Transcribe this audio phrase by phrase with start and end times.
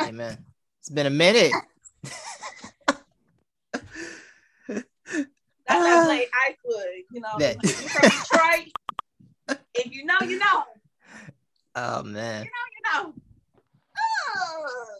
[0.00, 0.08] Amen.
[0.08, 0.44] Amen.
[0.80, 1.52] It's been a minute.
[4.68, 4.86] That's
[5.66, 7.38] that Blade Icewood, you know.
[7.38, 9.58] That- if you from Detroit.
[9.74, 10.62] if you know, you know.
[11.76, 12.44] Oh man.
[12.44, 13.14] You know, you know.
[14.36, 14.98] Oh.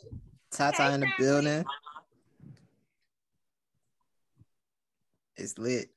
[0.50, 1.64] Tata in the Hey, building.
[5.36, 5.90] It's lit.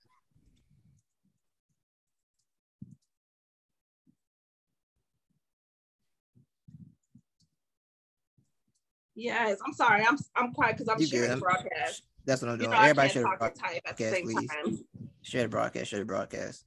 [9.18, 10.06] Yes, I'm sorry.
[10.08, 11.38] I'm I'm quiet because I'm You sharing good.
[11.38, 12.04] the broadcast.
[12.26, 12.78] That's what I'm You doing.
[12.78, 13.56] know, Everybody the broadcast.
[13.56, 14.50] type at the broadcast, same please.
[14.50, 14.80] time.
[15.24, 15.90] Share the broadcast.
[15.90, 16.66] Share the broadcast.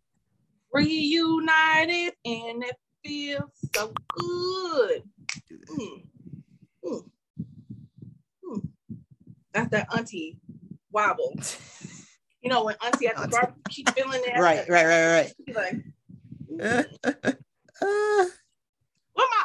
[0.72, 5.02] Reunited and it feels so good.
[5.70, 6.02] Mm.
[6.84, 7.04] Mm.
[8.44, 8.68] Mm.
[9.52, 10.40] That's that auntie
[10.90, 11.34] wobble.
[12.42, 13.30] You know when auntie at the Auntie.
[13.32, 14.40] bar keep feeling that.
[14.40, 15.76] Right, right, right, She like,
[16.58, 16.86] right.
[17.04, 17.26] mm.
[17.82, 18.24] Uh,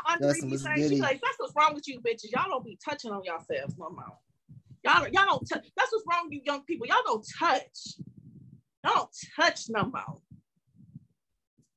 [0.06, 0.78] My auntie be saying?
[1.02, 2.32] Like, that's what's wrong with you bitches.
[2.32, 4.18] Y'all don't be touching on yourselves no more.
[4.84, 5.66] Y'all, don't- y'all don't touch.
[5.76, 6.86] That's what's wrong with you young people.
[6.88, 7.98] Y'all don't touch.
[8.84, 10.22] Y'all don't touch no more.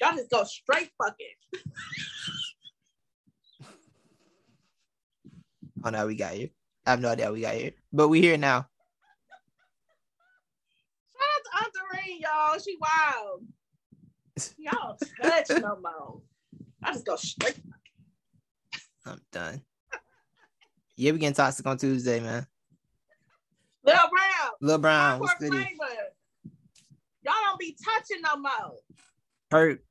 [0.00, 1.26] Y'all just go straight fucking.
[5.84, 6.50] oh no, we got you.
[6.86, 8.66] I have no idea how we got here, but we here now.
[11.12, 12.58] Shout out to Aunt Doreen, y'all.
[12.58, 13.44] She wild.
[14.58, 16.20] Y'all don't touch no more.
[16.82, 17.58] I just go straight.
[19.08, 19.62] I'm done.
[20.96, 22.46] Yeah, we getting toxic on Tuesday, man.
[23.84, 24.50] Lil Brown.
[24.60, 25.56] Lil Brown, what's flavor.
[27.24, 28.76] Y'all don't be touching no more.
[29.50, 29.84] Hurt.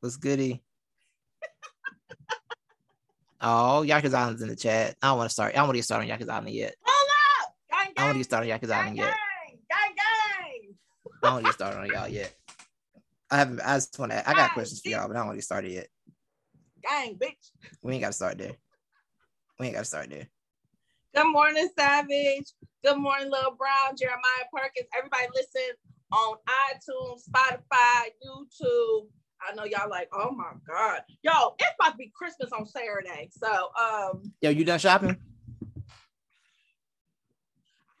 [0.00, 0.62] What's goody?
[3.46, 4.96] Oh, Yakuza Island's in the chat.
[5.02, 5.52] I don't want to start.
[5.52, 6.74] I don't want to get started on Yakuza Island yet.
[6.82, 7.10] Hold
[7.42, 7.54] up.
[7.70, 8.12] Gang, I don't want gang.
[8.14, 9.04] to get started on Yakuza Gang, Island gang.
[9.04, 9.16] yet.
[9.68, 10.74] Gang, gang.
[11.22, 12.34] I don't want to get started on y'all yet.
[13.30, 13.60] I haven't.
[13.60, 14.18] I just want to.
[14.26, 15.88] I got Gang, questions for y'all, but I don't want to get started yet.
[16.88, 17.50] Gang, bitch.
[17.82, 18.56] We ain't got to start there.
[19.58, 20.28] We ain't got to start there.
[21.14, 22.52] Good morning, Savage.
[22.84, 24.88] Good morning, Lil Brown, Jeremiah Perkins.
[24.96, 25.76] Everybody listen
[26.12, 26.36] on
[26.70, 29.06] iTunes, Spotify, YouTube.
[29.40, 31.02] I know y'all like, oh my God.
[31.22, 33.30] Yo, it's about to be Christmas on Saturday.
[33.30, 35.10] So um Yo, you done shopping?
[35.10, 35.14] I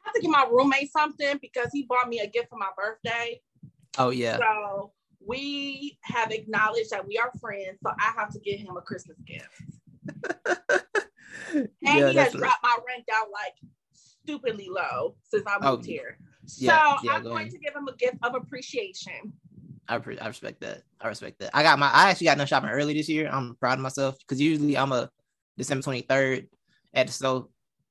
[0.04, 3.40] have to give my roommate something because he bought me a gift for my birthday.
[3.98, 4.38] Oh yeah.
[4.38, 4.92] So
[5.26, 7.78] we have acknowledged that we are friends.
[7.82, 10.84] So I have to give him a Christmas gift.
[11.54, 13.54] And yeah, he has dropped my rent down like
[13.92, 16.18] stupidly low since I moved Oh, here.
[16.46, 17.52] So yeah, I'm go going ahead.
[17.52, 19.32] to give him a gift of appreciation.
[19.88, 20.82] I, pre- I respect that.
[21.00, 21.50] I respect that.
[21.54, 21.90] I got my.
[21.92, 23.28] I actually got done shopping early this year.
[23.30, 25.10] I'm proud of myself because usually I'm a
[25.56, 26.48] December 23rd
[26.94, 27.48] at the store,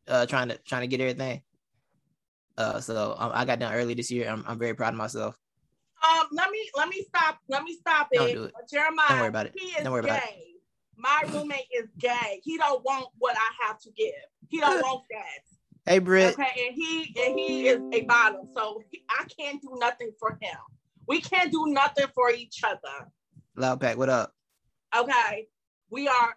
[0.07, 1.41] uh, trying to trying to get everything.
[2.57, 4.29] Uh, so um, I got done early this year.
[4.29, 5.35] I'm I'm very proud of myself.
[6.03, 7.37] Um, let me let me stop.
[7.47, 8.17] Let me stop it.
[8.17, 8.53] Don't do it.
[8.69, 9.53] Jeremiah, Don't worry about it.
[9.57, 10.09] he is Don't worry gay.
[10.09, 10.39] about it.
[10.97, 12.41] My roommate is gay.
[12.43, 14.11] He don't want what I have to give.
[14.49, 15.91] He don't want that.
[15.91, 16.33] Hey, Britt.
[16.33, 20.37] Okay, and he and he is a bottom, so he, I can't do nothing for
[20.41, 20.57] him.
[21.07, 23.09] We can't do nothing for each other.
[23.55, 24.33] Loud Pack, what up?
[24.97, 25.47] Okay,
[25.89, 26.35] we are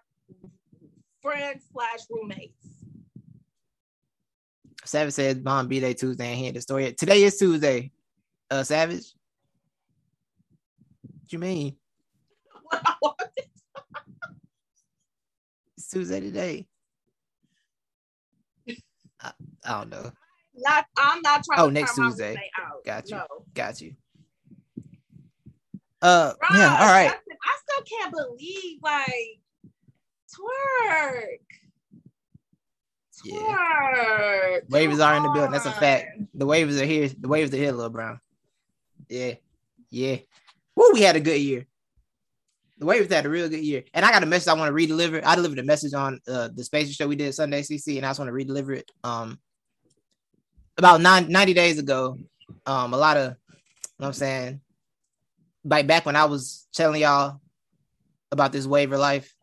[1.22, 2.52] friends slash roommates.
[4.84, 6.92] Savage says Bomb B Day Tuesday and he had the story.
[6.92, 7.90] Today is Tuesday.
[8.50, 9.15] Uh, Savage.
[11.26, 11.76] What you mean?
[12.62, 13.20] What I want
[15.76, 16.68] It's Tuesday today.
[19.20, 19.32] I,
[19.64, 20.12] I don't know.
[20.54, 22.40] not I'm not trying Oh, next Tuesday.
[22.84, 23.16] Got you.
[23.16, 23.26] No.
[23.54, 23.96] Got you.
[26.00, 26.76] Uh, yeah.
[26.80, 27.10] All right.
[27.10, 29.40] Justin, I still can't believe like
[30.30, 31.38] twerk.
[33.24, 33.34] Yeah.
[33.34, 34.68] Twerk.
[34.68, 35.50] Waivers are in the building.
[35.50, 36.20] That's a fact.
[36.34, 37.08] The waves are here.
[37.08, 38.20] The waves are here, little Brown.
[39.08, 39.34] Yeah.
[39.90, 40.18] Yeah.
[40.76, 41.66] Woo, we had a good year.
[42.78, 43.84] The waivers had a real good year.
[43.94, 45.24] And I got a message I want to redeliver.
[45.24, 48.10] I delivered a message on uh, the space show we did Sunday CC, and I
[48.10, 48.90] just want to redeliver it.
[49.02, 49.38] Um,
[50.76, 52.18] about nine, 90 days ago,
[52.66, 53.56] um, a lot of, you know
[53.96, 54.60] what I'm saying,
[55.64, 57.40] like back when I was telling y'all
[58.30, 59.34] about this waiver life,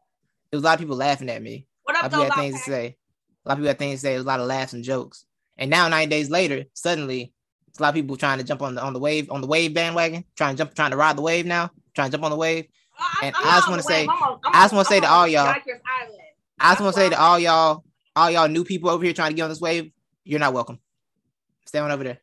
[0.51, 1.65] there was a lot of people laughing at me.
[1.83, 2.97] What A up, lot of people had things to say.
[3.45, 4.09] A lot of people had things to say.
[4.11, 5.25] There was a lot of laughs and jokes.
[5.57, 7.32] And now, nine days later, suddenly,
[7.73, 9.47] it's a lot of people trying to jump on the on the wave on the
[9.47, 12.29] wave bandwagon, trying to jump, trying to ride the wave now, trying to jump on
[12.29, 12.67] the wave.
[12.99, 15.27] I, And I'm I just wanna say- I'm on- I just wanna say to all
[15.27, 15.47] y'all,
[16.59, 17.83] I just want to say to all y'all,
[18.15, 19.91] all y'all new people over here trying to get on this wave,
[20.23, 20.79] you're not welcome.
[21.65, 22.19] Stay on over there.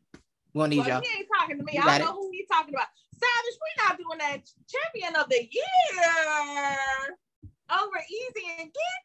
[0.53, 1.01] We don't need Well, y'all.
[1.01, 1.77] he ain't talking to me.
[1.77, 2.87] I don't know who he's talking about.
[3.11, 7.17] Savage, we're not doing that champion of the year
[7.69, 9.03] over easy and get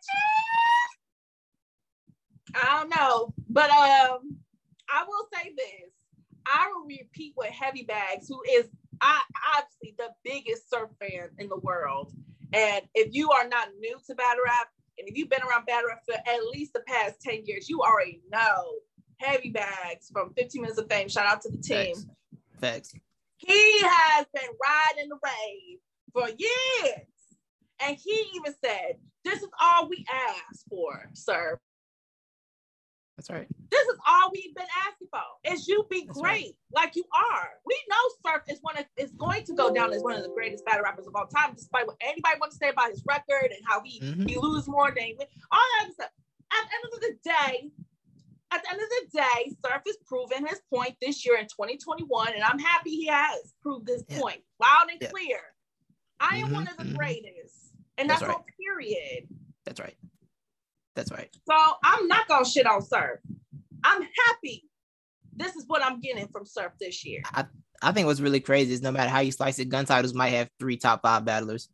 [2.55, 2.61] you.
[2.63, 4.37] I don't know, but um,
[4.89, 5.91] I will say this.
[6.47, 8.69] I will repeat with Heavy Bags, who is
[9.01, 9.21] I
[9.57, 12.13] obviously the biggest surf fan in the world.
[12.53, 15.89] And if you are not new to battle rap, And if you've been around battle
[15.89, 18.77] rap for at least the past 10 years, you already know
[19.19, 21.09] Heavy Bags from 15 Minutes of Fame.
[21.09, 21.95] Shout out to the team.
[21.95, 22.07] Facts.
[22.61, 22.95] Facts.
[23.37, 25.79] He has been riding the wave
[26.13, 27.07] for years.
[27.81, 31.59] And he even said, This is all we ask for, sir.
[33.17, 33.49] That's right.
[33.71, 35.21] This is all we've been asking for.
[35.51, 36.57] Is you be That's great right.
[36.85, 37.49] like you are.
[37.65, 40.29] We know Surf is one of is going to go down as one of the
[40.35, 43.53] greatest battle rappers of all time, despite what anybody wants to say about his record
[43.57, 44.29] and how he Mhm.
[44.29, 45.27] he lose more than he win.
[45.51, 46.11] All that stuff.
[46.53, 47.71] At the end of the day,
[48.51, 52.35] at the end of the day, Surf has proven his point this year in 2021,
[52.35, 54.19] and I'm happy he has proved this Yeah.
[54.21, 55.11] point loud and Yeah.
[55.11, 55.41] clear.
[56.21, 56.97] I am Mhm, one of the mhm.
[56.97, 58.37] greatest, and That's that's, right.
[58.37, 58.47] all.
[58.59, 59.29] Period.
[59.65, 59.97] That's right.
[60.97, 61.29] That's right.
[61.49, 61.55] So
[61.85, 63.21] I'm not gonna shit on Surf.
[63.85, 64.65] I'm happy.
[65.37, 67.23] This is what I'm getting from Surf this year.
[67.27, 67.45] I
[67.83, 70.31] I think what's really crazy is no matter how you slice it, gun titles might
[70.31, 71.69] have three top five battlers.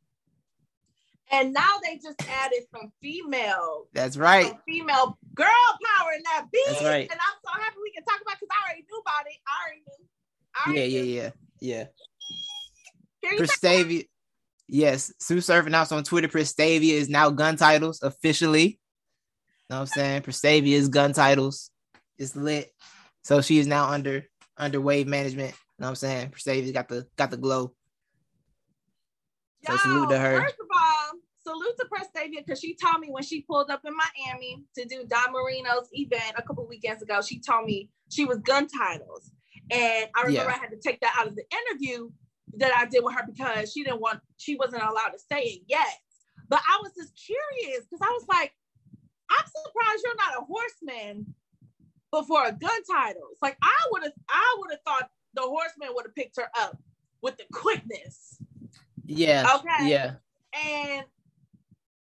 [1.31, 4.49] And now they just added some female, That's right.
[4.49, 6.63] some female girl power in that beat.
[6.67, 7.09] That's right.
[7.11, 9.37] And I'm so happy we can talk about because I already knew about it.
[9.47, 10.07] I already knew.
[10.55, 11.15] I Yeah, already yeah, knew.
[11.15, 11.31] yeah,
[11.79, 11.85] yeah.
[13.25, 14.07] Can you Prestavia.
[14.69, 18.79] Yes, Sue Surf announced on Twitter Prestavia is now gun titles officially.
[19.71, 20.23] Know what I'm saying?
[20.23, 21.71] Prestavia is gun titles.
[22.19, 22.71] It's lit.
[23.25, 24.25] So she is now under
[24.57, 25.53] under wave management.
[25.53, 26.31] You Know what I'm saying?
[26.31, 27.75] Prestavia's got the got the glow.
[29.65, 30.41] So salute to her.
[30.41, 33.93] First of all, salute to Prestavia because she told me when she pulled up in
[33.97, 38.39] Miami to do Don Marino's event a couple weekends ago, she told me she was
[38.39, 39.31] gun titles.
[39.71, 40.57] And I remember Yeah.
[40.57, 42.11] I had to take that out of the interview
[42.59, 45.63] that I did with her because she didn't want, she wasn't allowed to say it
[45.67, 45.99] yet.
[46.49, 48.53] But I was just curious because I was like,
[49.39, 51.35] I'm surprised you're not a horseman
[52.11, 53.37] before a gun titles.
[53.41, 56.79] Like I would have, I would have thought the horseman would have picked her up
[57.23, 58.39] with the quickness.
[59.07, 59.47] Yeah.
[59.57, 59.89] Okay.
[59.91, 60.15] Yeah.
[60.67, 61.05] And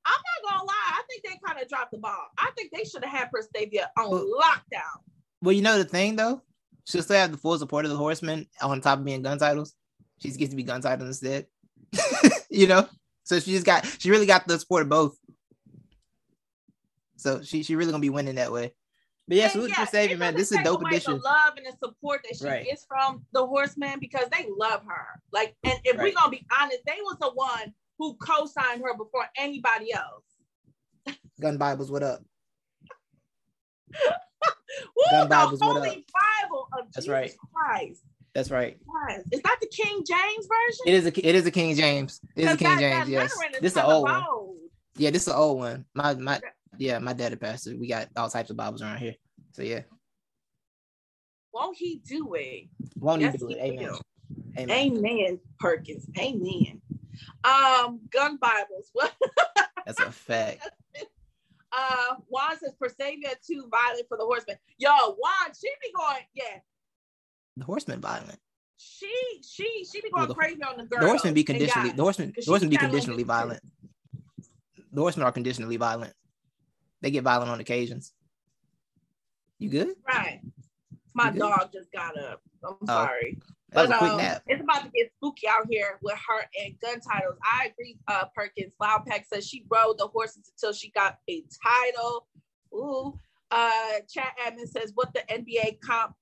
[0.05, 2.27] I'm not gonna lie, I think they kind of dropped the ball.
[2.37, 5.01] I think they should have had Prestavia on Well- lockdown.
[5.41, 6.41] Well, you know the thing though,
[6.85, 9.73] she'll still have the full support of the horsemen on top of being gun titles.
[10.19, 11.47] She just gets to be gun titles instead.
[12.49, 12.87] you know?
[13.23, 15.17] So she just got she really got the support of both.
[17.25, 18.71] So she she really gonna be winning that way.
[19.27, 20.35] But yeah, salute yes, to Prestavia, it man.
[20.35, 21.13] This is a dope addition.
[21.13, 22.63] The love and the support that she Right.
[22.63, 25.19] gets from the horsemen because they love her.
[25.31, 29.25] Like, and if we're gonna be honest, they was the one who co-signed her before
[29.39, 31.17] anybody else.
[31.41, 32.19] Gun Bibles, what up?
[33.95, 36.05] Woo, Gun the Bibles, what holy
[36.43, 37.31] Bible of That's Jesus right.
[37.55, 38.03] Christ.
[38.35, 38.77] That's right.
[39.09, 39.21] Yes.
[39.31, 40.83] Is that the King James version?
[40.85, 42.21] It is a it is a King James.
[42.35, 43.31] It is a King that- James, that yes.
[43.31, 44.23] is This is kinda old one.
[44.97, 45.85] Yeah, this is the old one.
[45.95, 46.39] My my
[46.77, 47.75] yeah, my daddy pastor.
[47.77, 49.15] We got all types of Bibles around here.
[49.51, 49.81] So yeah.
[51.53, 52.67] Won't he do it?
[52.99, 53.63] Won't Yes, need to do he it.
[53.73, 53.83] Amen.
[53.89, 54.01] will.
[54.57, 54.97] Amen.
[54.97, 56.07] Amen, Perkins.
[56.17, 56.81] Amen.
[57.43, 58.91] Um, gun Bibles.
[59.85, 60.67] That's a fact.
[61.77, 64.55] Uh, Juan says Persavia too violent for the horseman.
[64.77, 66.59] Yo, Juan, she be going, yeah,
[67.57, 68.39] The horsemen violent.
[68.77, 69.11] she
[69.43, 71.01] she she be going Well, the- crazy on the girl.
[71.01, 71.89] The horsemen be conditionally.
[71.91, 72.33] The horsemen.
[72.33, 73.59] The horsemen be conditionally violent.
[74.93, 76.13] The horsemen are conditionally violent.
[77.05, 78.13] They get violent on occasions.
[79.59, 79.89] You good?
[80.07, 80.41] Right.
[81.13, 81.37] My good?
[81.37, 82.41] dog just got up.
[82.67, 83.37] I'm Oh, sorry.
[83.71, 84.41] But a quick um, nap.
[84.47, 87.37] it's about to get spooky out here with her and gun titles.
[87.43, 88.73] I agree, uh, Perkins.
[88.81, 92.25] Loud Pack says she rode the horses until she got a title.
[92.73, 93.19] Ooh.
[93.51, 96.15] Uh, chat admin says, what the NBA comp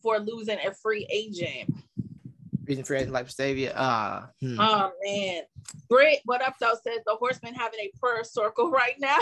[0.00, 1.74] for losing a free agent?
[2.66, 3.72] Reason for acting like Prestavia.
[3.74, 4.60] Ah, hmm.
[4.60, 5.42] Oh man.
[5.88, 6.74] Britt, what up though?
[6.84, 9.18] Says the horseman having a prayer circle right now.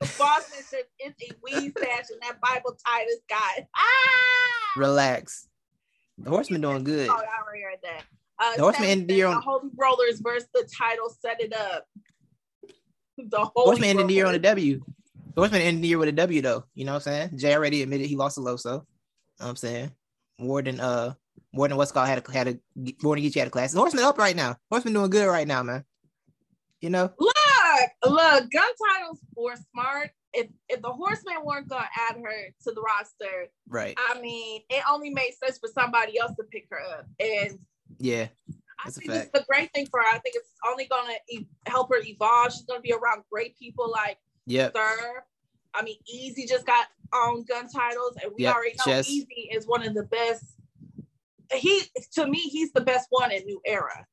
[0.00, 3.66] Boston says it's a weed stash and that Bible Titus guy.
[3.76, 4.72] Ah!
[4.76, 5.48] relax.
[6.18, 7.08] The horseman doing good.
[7.08, 8.02] Oh, I already heard that.
[8.38, 11.54] Uh, The Horseman ended the year on- the Holy Rollers versus the title set it
[11.54, 11.86] up.
[13.18, 14.38] The Holy horseman ended the year on a.
[14.38, 14.80] W.
[15.34, 16.64] The horseman ended the year with a W though.
[16.74, 17.38] You know what I'm saying?
[17.38, 18.84] Jay already admitted he lost a low, so you know
[19.36, 19.92] what I'm saying.
[20.38, 21.12] Warden, uh,
[21.52, 22.58] Warden, what's called had a had a
[23.02, 23.72] Warden you had a class.
[23.72, 24.56] The horseman up right now.
[24.70, 25.84] Horseman doing good right now, man.
[26.80, 27.34] You know, Look,
[28.04, 30.10] look, gun titles were smart.
[30.32, 33.98] If if the horsemen weren't gonna add her to the roster, right?
[33.98, 37.06] I mean, it only made sense for somebody else to pick her up.
[37.18, 37.58] And
[37.98, 38.28] Yeah,
[38.84, 39.32] I a think it's fact.
[39.34, 40.06] the great thing for her.
[40.06, 42.52] I think it's only gonna e- help her evolve.
[42.52, 45.24] She's gonna be around great people like yep, Sir.
[45.74, 49.08] I mean, Easy just got on gun titles, and we Yep, already know Chess.
[49.08, 50.44] Easy is one of the best.
[51.52, 51.82] He
[52.12, 54.06] to me, he's the best one in New Era,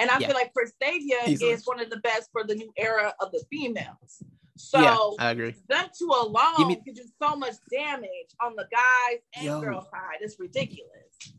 [0.00, 0.26] and I Yeah.
[0.28, 1.50] feel like Prestavia Easily.
[1.52, 4.22] is one of the best for the New Era of the females.
[4.56, 5.54] So yeah, I agree.
[5.68, 9.60] them two alone me- can do so much damage on the guys and Yo.
[9.60, 10.18] girl side.
[10.20, 10.90] It's ridiculous.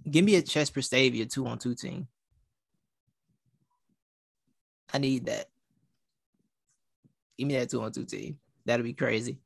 [0.10, 2.08] Give me a chess Prestavia two on two team.
[4.94, 5.50] I need that.
[7.38, 8.40] Give me that two on two team.
[8.66, 9.40] That'll be crazy.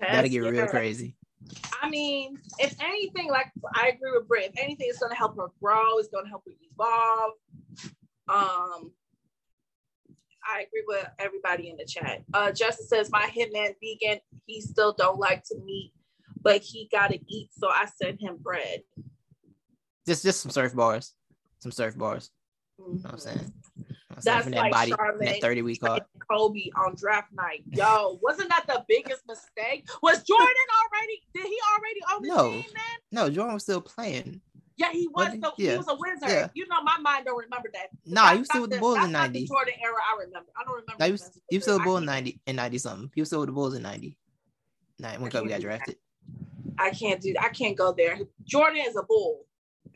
[0.00, 1.16] Yes, That'll get real crazy.
[1.80, 4.50] I mean, if anything, like I agree with Britt.
[4.54, 5.98] If anything, it's gonna help her grow.
[5.98, 7.32] It's gonna help her evolve.
[8.28, 8.92] Um,
[10.48, 12.22] I agree with everybody in the chat.
[12.32, 14.20] Uh, Justin says my hitman vegan.
[14.46, 15.92] He still don't like to meat,
[16.42, 18.82] but he gotta eat, so I sent him bread.
[20.06, 21.14] Just just some surf bars.
[21.60, 22.30] Some surf bars.
[22.78, 23.52] You know what I'm saying?
[23.78, 26.00] I'm That's that like body, that 30 week off.
[26.30, 27.64] Kobe on draft night.
[27.72, 29.88] Yo, wasn't that the biggest mistake?
[30.02, 31.22] Was Jordan already?
[31.34, 32.50] Did he already on the No.
[32.52, 32.98] team then?
[33.12, 34.40] No, Jordan was still playing.
[34.78, 35.28] Yeah, he was.
[35.42, 36.28] So he was a wizard.
[36.28, 36.48] Yeah.
[36.54, 37.88] You know, my mind don't remember that.
[38.04, 39.40] Nah, he That's was still with the Bulls in that's not 90.
[39.40, 40.50] The Jordan era, I remember.
[40.56, 40.94] I don't remember.
[41.00, 41.90] No, he was, he was still a Jordan.
[41.92, 43.10] bull in 90 in 90 something.
[43.14, 44.18] He was still with the Bulls in 90.
[44.98, 45.96] Nah, when Kobe got drafted.
[46.78, 47.34] I can't do.
[47.40, 48.18] I can't go there.
[48.44, 49.46] Jordan is a bull.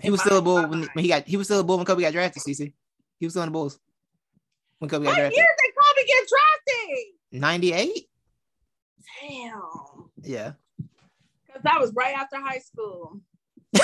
[0.00, 1.76] He was my- still a bull when, when he got he was still a bull
[1.76, 2.72] when Kobe got drafted, CC.
[3.18, 3.78] He was still in the Bulls.
[4.78, 5.37] When Kobe got What drafted.
[5.37, 7.06] year did Kobe get drafted?
[7.32, 8.08] 98?
[9.28, 10.52] Damn, Yeah.
[11.46, 13.20] because that was right after high school.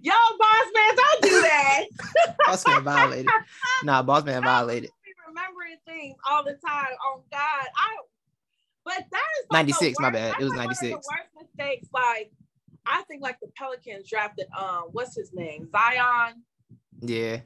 [0.00, 1.84] Yo, boss man, don't do that.
[2.46, 3.30] Boss man violated.
[3.84, 4.90] Nah, boss man violated.
[5.04, 6.92] be remembering things all the time.
[7.04, 7.96] Oh God, I.
[8.84, 10.34] But that is like 96, my bad.
[10.40, 11.08] It was like one of the 96.
[11.08, 11.88] worst mistakes.
[11.92, 12.32] Like
[12.86, 14.46] I think, like the Pelicans drafted.
[14.58, 15.68] Um, what's his name?
[15.70, 16.42] Zion.
[17.00, 17.40] Yeah.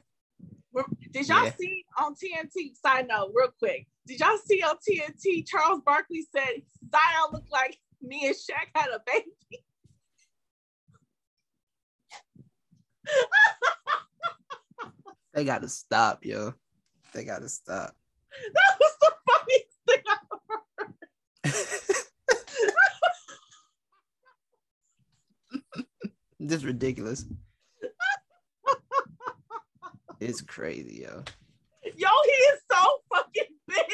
[1.11, 1.53] Did y'all Yeah.
[1.59, 2.75] see on TNT?
[2.75, 3.87] Side note, real quick.
[4.05, 5.47] Did y'all see on TNT?
[5.47, 9.31] Charles Barkley said Zion looked like me and Shaq had a baby.
[15.33, 16.55] They gotta stop, yo.
[17.13, 17.95] They gotta stop.
[18.55, 20.17] That was the funniest thing I
[26.39, 27.25] this ridiculous.
[30.19, 31.23] It's crazy, yo.
[31.83, 32.77] Yo, he is so
[33.13, 33.77] fucking big.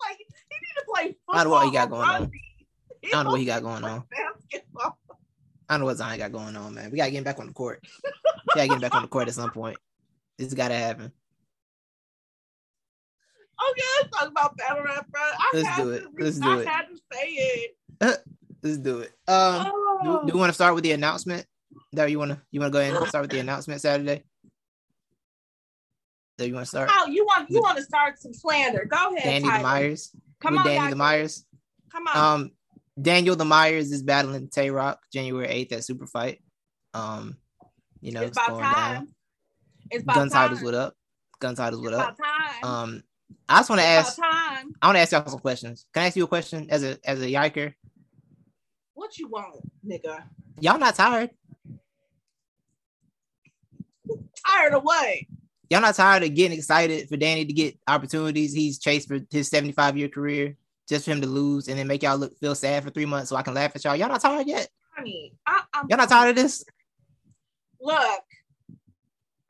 [0.00, 1.34] like he need to play football.
[1.34, 2.32] I don't know what he got going on.
[3.04, 4.04] I don't know what he got going on.
[4.10, 4.98] Basketball.
[5.70, 6.90] I don't know what Zion got going on, man.
[6.90, 7.80] We gotta get him back on the court.
[8.04, 8.10] We
[8.56, 9.76] gotta get him back on the court at some point.
[10.36, 11.12] This gotta happen.
[13.70, 15.20] Okay, let's talk about battle rap, bro.
[15.22, 16.04] I Let's do to it.
[16.12, 16.66] re- Let's do it.
[16.66, 17.76] I had to say it.
[18.62, 19.12] Let's do it.
[19.28, 19.70] Um, do,
[20.02, 20.22] Oh.
[20.26, 21.46] do we want to start with the announcement?
[21.92, 24.24] That you wanna you wanna go ahead and start with the announcement Saturday?
[26.38, 26.90] That you want to start?
[26.92, 28.86] Oh, you want you want to start some slander?
[28.86, 29.62] Go ahead, Danny the Tyler.
[29.62, 30.10] Myers.
[30.40, 31.44] Come with on, Danny the Myers.
[31.92, 32.40] Come on.
[32.40, 32.50] Um,
[33.00, 36.40] Daniel the Myers is battling Tay Roc January 8th at Super Fight.
[36.94, 37.36] Um,
[38.00, 38.94] you know, it's it's, about going time.
[38.94, 39.08] down.
[39.90, 40.48] It's about Gun time.
[40.48, 40.94] titles what up?
[41.40, 42.18] Gun titles what up?
[42.18, 42.64] about time.
[42.64, 43.02] Um,
[43.48, 44.18] I just want to ask.
[44.22, 45.86] I want to ask y'all some questions.
[45.92, 47.74] Can I ask you a question as a as a yiker?
[48.94, 49.56] What you want,
[49.86, 50.22] nigga?
[50.58, 51.30] Y'all not tired?
[54.46, 55.16] Tired of what?
[55.70, 59.48] Y'all not tired of getting excited for Danny to get opportunities he's chased for his
[59.48, 60.56] 75 year career
[60.90, 63.30] just for him to lose and then make y'all look feel sad for three months
[63.30, 63.96] so I can laugh at y'all?
[63.96, 64.68] Y'all not tired yet?
[64.94, 66.64] Honey, I, I'm Y'all not tired of this?
[67.80, 68.24] Look,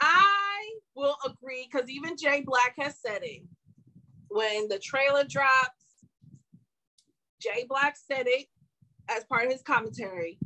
[0.00, 3.42] I will agree because even Jay Black has said it.
[4.28, 6.04] When the trailer drops,
[7.40, 8.46] Jay Black said it
[9.08, 10.38] as part of his commentary.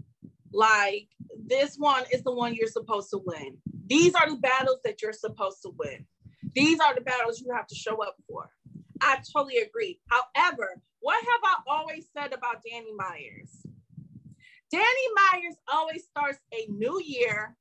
[0.53, 1.09] Like,
[1.45, 3.59] this one is the one you're supposed to win.
[3.87, 6.07] These are the battles that you're supposed to win.
[6.55, 8.49] These are the battles you have to show up for.
[9.01, 10.01] I totally agree.
[10.09, 13.67] However, what have I always said about Danny Myers?
[14.71, 14.85] Danny
[15.33, 17.57] Myers always starts a new year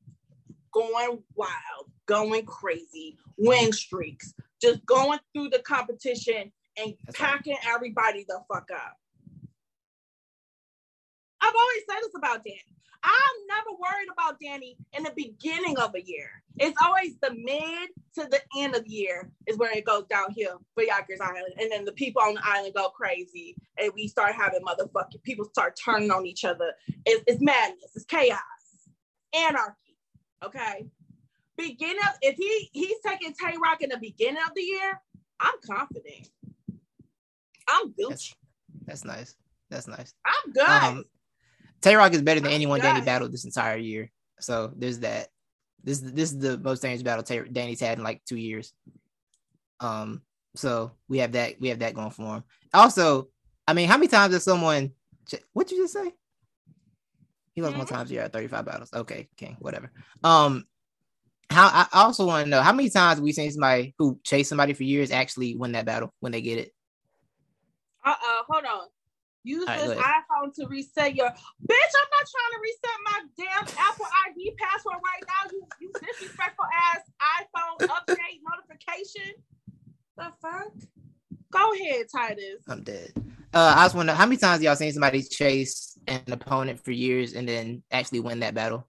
[0.74, 7.32] going wild, going crazy, win streaks, just going through the competition and That's right.
[7.32, 8.98] packing everybody the fuck up.
[11.42, 12.62] I've always said this about Danny.
[13.04, 16.42] I'm never worried about Danny in the beginning of a year.
[16.58, 20.62] It's always the mid to the end of the year is where it goes downhill
[20.74, 21.54] for Yonkers Island.
[21.60, 23.56] And then the people on the island go crazy.
[23.78, 26.74] And we start having motherfucking people start turning on each other.
[27.06, 28.40] It's, it's madness, it's chaos,
[29.36, 29.98] anarchy.
[30.44, 30.86] Okay.
[31.58, 35.00] Beginning of, if he he's taking Tay Roc in the beginning of the year,
[35.40, 36.30] I'm confident.
[37.70, 38.36] I'm That's,
[38.86, 39.36] that's nice.
[39.70, 40.14] That's nice.
[40.26, 40.68] I'm good.
[40.68, 41.04] Um,
[41.84, 44.10] Tay Roc is better than Oh, anyone Danny battled this entire year.
[44.40, 45.28] So there's that.
[45.84, 48.74] This this is the most dangerous battle Tay, Danny's had in like two years.
[49.82, 50.22] Um,
[50.56, 52.44] so we have that we have that going for him.
[52.74, 53.28] Also,
[53.68, 54.92] I mean, how many times has someone?
[55.52, 56.14] What you just say?
[57.54, 57.90] He lost more Mhm.
[57.90, 58.12] times.
[58.12, 58.94] Yeah, 35 battles.
[58.94, 59.92] Okay, King, whatever.
[60.24, 60.66] Um,
[61.50, 64.74] how I also want to know how many times we seen somebody who chased somebody
[64.74, 66.72] for years actually win that battle when they get it.
[68.06, 68.88] Uh-uh, hold on.
[69.44, 71.94] Use right, this iPhone to reset your bitch.
[72.00, 75.52] I'm not trying to reset my damn Apple ID password right now.
[75.52, 77.02] You you disrespectful ass
[77.42, 79.34] iPhone update notification.
[80.16, 80.72] The fuck?
[81.52, 82.64] Go ahead, Titus.
[82.70, 83.12] I'm dead.
[83.54, 87.34] Uh, I was wondering how many times y'all seen somebody chase an opponent for years
[87.34, 88.88] and then actually win that battle?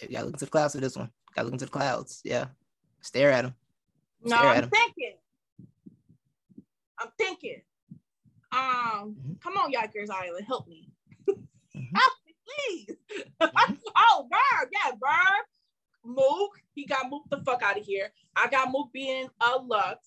[0.00, 1.10] Yeah, y'all look to the clouds for this one.
[1.34, 2.20] Gotta look into the clouds.
[2.24, 2.46] Yeah,
[3.00, 3.54] stare at them.
[4.22, 5.14] No, Stare I'm thinking.
[7.02, 7.62] I'm thinking.
[8.52, 9.40] Um, Mhm.
[9.40, 10.90] come on, Yikers Island, help me.
[11.26, 11.36] Help
[12.26, 12.96] me, please.
[13.40, 13.78] Mhm.
[13.96, 15.46] oh, Verb, yeah, Verb.
[16.04, 18.12] Mook, he got Mook the fuck out of here.
[18.36, 20.06] I got Mook being a Lux.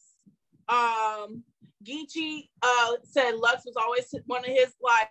[0.67, 1.43] Um,
[1.83, 5.09] Geechee uh said Lux was always one of his like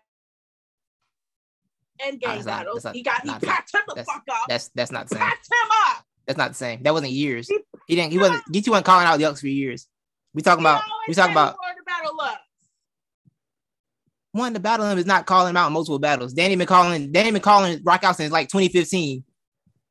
[2.00, 2.84] end game that's not- battles.
[2.84, 4.46] not- he got he packed him the that's- fuck up.
[4.48, 5.20] That's that's not the same.
[5.26, 6.04] Packed him up.
[6.26, 6.82] That's not the same.
[6.82, 7.48] That wasn't years.
[7.48, 8.12] He- He didn't.
[8.12, 8.42] He wasn't.
[8.52, 9.88] Geechee wasn't calling out Lux for years.
[10.34, 10.82] We talking about.
[11.08, 12.40] We talking about wanted to battle Lux.
[14.34, 16.32] One to battle him is not calling him out in multiple battles.
[16.32, 17.12] Danny been calling.
[17.12, 19.22] Danny been calling Rock out since like 2015.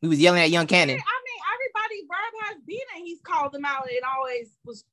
[0.02, 0.96] We was yelling at Young Cannon.
[0.96, 3.86] I mean, everybody Verb has been and He's called them out.
[3.90, 4.84] It always was.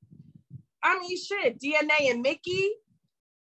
[0.84, 1.60] I mean, shit.
[1.60, 2.70] DNA and Mickey.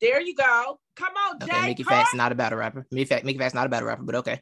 [0.00, 0.80] There you go.
[0.96, 1.46] Come on, Jay.
[1.46, 1.96] Okay, Mickey Cole.
[1.96, 2.88] Fat's not a battle rapper.
[2.90, 4.40] Mickey Factz, Mickey Factz not a battle rapper, but okay.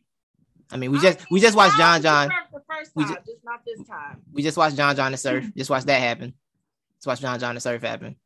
[0.72, 2.28] I mean, we I just mean, we just watched John John.
[2.50, 4.22] The first We time, ju- just not this time.
[4.32, 5.44] We just watched John John and Surf.
[5.54, 6.32] Just watched that happen.
[6.96, 8.16] Just watched John John and Surf happen.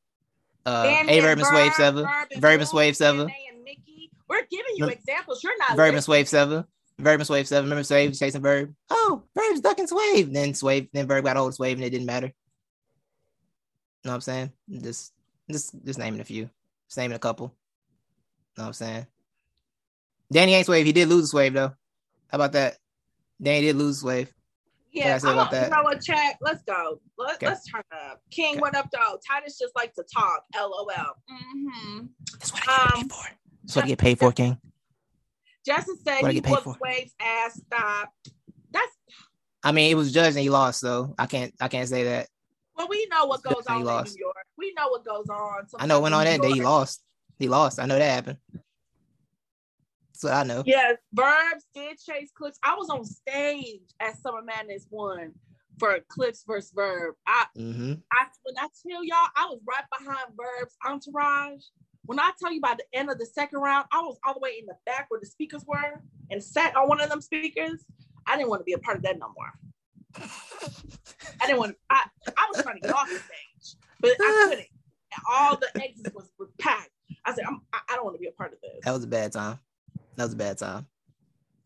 [0.64, 2.02] Uh, A Verb and Swave Verb, Sever.
[2.02, 3.25] Verb and and Swave Sever.
[3.25, 4.11] DNA Mickey.
[4.28, 5.42] We're giving you examples.
[5.42, 5.71] You're not.
[5.76, 6.02] Verb and listening.
[6.02, 6.66] Swave Sever.
[6.99, 7.62] Verb and Swave Sever.
[7.64, 8.75] Remember Swave chasing Verb?
[8.90, 10.33] Oh, Verb's ducking Swave.
[10.33, 12.26] Then Swave, then Verb got hold of Swave and it didn't matter.
[12.26, 12.33] You
[14.09, 14.52] know what I'm saying?
[14.71, 15.12] Just
[15.50, 16.49] just just naming a few.
[16.88, 17.47] Just naming a couple.
[18.57, 19.07] You know what I'm saying?
[20.33, 20.87] Danny ain't Swave.
[20.87, 21.73] He did lose a Swave though.
[22.28, 22.76] How about that?
[23.40, 24.33] Danny did lose a Swave.
[24.93, 25.65] Yeah, I say I'm about a- that?
[25.71, 26.37] you know what, chat?
[26.41, 27.01] Let's go.
[27.19, 27.47] Let, Okay.
[27.47, 28.21] Let's turn up.
[28.31, 28.61] King, Okay.
[28.61, 29.19] what up, though?
[29.27, 30.45] Titus just like to talk.
[30.55, 30.87] LOL.
[30.87, 32.07] Mm-hmm.
[32.39, 33.25] That's what I get Um, paid for.
[33.65, 34.59] That's what I get paid for, King.
[35.65, 36.77] Justin said What I he get paid for.
[36.81, 37.61] Wave's ass.
[37.67, 38.11] Stop.
[38.73, 38.93] That's
[39.65, 42.27] I mean, it was judged and he lost, so I can't I can't say that.
[42.77, 44.09] well, we know what goes that he on lost.
[44.09, 44.37] in New York.
[44.59, 45.67] We know what goes on.
[45.79, 47.03] I know when on that in day he lost.
[47.39, 47.79] He lost.
[47.79, 48.39] I know that happened.
[50.23, 50.62] What I know.
[50.67, 52.58] Yes, Verbs did chase Clips.
[52.63, 55.32] I was on stage at Summer Madness one
[55.78, 57.15] for Clips versus Verb.
[57.26, 61.63] I, hmm I when I tell y'all, I was right behind Verb's entourage.
[62.04, 64.41] When I tell you by the end of the second round, I was all the
[64.41, 67.85] way in the back where the speakers were and sat on one of them speakers.
[68.26, 69.52] I didn't want to be a part of that no more.
[71.41, 71.76] I didn't want.
[71.91, 72.04] I
[72.37, 74.69] I was trying to get off the stage, but I couldn't.
[75.30, 76.91] All the exits was, packed.
[77.26, 79.04] I said, I'm, I, I don't want to be a part of this That was
[79.04, 79.58] a bad time.
[80.17, 80.87] That was a bad time.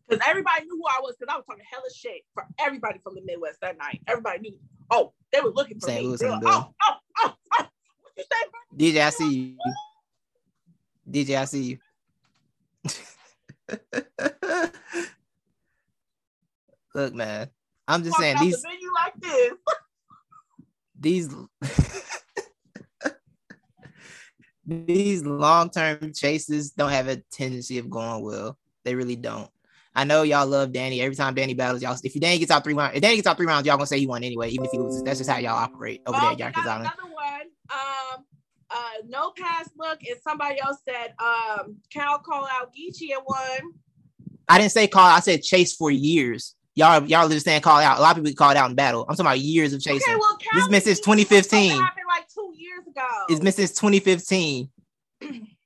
[0.07, 3.15] because everybody knew who I was because I was talking hella shit for everybody from
[3.15, 4.01] the Midwest that night.
[4.07, 4.57] Everybody knew.
[4.89, 6.01] Oh, they were looking for St.
[6.01, 6.07] me.
[6.07, 7.59] Louis were, oh, oh, oh, oh.
[7.59, 7.69] What
[8.17, 8.45] you say?
[8.93, 9.57] DJ, I see you.
[11.09, 11.77] DJ, I see you.
[16.95, 17.49] Look, man.
[17.87, 19.53] I'm just saying these the venue like this.
[24.67, 28.57] these these long-term chases don't have a tendency of going well.
[28.83, 29.49] They really don't.
[29.95, 31.01] I know y'all love Danny.
[31.01, 33.37] Every time Danny battles, y'all if Danny gets out three rounds, if Danny gets out
[33.37, 35.01] three rounds, y'all gonna say he won anyway, even if he loses.
[35.03, 36.91] That's just how y'all operate over Oh, there we at got Yonkers Island.
[36.99, 37.41] another one.
[37.69, 38.25] Um,
[38.69, 43.73] uh, no pass look, and somebody else said, um, Cal call out Geechee at one.
[44.47, 45.07] I didn't say call.
[45.07, 46.55] I said chase for years.
[46.75, 47.97] Y'all, y'all understand call out.
[47.97, 49.01] A lot of people call out in battle.
[49.09, 50.13] I'm talking about years of chasing.
[50.13, 51.81] Okay, well, Cal This has been since Geechee was supposed to 2015.
[51.81, 53.07] happen like two years ago.
[53.29, 54.69] It's been since 2015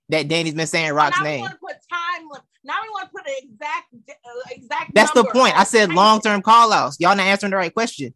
[0.10, 1.41] that Danny's been saying Rock's now we name.
[1.41, 2.28] want to put time.
[2.63, 4.93] Now we want to put an exact, uh, exact.
[4.93, 5.58] That's the point.
[5.58, 6.97] I said long term call outs.
[7.00, 8.13] Y'all not answering the right question.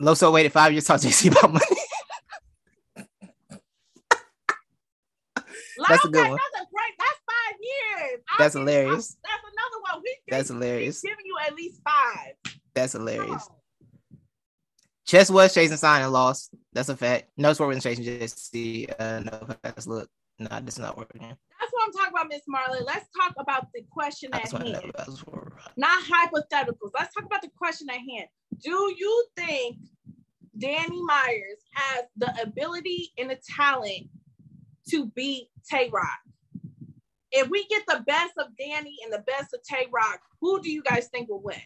[0.00, 1.64] Loso waited five years to talk to JC about money.
[5.88, 6.38] That's a good one.
[6.54, 6.94] That's great.
[6.98, 8.20] That's five years.
[8.38, 9.16] That's give- hilarious.
[9.24, 10.02] I'll- That's another one.
[10.04, 11.00] We That's hilarious.
[11.00, 12.34] giving you at least five.
[12.74, 13.48] That's hilarious.
[13.48, 13.56] on.
[15.12, 16.54] Chess was chasing sign and lost.
[16.72, 17.28] That's a fact.
[17.36, 18.90] No sport was chasing JC.
[18.98, 20.08] Uh, no pass look.
[20.38, 21.20] This is not working.
[21.20, 22.78] That's what I'm talking about, Miss Marley.
[22.82, 25.22] Let's talk about the question at just want to know hand, that's
[25.76, 26.92] not hypotheticals.
[26.98, 28.26] Let's talk about the question at hand.
[28.64, 29.76] Do you think
[30.56, 34.08] Danny Myers has the ability and the talent
[34.88, 36.08] to beat Tay Roc?
[37.32, 40.72] If we get the best of Danny and the best of Tay Roc, who do
[40.72, 41.60] you guys think will win?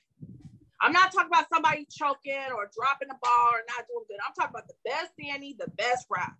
[0.80, 4.18] I'm not talking about somebody choking or dropping the ball or not doing good.
[4.26, 6.34] I'm talking about the best Danny, the best Rock.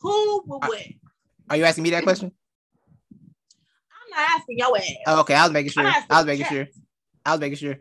[0.00, 0.94] Who will win?
[1.48, 2.32] Are you asking me that question?
[3.12, 4.90] I'm not asking your ass.
[5.06, 5.86] Oh, okay, I was making sure.
[5.86, 6.66] I'm I was making sure.
[7.24, 7.76] I was making sure.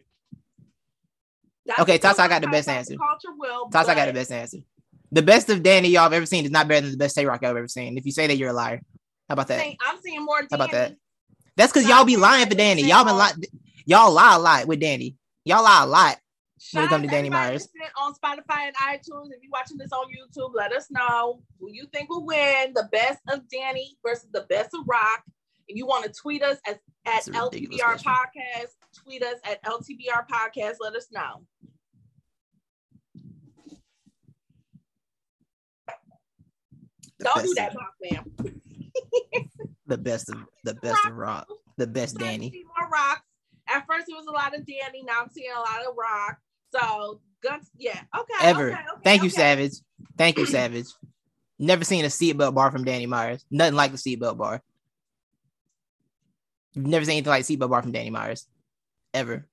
[1.66, 2.96] That's Okay, Tasa, I got the best answer.
[2.96, 3.70] Culture will.
[3.70, 4.58] Toss, I got the best answer.
[5.12, 7.26] The best of Danny y'all have ever seen is not better than the best Tay
[7.26, 7.98] Roc y'all have ever seen.
[7.98, 8.82] If you say that, you're a liar.
[9.28, 9.64] How about I'm that?
[9.64, 10.40] seeing, I'm seeing more.
[10.40, 10.48] Danny.
[10.52, 10.96] How about that?
[11.58, 12.84] That's because y'all be lying for Danny.
[12.84, 13.44] Y'all been lying.
[13.86, 15.16] Y'all lie a lot with Danny.
[15.44, 16.18] Y'all lie a lot.
[16.74, 17.68] when it comes to Danny Myers.
[18.00, 19.32] On Spotify and iTunes.
[19.32, 22.88] If you're watching this on YouTube, let us know who you think will win the
[22.92, 25.24] best of Danny versus the best of Rock.
[25.68, 26.76] If you want to tweet us as,
[27.06, 30.76] at LTBR Podcast, tweet us at LTBR Podcast.
[30.80, 31.46] Let us know.
[37.18, 38.52] The Don't do that, Rock, man.
[39.88, 41.12] the best of the best rock.
[41.12, 41.48] of Rock.
[41.78, 42.64] The best Danny.
[42.80, 43.22] More rocks.
[43.74, 45.04] At first, it was a lot of Danny.
[45.04, 46.38] Now I'm seeing a lot of Rock.
[46.74, 48.34] So guns, yeah, okay.
[48.42, 48.72] Ever.
[48.72, 49.26] Okay, okay, Thank okay.
[49.26, 49.74] you, Savage.
[50.18, 50.88] Thank you, Savage.
[51.60, 53.46] Never seen a seatbelt bar from Danny Myers.
[53.52, 54.62] Nothing like the seatbelt bar.
[56.74, 58.48] You've never seen anything like seatbelt bar from Danny Myers.
[59.14, 59.48] Ever.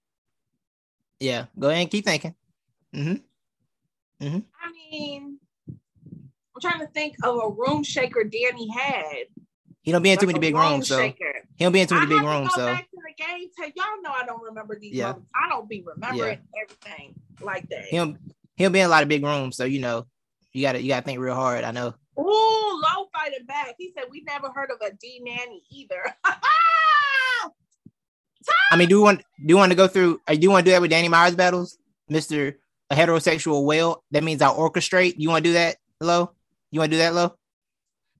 [1.20, 1.46] Yeah.
[1.58, 2.34] Go ahead and keep thinking.
[2.94, 4.24] Mm-hmm.
[4.24, 4.38] Mm-hmm.
[4.62, 9.26] I mean, I'm trying to think of a room shaker Danny had.
[9.88, 11.16] He don't be in like too many big rooms, so he
[11.60, 12.52] don't be in too many big rooms.
[12.52, 13.48] so back to the game.
[13.74, 15.12] Y'all know I don't remember these yeah.
[15.12, 15.30] moments.
[15.34, 16.62] I don't be remembering yeah.
[16.62, 17.84] everything like that.
[17.86, 18.18] He don't
[18.56, 20.04] he'll be in a lot of big rooms, so you know
[20.52, 21.64] you gotta you gotta think real hard.
[21.64, 21.94] I know.
[22.18, 23.76] Ooh, low fighting back.
[23.78, 26.02] He said we never heard of a D nanny either.
[28.70, 30.20] I mean, do you want do you want to go through?
[30.28, 31.78] Uh, do you want to do that with Danny Myers battles,
[32.10, 32.58] Mister
[32.90, 34.04] a heterosexual whale?
[34.10, 35.14] That means I'll orchestrate.
[35.16, 36.32] You want to do that, low?
[36.72, 37.32] You want to do that, low?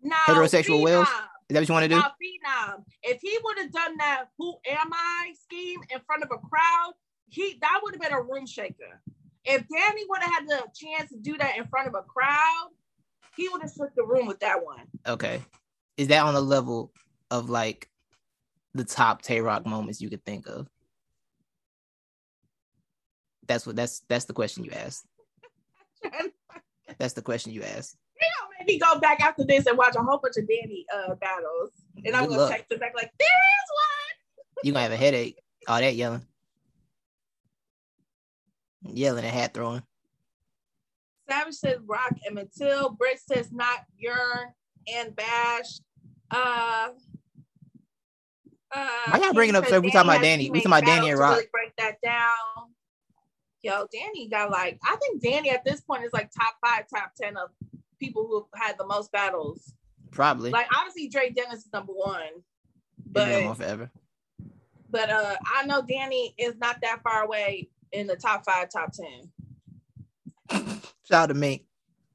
[0.01, 1.09] No, heterosexual whales.
[1.49, 1.97] Is that what you want to do?
[1.97, 6.37] Phenom, if he would have done that "Who am I" scheme in front of a
[6.37, 6.93] crowd,
[7.29, 9.01] he that would have been a room shaker.
[9.45, 12.71] If Danny would have had the chance to do that in front of a crowd,
[13.35, 14.83] he would have shook the room with that one.
[15.07, 15.41] Okay,
[15.97, 16.93] is that on the level
[17.31, 17.89] of like
[18.75, 20.69] the top Tay Roc moments you could think of?
[23.47, 25.07] That's what that's that's the question you asked.
[26.99, 27.97] that's the question you asked.
[28.21, 31.15] You know, maybe go back after this and watch a whole bunch of Danny uh
[31.15, 31.71] battles,
[32.05, 35.39] and I'm gonna text it back like, "There is one." You gonna have a headache.
[35.67, 36.27] All that yelling,
[38.83, 39.83] yelling and hat throwing.
[41.29, 42.91] Savage says Rock and Matilda.
[42.91, 44.53] Britt says not Yearn
[44.93, 45.81] and Bash.
[46.31, 46.89] Uh,
[48.75, 49.67] uh, Why y'all bringing up?
[49.67, 50.51] So we talking about Danny.
[50.51, 51.37] We talking about Danny and Rock.
[51.37, 52.73] Really break that down.
[53.63, 57.13] Yo, Danny got like I think Danny at this point is like top five, top
[57.21, 57.51] ten of
[57.99, 59.75] people who have had the most battles.
[60.11, 60.51] Probably.
[60.51, 62.43] Like obviously Dre Dennis is number one.
[63.11, 63.91] But on forever.
[64.91, 68.93] But uh I know Danny is not that far away in the top five, top
[68.93, 69.31] ten.
[71.05, 71.67] Shout out to me.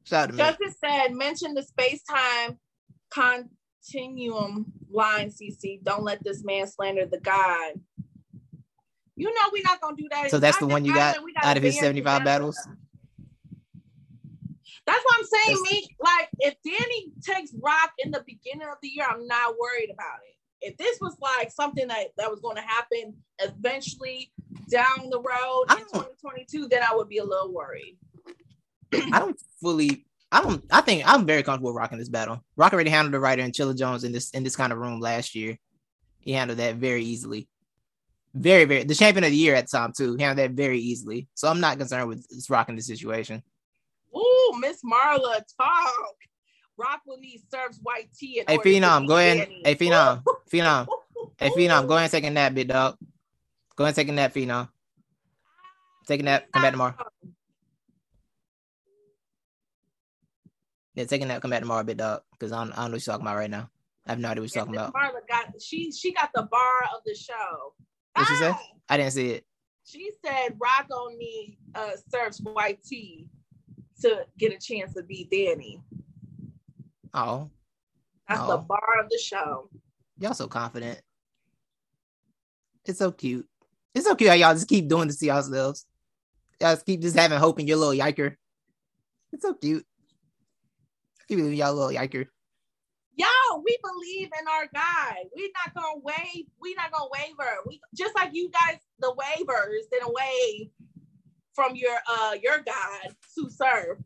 [0.04, 0.66] Shout out to Justice me.
[0.66, 2.60] Justice said mention the space time
[3.12, 5.84] continuum line, CC.
[5.84, 7.74] Don't let this man slander the God.
[9.16, 10.32] You know we're not gonna do that.
[10.32, 12.26] So that's the one you got out of his 75 together.
[12.26, 12.58] battles.
[14.86, 15.96] That's what I'm saying, Meek.
[16.02, 20.20] Like, if Danny takes Rock in the beginning of the year, I'm not worried about
[20.28, 20.36] it.
[20.62, 24.32] If this was like something that, that was going to happen eventually
[24.70, 27.98] down the road in 2022, then I would be a little worried.
[28.94, 30.64] I don't fully I don't.
[30.72, 32.44] I think I'm very comfortable rocking this battle.
[32.56, 35.00] Rock already handled the writer and Chilla Jones in this in this kind of room
[35.00, 35.60] last year.
[36.22, 37.48] He handled that very easily.
[38.34, 40.16] Very, very the champion of the year at the time too.
[40.16, 41.28] He handled that very easily.
[41.36, 43.44] So I'm not concerned with rocking the situation.
[44.16, 46.16] Ooh, Miss Marla, talk.
[46.78, 48.44] Rock will need serves white tea.
[48.48, 49.48] Hey Phenom, go ahead.
[49.64, 50.88] Hey Phenom, Phenom.
[51.38, 52.98] Hey Phenom, go ahead and take a nap, big dog.
[53.76, 54.70] Go ahead and take a nap, Phenom.
[56.08, 56.52] Take a nap.
[56.52, 56.96] Come back tomorrow.
[60.96, 63.08] Yeah, taking that come back tomorrow, bit dog, because I don't, I don't know what
[63.08, 63.70] you're talking about right now.
[64.06, 64.94] I have no idea what you're talking about.
[64.94, 67.74] Marla got she she got the bar of the show.
[68.14, 68.26] What ah!
[68.28, 68.56] she said?
[68.90, 69.46] I didn't see it.
[69.86, 73.28] She said Rock only uh, serves white tea
[74.02, 75.82] to get a chance to be Danny.
[77.14, 77.50] Oh.
[78.28, 78.52] That's oh.
[78.52, 79.70] the bar of the show.
[80.20, 81.02] Y'all so confident.
[82.86, 83.48] It's so cute.
[83.94, 85.86] It's so cute how y'all just keep doing this to yourselves.
[86.60, 88.36] Y'all just keep just having hope in your little yiker.
[89.32, 89.86] It's so cute.
[91.28, 92.28] Keep it y'all little yiker.
[93.16, 93.28] Yo,
[93.64, 95.24] we believe in our guy.
[95.36, 96.46] We're not gonna wave.
[96.60, 97.58] We're not gonna waver.
[97.68, 100.70] We just like you guys, the waivers didn't wave
[101.54, 104.04] from your uh your God to serve,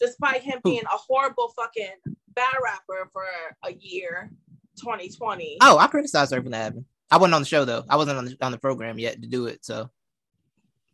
[0.00, 3.24] despite him being a horrible fucking bad rapper for
[3.64, 4.30] a year,
[4.78, 5.58] 2020.
[5.60, 6.84] Oh, I criticized her for that happened.
[7.10, 7.84] I wasn't on the show though.
[7.88, 9.64] I wasn't on the on the program yet to do it.
[9.64, 9.90] So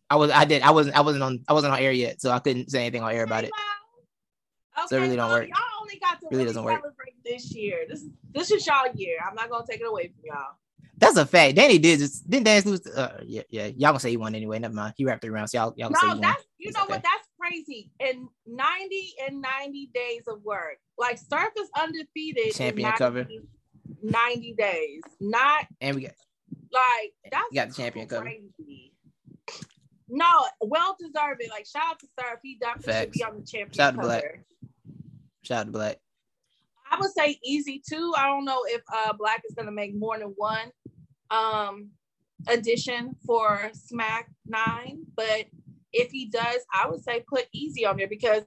[0.08, 2.30] I was I did I wasn't I wasn't on I wasn't on air yet, so
[2.30, 3.52] I couldn't say anything on air about it.
[4.76, 5.48] Okay, so it really don't work.
[5.48, 6.94] Y'all only got to really, really celebrate work.
[7.24, 7.84] this year.
[7.88, 9.18] This this is y'all year.
[9.26, 10.56] I'm not gonna take it away from y'all.
[11.00, 11.56] That's a fact.
[11.56, 12.86] Danny did just didn't Danny lose.
[12.86, 13.66] Uh, yeah, yeah.
[13.66, 14.58] Y'all gonna say he won anyway.
[14.58, 14.92] Never mind.
[14.96, 15.54] He wrapped three rounds.
[15.54, 16.92] Y'all, y'all no, that's you know okay.
[16.92, 17.02] what?
[17.02, 17.90] That's crazy.
[18.00, 22.54] In 90 and 90 days of work, like Surf is undefeated.
[22.54, 23.26] Champion 90, cover.
[24.02, 25.00] 90 days.
[25.20, 26.12] Not and we got
[26.70, 28.92] like that's got the champion crazy.
[29.46, 29.64] cover.
[30.10, 31.42] No, well deserved.
[31.48, 32.40] Like shout out to Surf.
[32.42, 34.08] He definitely should be on the champion Shout out to cover.
[34.08, 34.44] Black.
[35.44, 35.98] Shout out to Black.
[36.90, 38.12] I would say easy too.
[38.16, 40.70] I don't know if uh Black is gonna make more than one
[41.30, 41.90] um
[42.48, 45.46] addition for Smack Nine, but
[45.92, 48.44] if he does, I would say put easy on there because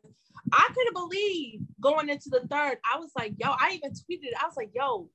[0.52, 2.78] I couldn't believe going into the third.
[2.92, 4.32] I was like, yo, I even tweeted.
[4.40, 5.10] I was like, yo,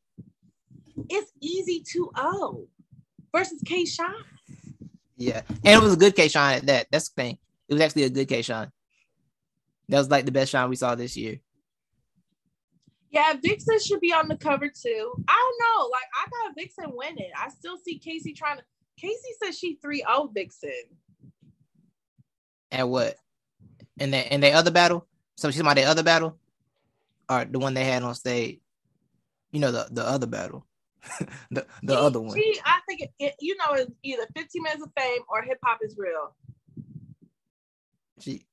[1.08, 2.66] it's easy 2-0
[3.34, 4.12] versus K Shine.
[5.16, 6.86] Yeah, and it was a good K Shine at that.
[6.90, 7.38] That's the thing.
[7.68, 8.70] It was actually a good K Shine.
[9.88, 11.40] That was like the best shine we saw this year.
[13.10, 15.12] Yeah, Vixen should be on the cover too.
[15.28, 15.88] I don't know.
[15.88, 17.30] Like I got Vixen winning.
[17.36, 18.64] I still see Casey trying to.
[18.98, 20.70] Casey says she 3-0 Vixen.
[22.70, 23.16] At what?
[23.98, 25.06] In that in their other battle?
[25.36, 26.36] So she's my their other battle?
[27.30, 28.60] Or the one they had on stage?
[29.52, 30.66] You know, the, the other battle.
[31.50, 32.36] the the She- other one.
[32.36, 35.58] She, I think it, it, you know, it's either 15 minutes of fame or hip
[35.64, 36.34] hop is real.
[38.20, 38.44] She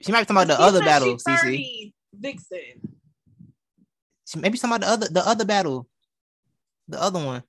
[0.00, 1.92] she might be talking about the She other battle, CC.
[2.14, 2.98] Vixen.
[4.26, 5.88] She maybe about the other the other battle.
[6.88, 7.42] The other one.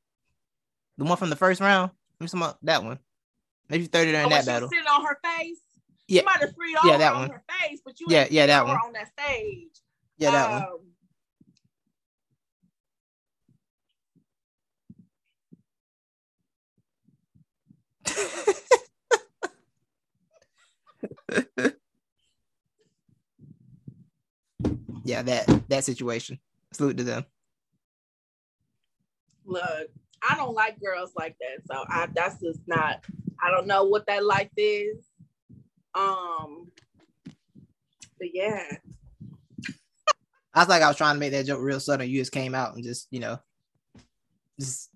[0.98, 1.92] The one from the first round.
[2.20, 3.00] Maybe about that one.
[3.70, 4.70] Maybe 30 during Oh, that she battle.
[4.70, 5.58] sitting on her face.
[6.08, 6.22] Yeah.
[6.22, 7.30] You might have freed Yeah, that on one.
[7.32, 8.78] her face, but you Yeah, yeah, that one.
[8.78, 9.80] on that stage.
[10.18, 10.64] Yeah, that one.
[10.64, 10.80] Um,
[25.04, 26.40] yeah, that that situation.
[26.76, 27.26] Salute to them.
[29.46, 29.88] look,
[30.28, 31.66] I don't like girls like that.
[31.72, 33.04] So I that's just not
[33.42, 35.06] I don't know what that life is.
[35.94, 36.72] Um
[38.18, 38.78] but yeah.
[40.54, 42.06] I was like, I was trying to make that joke real subtle.
[42.06, 43.38] You just came out and just, you know,
[44.58, 44.90] just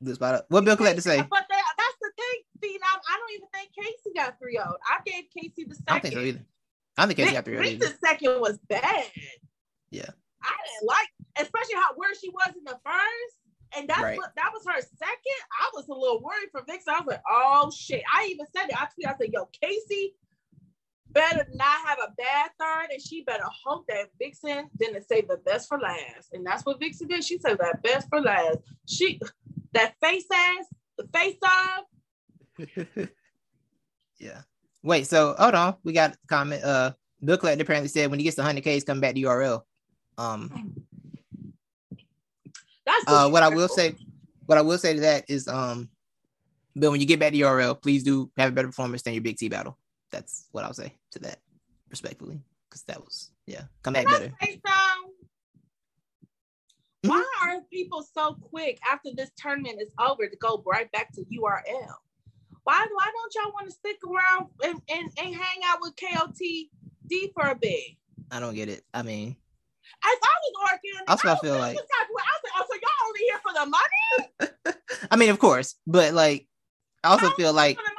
[0.00, 0.44] this about it.
[0.48, 1.16] What Bill Collect to say?
[1.16, 3.00] But that, that's the thing, Phenom.
[3.08, 4.76] I don't even think Casey got 3 0.
[4.86, 5.84] I gave Casey the second.
[5.88, 6.44] I don't think so either.
[6.98, 7.86] I don't think Casey got three Rick- either.
[7.86, 9.04] Rick's second was bad.
[9.90, 10.10] Yeah.
[10.42, 13.36] I didn't like, especially how where she was in the first.
[13.76, 14.16] And that's Right.
[14.18, 15.40] what that was her second.
[15.60, 16.92] I was a little worried for Vixen.
[16.92, 18.02] I was like, oh shit.
[18.12, 18.74] I even said it.
[18.80, 20.16] I tweeted, I said, yo, Casey
[21.12, 25.36] better not have a bad third, and she better hope that Vixen didn't save the
[25.38, 26.32] best for last.
[26.32, 27.22] And that's what Vixen did.
[27.24, 28.58] She saved that best for last.
[28.88, 29.20] She
[29.72, 30.66] that face ass,
[30.98, 31.84] the face off.
[34.18, 34.42] yeah.
[34.82, 35.76] Wait, so hold on.
[35.84, 36.64] We got a comment.
[36.64, 39.62] Uh Bill Collect apparently said when he gets to 100K, he's coming back to URL.
[40.18, 40.74] Um,
[42.86, 43.94] That's uh, what I will say,
[44.46, 45.88] what I will say to that is, um,
[46.78, 49.22] Bill, when you get back to URL, please do have a better performance than your
[49.22, 49.76] Big T battle.
[50.10, 51.38] That's what I'll say to that,
[51.88, 54.32] respectfully, because that was yeah, come back better.
[54.40, 54.60] say?
[57.02, 61.22] Why are people so quick after this tournament is over to go right back to
[61.22, 61.94] URL?
[62.62, 67.32] Why why don't y'all want to stick around and, and, and hang out with KOTD
[67.34, 67.96] for a bit?
[68.30, 68.84] I don't get it.
[68.92, 69.36] I mean,
[70.04, 72.22] As I was arguing, Also, I was feel like- some type of way.
[72.26, 73.66] I was like, oh, so y'all only here for the
[74.66, 74.76] money?
[75.10, 76.46] I mean, of course, but like,
[77.04, 77.96] I also Y'all feel like for the money?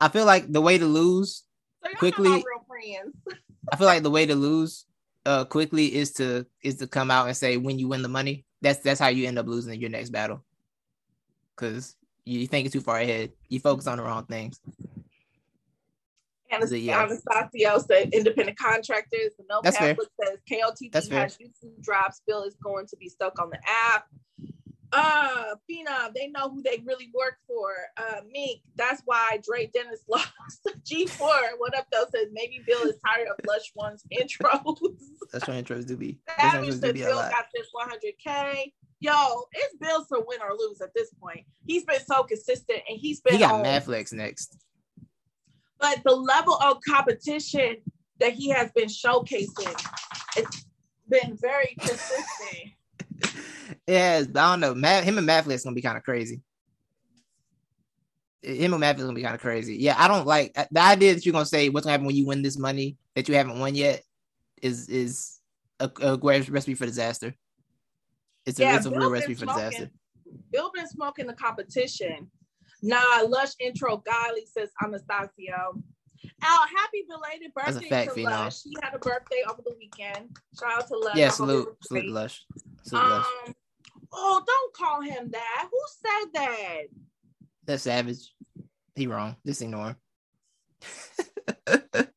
[0.00, 1.44] I feel like the way to lose
[1.84, 3.16] So quickly- not my real friends.
[3.72, 4.84] I feel like the way to lose
[5.26, 8.44] uh quickly is to is to come out and say when you win the money.
[8.60, 10.44] That's that's how you end up losing your next battle.
[11.56, 11.96] Cause
[12.26, 13.32] you think it's too far ahead.
[13.48, 14.60] You focus on the wrong things.
[16.50, 17.02] Anas- So, yeah.
[17.04, 19.32] Anastasio said independent contractors.
[19.38, 19.96] The no That's fair.
[20.22, 22.20] says KOTD has YouTube drops.
[22.26, 24.06] Bill is going to be stuck on the app.
[24.92, 27.72] Uh, Phenom, they know who they really work for.
[27.96, 30.30] Uh, Meek, that's why Dre Dennis lost
[30.88, 31.18] G4.
[31.58, 32.04] What up, though?
[32.14, 34.78] Says maybe Bill is tired of Lush One's intros.
[35.32, 36.20] That's what intros do be.
[36.28, 38.72] That's Savage what intros do says Bill got this 100K.
[39.00, 41.40] Yo, it's Bill's to win or lose at this point.
[41.66, 44.56] He's been so consistent and he's been He got on- Flex next.
[45.84, 47.76] But the level of competition
[48.20, 49.76] that he has been showcasing
[50.36, 50.64] it's
[51.08, 52.72] been very consistent
[53.86, 54.74] Yeah, I don't know.
[54.74, 56.40] Matt, him and Mad Flex gonna be kind of crazy.
[58.42, 59.76] Him and Mad Flex gonna be kind of crazy.
[59.76, 62.26] Yeah, I don't like the idea that you're gonna say what's gonna happen when you
[62.26, 64.02] win this money that you haven't won yet
[64.62, 65.40] is is
[65.80, 67.34] a, a great recipe for disaster.
[68.46, 69.64] It's a, Yeah, it's a real recipe for smoking.
[69.70, 69.90] disaster.
[70.50, 72.30] bill been smoking the competition
[72.84, 75.82] nah lush intro golly says anastasio
[76.42, 78.22] Al, happy belated birthday fact, to.
[78.22, 78.62] Lush.
[78.62, 80.36] She had a birthday over the weekend.
[80.58, 81.16] Shout out to Lush.
[81.16, 82.08] Yeah, salute, salute.
[82.08, 82.44] Lush,
[82.82, 83.26] salute Lush.
[83.46, 83.54] Um,
[84.12, 85.68] oh, don't call him that.
[85.70, 86.82] Who said that?
[87.66, 88.32] That's savage.
[88.94, 89.36] He wrong.
[89.46, 89.96] Just ignore him.
[91.66, 92.10] Get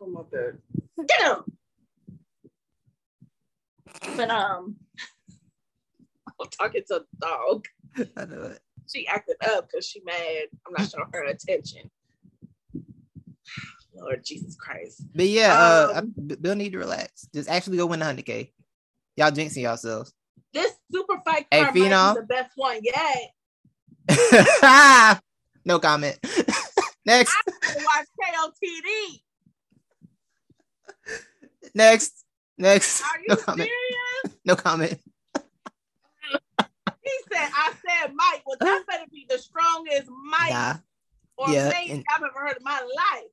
[0.00, 0.58] him up there.
[1.06, 1.44] Get him.
[4.16, 4.76] But um,
[6.40, 7.66] I'm talking to a dog.
[8.16, 8.60] I know it.
[8.92, 10.44] She acted up because she mad.
[10.66, 11.90] I'm not showing her attention.
[13.94, 15.02] Lord Jesus Christ.
[15.14, 17.28] But yeah, uh, Um, I- B- Bill need to relax.
[17.34, 18.52] Just actually go win the hundred k.
[19.16, 20.12] Y'all jinxing yourselves.
[20.52, 22.14] This super fight Hey, card Phenom.
[22.14, 23.30] the best one yet.
[25.64, 26.18] no comment.
[27.06, 29.22] next, I watch KOTD.
[31.74, 32.24] next,
[32.58, 33.02] next.
[33.02, 33.68] Are you No comment.
[33.68, 34.36] serious?
[34.44, 35.00] No comment.
[37.10, 38.42] He said, I said Mike.
[38.46, 40.74] Well, that better be the strongest Mike Nah.
[41.36, 43.24] or yeah, and- I've ever heard in my life.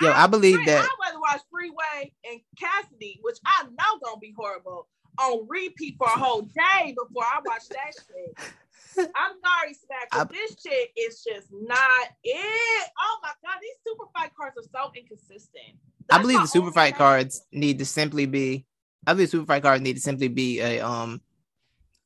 [0.00, 0.82] Yo, I believe Free- that.
[0.84, 6.08] I'd rather watch Freeway and Cassidy, which I know gonna be horrible, on repeat for
[6.08, 8.54] a whole day before I watch that shit.
[9.16, 12.90] I'm sorry, Smack, but I- this shit is just not it.
[13.00, 15.76] Oh my god, these super fight cards are so inconsistent.
[16.10, 16.98] I believe the super fight thing.
[16.98, 18.66] cards need to simply be.
[19.06, 21.20] I believe super fight cards need to simply be a um.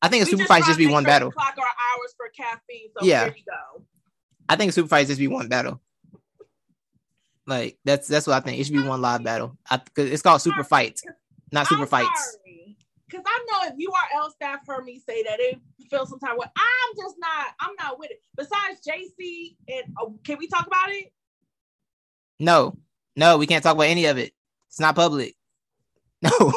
[0.00, 1.30] I think a We super fight just be one sure battle.
[1.32, 2.88] Clock our hours for caffeine.
[2.98, 3.24] So Yeah.
[3.24, 3.82] here we go.
[4.48, 5.80] I think a super fight just be one battle.
[7.46, 8.60] Like that's that's what I think.
[8.60, 9.56] It should be one live battle.
[9.70, 11.02] I, cause it's called super fights,
[11.50, 12.38] not super I'm fights.
[13.10, 15.58] Cause I know if URL staff heard me say that it
[15.88, 16.46] feels some type of way.
[16.54, 17.46] I'm just not.
[17.58, 18.20] I'm not with it.
[18.36, 21.10] Besides JC and oh, can we talk about it?
[22.38, 22.76] No,
[23.16, 24.34] no, we can't talk about any of it.
[24.68, 25.34] It's not public.
[26.20, 26.52] No.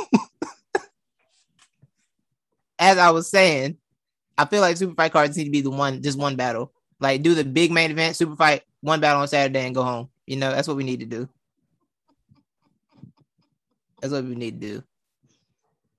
[2.82, 3.78] As I was saying,
[4.38, 6.74] I feel like super fight cards need to be the one, just one battle.
[7.00, 10.10] Like do the big main event, super fight, one battle on Saturday and go home.
[10.26, 11.30] You know, that's what we need to do.
[14.02, 14.84] That's what we need to do.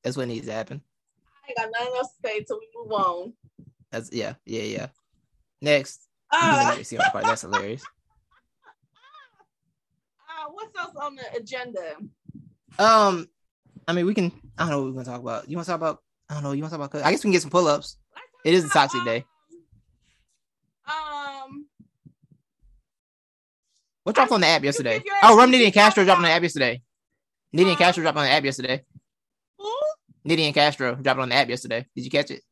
[0.03, 0.83] That's what needs to happen.
[1.45, 3.33] I ain't got nothing else to say till we move on.
[3.93, 4.87] That's yeah, yeah, yeah.
[5.61, 6.75] Next, Uh.
[7.13, 7.85] That's hilarious.
[10.27, 11.97] uh, what's else on the agenda?
[12.79, 13.29] Um,
[13.87, 14.33] I mean, we can.
[14.59, 15.49] I don't know what we're gonna talk about.
[15.49, 16.03] You want to talk about?
[16.33, 16.53] I don't know.
[16.53, 17.05] You want to talk about?
[17.05, 17.99] I guess we can get some pull ups.
[18.43, 19.27] It is a toxic day.
[20.87, 21.67] Um,
[24.05, 25.03] What dropped on the app yesterday?
[25.23, 26.83] Oh, Rum Nitty and Castro dropped on the app yesterday.
[27.55, 28.83] Nitty and Castro dropped on the app yesterday.
[29.59, 29.71] who?
[30.27, 31.87] Nitty and Castro dropped on the app yesterday.
[31.95, 32.43] Did you catch it?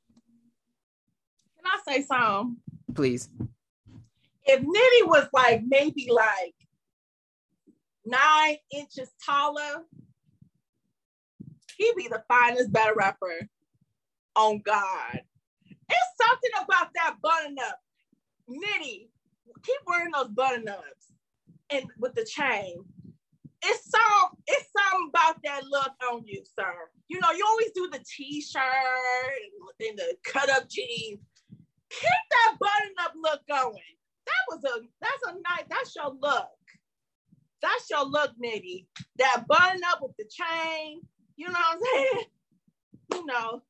[1.56, 2.56] Can I say something?
[2.94, 3.30] Please.
[4.44, 6.54] If Nitty was like maybe like
[8.04, 9.84] nine inches taller,
[11.78, 13.48] he'd be the finest battle rapper
[14.40, 15.20] on God.
[15.62, 17.78] It's something about that button up.
[18.48, 19.08] Nitty,
[19.62, 21.12] keep wearing those button ups
[21.70, 22.84] and with the chain.
[23.62, 26.72] It's some it's something about that look on you, sir.
[27.08, 31.20] You know, you always do the t-shirt and, and the cut-up jeans.
[31.90, 33.82] Keep that button-up look going.
[34.26, 36.48] That was a that's a nice, that's your look.
[37.60, 38.86] That's your look, Nitty.
[39.18, 41.02] That button up with the chain.
[41.36, 42.24] You know what I'm saying?
[43.12, 43.60] You know.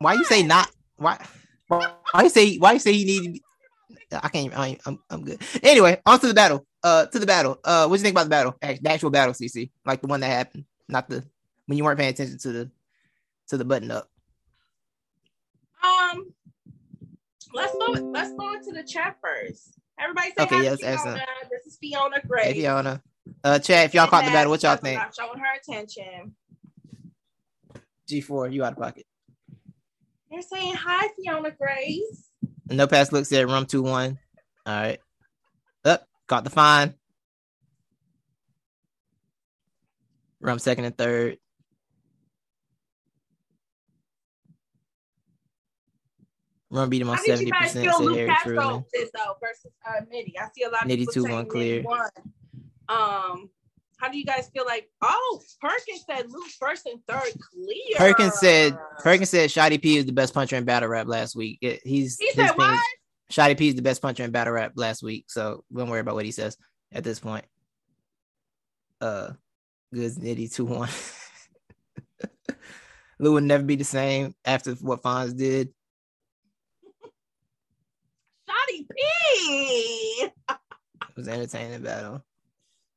[0.00, 0.70] Why you say not?
[0.96, 1.22] Why?
[1.68, 2.56] Why why you say?
[2.56, 3.42] Why you say he need to be?
[4.12, 4.56] I can't.
[4.58, 4.98] I ain't, I'm.
[5.10, 5.40] I'm good.
[5.62, 6.66] Anyway, on to the battle.
[6.82, 7.60] Uh, to the battle.
[7.62, 8.56] Uh, what you think about the battle?
[8.62, 11.22] The actual battle, CC, like the one that happened, not the
[11.66, 12.70] when you weren't paying attention to the
[13.48, 14.08] to the button up.
[15.84, 16.32] Um,
[17.52, 17.92] let's go.
[17.92, 19.74] Let's go into the chat first.
[20.00, 21.18] Everybody say Okay, hi yeah, to let's Fiona.
[21.18, 21.26] them.
[21.50, 22.54] This is Fiona Gray.
[22.54, 22.98] y'all know,
[23.44, 23.84] uh, chat.
[23.84, 24.98] if y'all caught the battle, what y'all think?
[25.18, 26.34] Showing her attention.
[28.10, 29.04] G4, you out of pocket.
[30.30, 32.30] They're saying hi, Fiona Grace.
[32.68, 34.18] No pass looks at rum two one.
[34.64, 34.98] All right.
[35.84, 36.94] Up, caught the fine.
[40.40, 41.38] Rum second and third.
[46.70, 47.84] Rum beat him on How did you seventy percent.
[47.92, 48.84] Said Castro Truman.
[48.94, 50.00] is though versus uh?
[50.00, 51.82] I see a lot of Nitty two, one clear.
[51.82, 52.08] won.
[52.88, 53.50] Um,
[54.00, 54.88] how do you guys feel like?
[55.02, 57.96] Oh, Perkins said Luke first and third clear.
[57.96, 61.58] Perkins said Perkins said Shotty P is the best puncher in battle rap last week.
[61.60, 62.80] It- he's He said what?
[63.30, 66.14] Shotty P is the best puncher in battle rap last week, so don't worry about
[66.14, 66.56] what he says
[66.92, 67.44] at this point.
[69.00, 69.30] Uh,
[69.94, 70.88] good nitty two one.
[73.18, 75.68] Lou would never be the same after what Fonz did.
[78.48, 80.28] Shotty P.
[80.48, 82.24] It was an entertaining battle.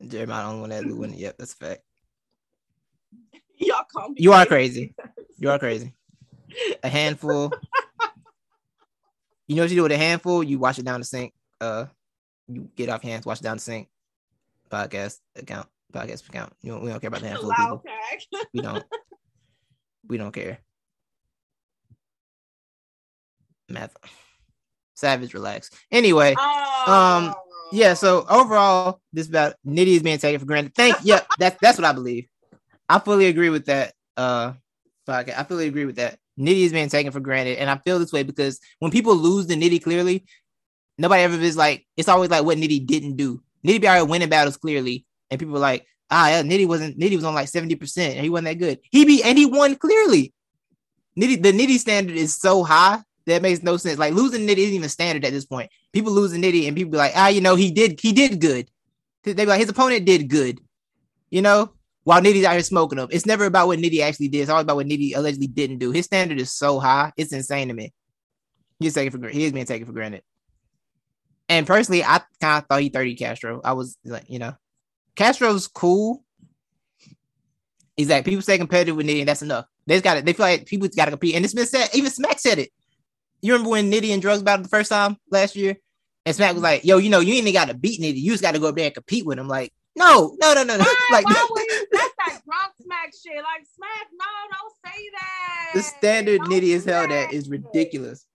[0.07, 1.19] Jeremiah the only one that Lou wouldn't.
[1.19, 1.81] Yep, that's a fact.
[3.57, 4.15] Y'all call me.
[4.17, 4.93] You are crazy.
[5.37, 5.93] You are crazy.
[6.83, 7.51] A handful.
[9.47, 10.43] You know what you do with a handful?
[10.43, 11.33] You wash it down the sink.
[11.59, 11.85] Uh,
[12.47, 13.89] you get off hands, wash it down the sink.
[14.71, 16.53] Podcast account, podcast account.
[16.61, 17.83] You don't, we don't care about the handful of Loud people.
[17.85, 18.47] pack.
[18.53, 18.83] We don't.
[20.07, 20.59] we don't care.
[23.69, 23.95] Math.
[24.95, 25.69] Savage, relax.
[25.91, 27.33] Anyway, Oh.
[27.73, 27.93] Yeah.
[27.93, 30.75] So overall, this about Nitty is being taken for granted.
[30.75, 30.97] Thank.
[31.03, 32.27] Yeah, that's that's what I believe.
[32.87, 33.93] I fully agree with that.
[34.15, 34.53] Uh,
[35.07, 35.39] podcast.
[35.39, 36.17] I fully agree with that.
[36.39, 39.47] Nitty is being taken for granted, and I feel this way because when people lose
[39.47, 40.25] the Nitty clearly,
[40.97, 43.41] nobody ever is like it's always like what Nitty didn't do.
[43.65, 47.15] Nitty be already winning battles clearly, and people are like, ah, yeah, Nitty wasn't Nitty
[47.15, 48.79] was on like seventy percent, and he wasn't that good.
[48.91, 50.33] He be and he won clearly.
[51.19, 53.99] Nitty the Nitty standard is so high that makes no sense.
[53.99, 55.69] Like losing Nitty isn't even standard at this point.
[55.93, 58.69] People losing Nitty, and people be like, ah, you know, he did he did good.
[59.23, 60.59] They be like, his opponent did good,
[61.29, 61.71] you know.
[62.03, 64.41] While Nitty's out here smoking them, it's never about what Nitty actually did.
[64.41, 65.91] It's always about what Nitty allegedly didn't do.
[65.91, 67.93] His standard is so high, it's insane to me.
[68.79, 70.23] He's taken for he is being taken for granted.
[71.47, 73.61] And personally, I kind of thought he 30 Castro.
[73.63, 74.53] I was like, you know,
[75.15, 76.23] Castro's cool.
[77.95, 79.65] He's like people stay competitive with Nitty, and that's enough.
[79.85, 80.25] They got it.
[80.25, 81.89] They feel like people got to compete, and it's been said.
[81.93, 82.69] Even Smack said it.
[83.41, 85.77] You remember when Nitty and Drugs battled the first time last year,
[86.25, 88.21] and Smack was like, "Yo, you know, you ain't even got to beat Nitty.
[88.21, 90.63] You just got to go up there and compete with him." Like, no, no, no,
[90.63, 90.83] no, no.
[90.83, 93.35] Why, like why would you, that's that drunk smack shit.
[93.35, 95.71] Like smack, no, don't say that.
[95.73, 97.27] the standard Don't Nitty is do held that.
[97.29, 98.25] at is ridiculous.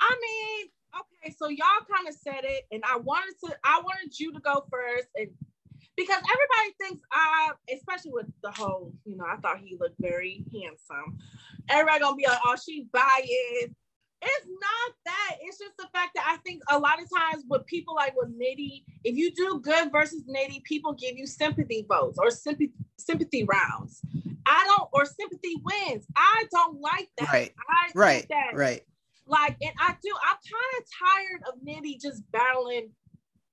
[0.00, 0.66] I mean,
[1.00, 4.40] okay, so y'all kind of said it, and I wanted to, I wanted you to
[4.40, 5.28] go first, and
[5.96, 10.44] because everybody thinks I, especially with the whole, you know, I thought he looked very
[10.52, 11.18] handsome.
[11.68, 13.74] Everybody gonna be like, oh, she biased.
[14.24, 15.36] It's not that.
[15.42, 18.30] It's just the fact that I think a lot of times with people like with
[18.30, 23.44] Nitty, if you do good versus Nitty, people give you sympathy votes or sympathy sympathy
[23.44, 24.00] rounds.
[24.46, 26.06] I don't, or sympathy wins.
[26.16, 27.32] I don't like that.
[27.32, 28.82] Right, I Right, that right.
[29.26, 32.90] like, and I do, I'm kind of tired of Nitty just battling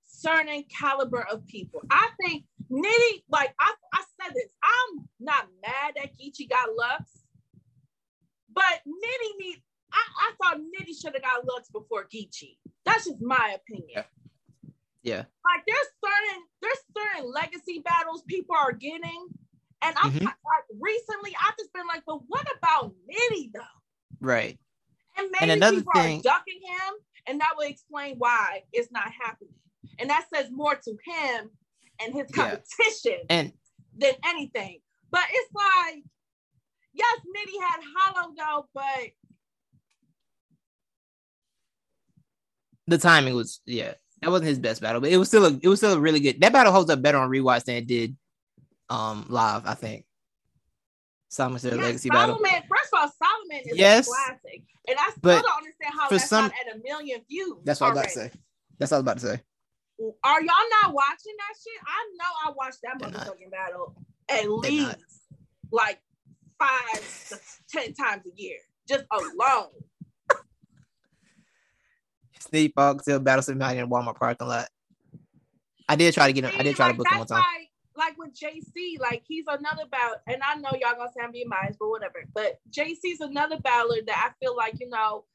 [0.05, 1.81] certain caliber of people.
[1.89, 7.23] I think Nitty, like I, I said this, I'm not mad that Geechi got Lux,
[8.53, 9.63] but Nitty need.
[9.93, 12.57] I, I thought Nitty should have got Lux before Geechi.
[12.85, 14.03] That's just my opinion.
[15.03, 15.23] Yeah.
[15.45, 19.27] Like there's certain there's certain legacy battles people are getting,
[19.81, 20.23] and I'm Mhm.
[20.25, 23.79] like recently I've just been like, but what about Nitty though?
[24.19, 24.59] Right.
[25.17, 26.93] And maybe And another people thing- are ducking him,
[27.27, 29.55] and that will explain why it's not happening.
[29.99, 31.49] And that says more to him
[31.99, 32.35] and his Yeah.
[32.35, 33.53] competition And
[33.97, 34.81] than anything.
[35.09, 36.03] But it's like,
[36.93, 39.09] yes, Nitty had hollow though, but
[42.87, 45.67] the timing was yeah, that wasn't his best battle, but it was still a it
[45.67, 46.41] was still a really good.
[46.41, 48.15] That battle holds up better on rewatch than it did
[48.89, 49.65] um live.
[49.65, 50.05] I think.
[51.29, 52.35] Solomon said yes, legacy battle.
[52.35, 54.07] Solomon, first of all, Solomon is Yes.
[54.07, 54.63] a classic.
[54.87, 57.57] And I still But don't understand how for that's some- not at a million views.
[57.63, 58.31] That's what I was about to say.
[58.77, 59.43] That's what I was about to say.
[60.25, 61.81] Are y'all not watching that shit?
[61.87, 63.27] I know I watched that They're not.
[63.27, 63.95] motherfucking battle
[64.27, 64.99] at They're least not.
[65.71, 66.01] like
[66.59, 68.57] five to ten times a year,
[68.89, 69.69] just alone.
[72.41, 74.67] Sneak Fog still battle somebody in Walmart parking lot.
[75.87, 76.51] I did try to get him.
[76.57, 77.39] I did try like, to book him one time.
[77.39, 77.65] why,
[77.97, 81.49] like with JC, like he's another bout, and I know y'all gonna say I'm being
[81.49, 82.23] biased, but whatever.
[82.33, 85.25] But JC's another battler that I feel like you know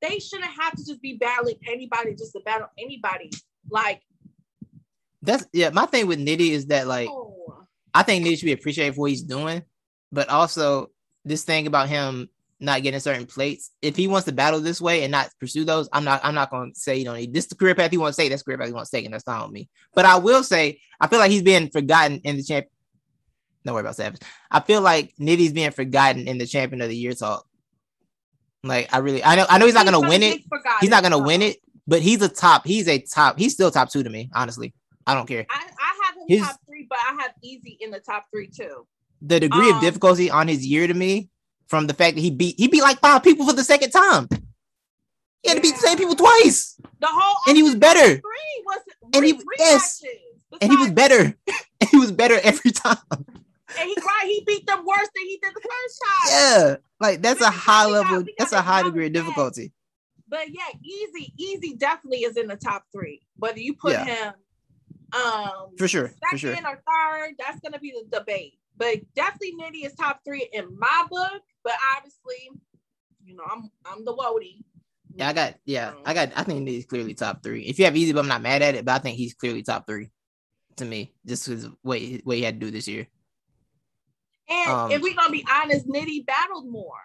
[0.00, 3.30] they shouldn't have to just be battling anybody just to battle anybody.
[3.70, 4.02] Like,
[5.22, 5.70] That's yeah.
[5.70, 9.02] My thing with Nitty is that like oh, I think Nitty should be appreciated for
[9.02, 9.62] what he's doing,
[10.12, 10.90] but also
[11.24, 12.28] this thing about him
[12.64, 13.70] not getting certain plates.
[13.82, 16.20] If he wants to battle this way and not pursue those, I'm not.
[16.24, 17.46] I'm not going to say you don't need this.
[17.46, 18.30] The career path he wants to take.
[18.30, 19.68] That's the career path he wants to take, and that's not on me.
[19.94, 22.66] But I will say I feel like he's being forgotten in the champ.
[23.64, 24.20] Don't worry about Savage.
[24.50, 27.46] I feel like Nitty's being forgotten in the champion of the year talk.
[28.62, 30.40] Like I really, I know, I know he's not gonna win it.
[30.80, 32.66] He's not gonna win it, but he's a top.
[32.66, 33.38] He's a top.
[33.38, 34.30] He's still top two to me.
[34.34, 34.72] Honestly,
[35.06, 35.44] I don't care.
[35.50, 38.48] I, I have him His- top three, but I have Easy in the top three
[38.48, 38.86] too.
[39.20, 41.28] the degree Um, of difficulty on his year to me
[41.66, 44.28] from the fact that he beat he beat like five people for the second time.
[45.42, 48.62] He had to beat the same people twice, The whole and he was better, three
[48.64, 48.78] was
[49.14, 50.02] And he- yes.
[50.60, 51.36] and he was better,
[51.80, 52.96] and he was better every time.
[53.76, 56.28] And he right, he beat them worse than he did the first time.
[56.30, 58.24] Yeah, like that's a high level.
[58.38, 59.72] That's a high degree of difficulty.
[60.28, 63.20] But yeah, easy, easy definitely is in the top three.
[63.36, 64.04] Whether you put Yeah.
[64.04, 64.32] him
[65.12, 66.52] um For sure, second for sure.
[66.54, 68.54] or third, that's gonna be the debate.
[68.76, 71.42] But definitely Nitty is top three in my book.
[71.64, 72.50] But obviously,
[73.24, 74.62] you know, I'm I'm the Wody.
[75.16, 75.54] Yeah, I got.
[75.64, 76.32] Yeah, Um, I got.
[76.36, 77.62] I think he's clearly top three.
[77.64, 78.84] If you have easy, but I'm not mad at it.
[78.84, 80.10] But I think he's clearly top three
[80.76, 83.06] to me, just because what he- what he had to do this year.
[84.48, 87.00] And Um, if we're gonna be honest, Nitty battled more.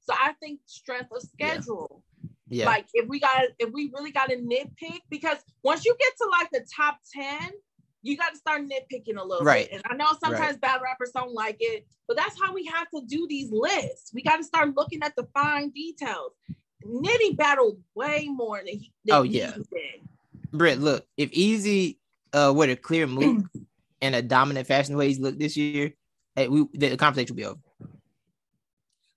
[0.00, 2.02] So I think strength of schedule.
[2.48, 6.12] Yeah, Like if we got if we really got to nitpick, because once you get
[6.16, 7.52] to like the top 10,
[8.02, 9.68] you got to start nitpicking a little Right.
[9.70, 9.82] bit.
[9.84, 13.02] And I know sometimes bad rappers don't like it, but that's how we have to
[13.06, 14.12] do these lists.
[14.14, 16.32] We got to start looking at the fine details.
[16.84, 19.52] Nitty battled way more than he than Oh, yeah.
[19.70, 20.08] did.
[20.52, 21.98] Britt, look, if Easy
[22.32, 23.44] uh were to clear move
[24.00, 25.92] in a dominant fashion the way he's looked this year,
[26.36, 27.60] hey, we the conversation will be over.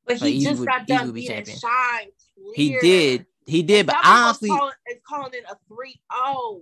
[0.05, 1.57] But he easy just would- got done would be being champion.
[1.57, 2.07] shine.
[2.55, 3.25] He did.
[3.45, 6.61] He did, but Some people honestly, calling, is calling it a 3-0.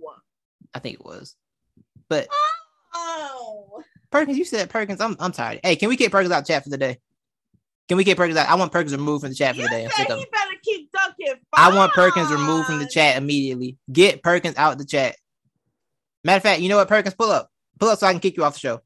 [0.74, 1.36] I think it was.
[2.12, 2.28] But
[2.94, 5.00] Oh, Perkins, you said Perkins.
[5.00, 5.60] I'm I'm tired.
[5.62, 6.98] Hey, can we get Perkins out the chat for the day?
[7.88, 8.48] Can we get Perkins out?
[8.50, 9.88] I want Perkins removed from the chat for you the day.
[9.96, 10.90] Said he better keep.
[11.54, 13.78] I want Perkins removed from the chat immediately.
[13.90, 15.16] Get Perkins out the chat.
[16.22, 17.50] Matter of fact, you know what, Perkins, pull up.
[17.78, 18.82] Pull up so I can kick you off the show.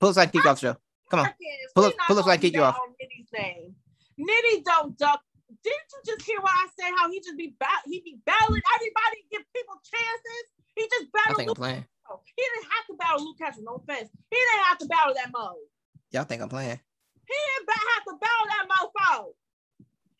[0.00, 0.76] Pull up so I can kick you off the show.
[1.10, 1.28] Come on.
[1.74, 2.76] Pull up- pull up so I can kick you off.
[3.00, 3.74] Nitty's name.
[4.18, 5.22] Nitty don't duck.
[5.62, 6.92] Didn't you just hear what I said?
[6.98, 10.44] How he just be ba- he be battling everybody, give people chances.
[10.76, 11.56] He just I battled think I'm Luke.
[11.58, 11.84] playing.
[12.04, 12.20] Castro.
[12.36, 13.62] He didn't have to battle Lou Castro.
[13.64, 14.10] No offense.
[14.30, 15.66] He didn't have to battle that mode.
[16.10, 16.80] Y'all think I'm playing.
[17.26, 19.32] He didn't have to battle that mofo.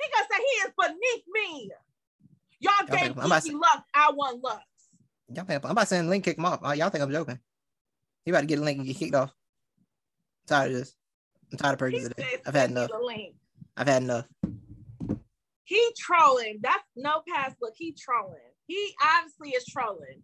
[0.00, 1.70] He gonna say he is beneath me.
[2.61, 3.82] Y'all Y'all gave think- I'm about to Kiki Lux.
[3.94, 4.62] I won Lux.
[5.28, 6.61] Y'all think I'm, I'm about to send Link kick him off.
[6.64, 7.38] Uh, y'all think I'm joking.
[8.24, 9.30] He about to get a link and get kicked off.
[9.30, 10.94] I'm tired of this.
[11.52, 12.36] I'm tired of He today.
[12.46, 12.90] I've had enough.
[13.02, 13.36] link."
[13.76, 14.26] I've had enough.
[15.64, 16.59] He trolling.
[16.62, 17.74] That's no pass look.
[17.76, 18.38] He trolling.
[18.66, 20.22] He obviously is trolling.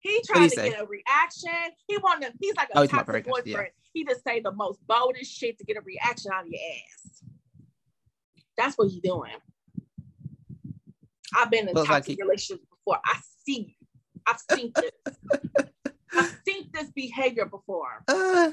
[0.00, 0.70] He tried to say?
[0.70, 1.72] get a reaction.
[1.88, 2.32] He wanted.
[2.32, 2.38] to.
[2.40, 3.46] He's like Oh, a he's toxic boyfriend.
[3.46, 3.62] yeah.
[3.92, 7.22] He just say the most boldest shit to get a reaction out of your ass.
[8.56, 9.32] That's what he doing.
[11.34, 13.00] I've been in Looks like toxic he- relationships before.
[13.04, 13.76] I see.
[14.26, 14.90] I've seen this.
[16.12, 18.02] I've seen this behavior before.
[18.08, 18.52] Uh,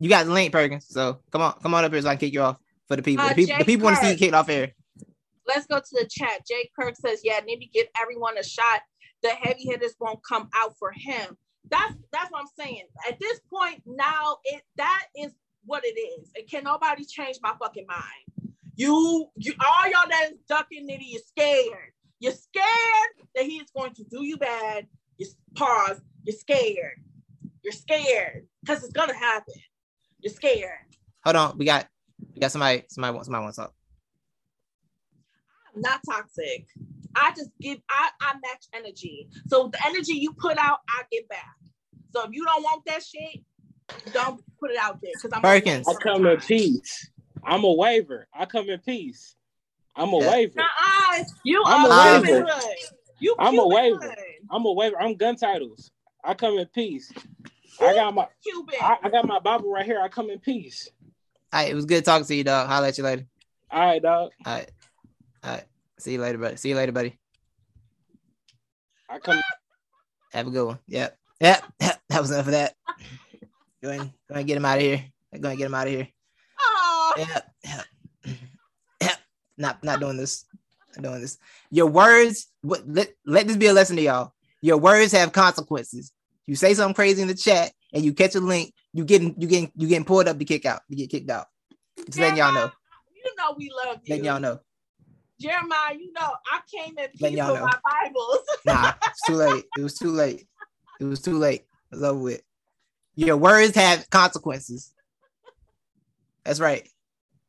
[0.00, 0.86] you got the link, Perkins.
[0.88, 2.58] So come on, come on up here so I can kick you off
[2.88, 3.24] for the people.
[3.24, 4.72] Uh, the people, the people want to see you kicked off air.
[5.46, 6.46] Let's go to the chat.
[6.46, 8.80] Jay Kirk says, "Yeah, need to give everyone a shot.
[9.22, 11.36] The heavy hitters won't come out for him."
[11.70, 12.84] That's that's what I'm saying.
[13.08, 15.32] At this point now, it that is
[15.64, 16.30] what it is.
[16.36, 18.52] And can nobody change my fucking mind?
[18.74, 21.92] You, you, all y'all that is ducking nitty, you're scared.
[22.18, 24.86] You're scared that he is going to do you bad.
[25.18, 26.00] You pause.
[26.24, 27.02] You're scared.
[27.62, 29.54] You're scared because it's gonna happen.
[30.20, 30.78] You're scared.
[31.24, 31.88] Hold on, we got
[32.34, 32.84] we got somebody.
[32.88, 33.74] Somebody wants somebody wants up.
[35.74, 36.66] I'm not toxic.
[37.14, 39.28] I just give I, I match energy.
[39.46, 41.44] So the energy you put out, I get back.
[42.14, 43.42] So if you don't want that shit,
[44.12, 45.12] don't put it out there.
[45.14, 45.88] Because I'm Perkins.
[45.88, 47.10] I come in peace.
[47.44, 48.26] I'm a waiver.
[48.34, 49.34] I come in peace.
[49.96, 50.30] I'm a Yeah.
[50.30, 50.54] waiver.
[50.56, 51.24] Nuh-uh.
[51.44, 52.50] You I'm are a Cuban waiver.
[53.18, 53.98] You I'm a Cuban waiver.
[54.00, 54.16] hood.
[54.50, 55.00] I'm a waiver.
[55.00, 55.90] I'm gun titles.
[56.24, 57.12] I come in peace.
[57.80, 58.74] I got my Cuban.
[58.80, 60.00] I, I got my Bible right here.
[60.00, 60.88] I come in peace.
[61.52, 62.68] All right, it was good talking to you, dog.
[62.70, 63.26] I'll let you later.
[63.70, 64.30] All right, dog.
[64.46, 64.70] All right,
[65.44, 65.64] all right.
[65.98, 66.56] See you later, buddy.
[66.56, 67.18] See you later, buddy.
[69.08, 69.40] I come.
[70.32, 70.78] Have a good one.
[70.88, 71.64] Yep, yep.
[71.80, 72.74] That was enough of that.
[73.82, 75.04] Go ahead, go ahead and get him out of here.
[75.32, 76.08] Go ahead and get him out of here.
[76.60, 77.14] Aw.
[77.16, 77.84] Yep, yep,
[79.02, 79.18] yep.
[79.56, 80.44] Not not doing this.
[80.96, 81.38] Not doing this.
[81.70, 82.48] Your words.
[82.60, 82.82] What?
[82.86, 84.34] Let let this be a lesson to y'all.
[84.60, 86.12] Your words have consequences.
[86.46, 88.74] You say something crazy in the chat, and you catch a link.
[88.92, 90.82] You getting you getting you getting pulled up to kick out.
[90.88, 91.46] You get kicked out.
[92.06, 92.70] Just letting y'all know.
[93.14, 94.10] You know we love you.
[94.10, 94.60] Letting y'all know.
[95.42, 98.38] Jeremiah, you know I came in peace with my Bibles.
[98.64, 99.64] Nah, it's too late.
[99.76, 100.46] It was too late.
[101.00, 101.62] It was too late.
[101.90, 102.42] It's over with.
[103.16, 104.92] Your words have consequences.
[106.44, 106.88] That's right.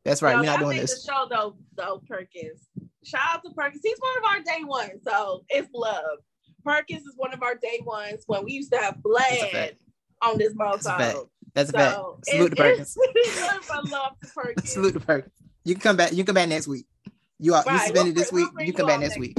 [0.05, 0.33] That's right.
[0.33, 1.03] Yo, We're not doing this.
[1.05, 2.67] The show though, though Perkins.
[3.03, 3.81] Shout out to Perkins.
[3.83, 6.19] He's one of our day ones, so it's love.
[6.65, 9.51] Perkins is one of our day ones when we used to have That's a bled
[9.51, 9.75] fact.
[10.21, 11.15] on this That's a fact.
[11.17, 11.29] mofo.
[11.53, 11.93] That's a fact.
[11.95, 12.97] So Salute to Perkins.
[12.97, 13.39] it's
[13.69, 14.69] nothing love to Perkins.
[14.71, 15.33] Salute to Perkins.
[15.63, 16.11] You can come back.
[16.11, 16.85] You can come back next week.
[17.43, 18.49] You are you suspended we'll this week.
[18.55, 19.37] we'll you come back next week.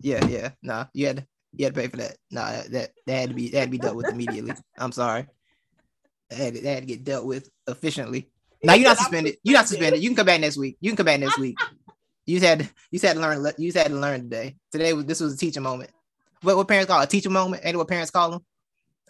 [0.00, 0.50] Yeah, yeah.
[0.62, 2.16] Nah, you had to you had to pay for that.
[2.30, 4.54] Nah, that that had to be that had to be dealt with immediately.
[4.78, 5.26] I'm sorry.
[6.30, 8.30] That had, to- that had to get dealt with efficiently.
[8.64, 9.36] Now you're not suspended.
[9.42, 10.02] You're not suspended.
[10.02, 10.78] You can come back next week.
[10.80, 11.58] You can come back next week.
[12.28, 13.52] You had you had to learn.
[13.56, 14.56] You had to learn today.
[14.72, 15.90] Today was this was a teaching moment.
[16.42, 17.04] What what parents call it?
[17.04, 17.62] a teaching moment?
[17.64, 18.40] Ain't what parents call them?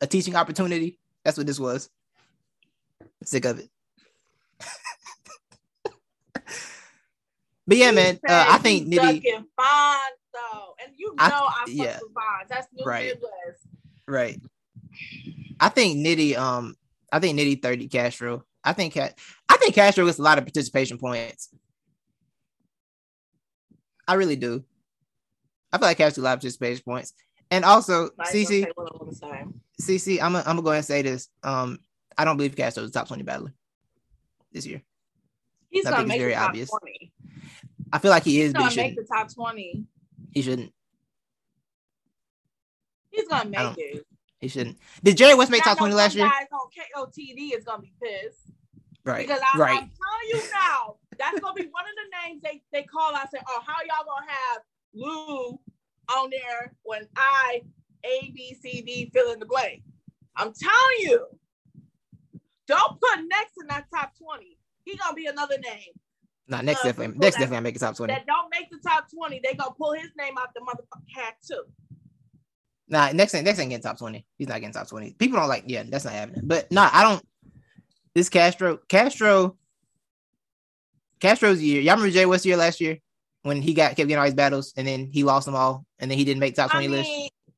[0.02, 0.98] A teaching opportunity.
[1.24, 1.88] That's what this was.
[3.24, 3.70] Sick of it.
[7.66, 8.18] But yeah, man.
[8.28, 8.96] Uh, I think Nitty.
[8.96, 9.96] ducking Vaughn
[10.32, 11.98] though, and you know I- I, fuck yeah.
[12.02, 12.48] with.
[12.48, 13.06] That's New Right.
[13.14, 13.66] Midwest.
[14.08, 14.40] Right.
[15.60, 16.74] I think Nitty, um,
[17.12, 18.44] I think Nitty 30 Castro.
[18.64, 19.12] I think I
[19.58, 21.48] think Castro gets a lot of participation points.
[24.08, 24.64] I really do.
[25.72, 27.12] I feel like Castro gets a lot of participation points.
[27.50, 29.44] And also, Not even CC, gonna say what I.
[29.80, 31.28] CC, I'm gonna I'm gonna go ahead and say this.
[31.42, 31.78] Um,
[32.18, 33.52] I don't believe Castro is a top 20 battler
[34.52, 34.82] this year.
[35.68, 36.70] He's I gonna think it's very obvious.
[36.70, 37.12] twenty.
[37.92, 39.84] I feel like he is, but gonna he make the top twenty.
[40.32, 40.72] He shouldn't.
[43.10, 44.06] He's gonna make it.
[44.38, 44.78] He shouldn't.
[45.02, 46.26] Did Jerry Wess make top 20 last year?
[46.26, 48.52] Guys on KOTD is gonna be pissed
[49.04, 49.26] Right.
[49.26, 49.70] because I, right.
[49.70, 53.30] I'm telling you now, that's gonna be one of the names they they call out.
[53.30, 54.62] Say, oh, how y'all gonna have
[54.92, 55.58] Lou
[56.14, 57.62] on there when I
[58.04, 59.82] A B C D fill in the blank?
[60.36, 61.26] I'm telling you,
[62.66, 64.58] don't put next in that top twenty.
[64.84, 65.94] he gonna be another name.
[66.48, 68.14] Nah, next Uh, definitely next that- definitely make the top twenty.
[68.14, 71.34] That don't make the top 20, they gonna pull his name out the motherfucking hat
[71.46, 71.64] too.
[72.88, 74.24] Nah, next thing, next thing getting top twenty.
[74.38, 75.12] He's not getting top twenty.
[75.14, 75.64] People don't like.
[75.66, 76.42] Yeah, that's not happening.
[76.44, 77.26] But nah, I don't.
[78.14, 79.56] This Castro, Castro,
[81.20, 81.80] Castro's year.
[81.80, 82.98] Y'all remember Jay West year last year
[83.42, 86.10] when he got kept getting all his battles and then he lost them all and
[86.10, 87.10] then he didn't make top I twenty list.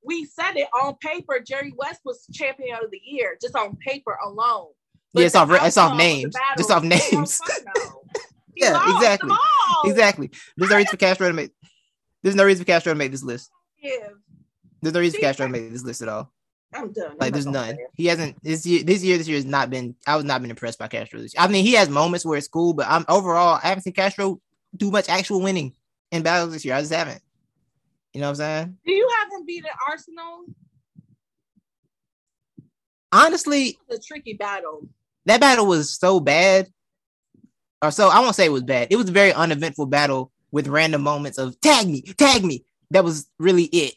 [0.03, 1.41] we said it on paper.
[1.41, 4.69] Jerry Wess was champion of the year just on paper alone.
[5.13, 6.35] Yeah, it's off- it's off names.
[6.57, 7.41] Just off names.
[8.61, 8.79] fuck no.
[8.81, 9.37] He Yeah, exactly.
[9.85, 10.31] Exactly.
[10.57, 11.51] There's no reason for Castro to make.
[12.23, 13.51] There's no reason for Castro to make this list.
[13.81, 14.09] Yeah,
[14.83, 16.33] There's no reason for Castro to make this list at all.
[16.75, 17.13] I'm done.
[17.13, 17.79] I'm Like there's gonna none.
[17.95, 18.83] He hasn't this year.
[18.83, 19.95] This year, this year has not been.
[20.07, 21.21] I was not been impressed by Castro.
[21.21, 21.43] This year.
[21.43, 23.59] I mean, he has moments where it's cool, but I'm overall.
[23.63, 24.41] I haven't seen Castro
[24.77, 25.75] do much actual winning
[26.11, 26.75] in battles this year.
[26.75, 27.23] I just haven't.
[28.13, 28.79] You know what I'm saying?
[28.85, 30.45] Do you have him beating Arsenal?
[33.13, 34.87] Honestly, a tricky battle.
[35.25, 36.69] that battle was so bad,
[37.83, 38.89] or so I won't say it was bad.
[38.91, 42.65] It was a very uneventful battle with random moments of tag me, tag me.
[42.91, 43.95] That was really it.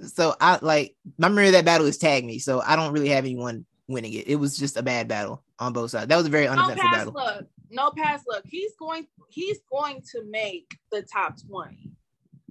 [0.00, 2.38] So I like my memory of that battle is tag me.
[2.38, 4.26] So I don't really have anyone winning it.
[4.26, 6.08] It was just a bad battle on both sides.
[6.08, 7.12] That was a very No uneventful pass battle.
[7.12, 7.46] look.
[7.70, 8.42] No pass look.
[8.44, 9.06] He's going.
[9.28, 11.90] He's going to make the top twenty.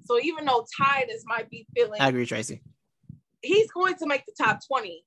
[0.05, 2.61] So even though Titus might be feeling, I agree, Tracy.
[3.41, 5.05] he's going to make the top twenty.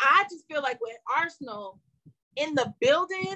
[0.00, 1.78] I just feel like with Arsenal
[2.36, 3.34] in the building,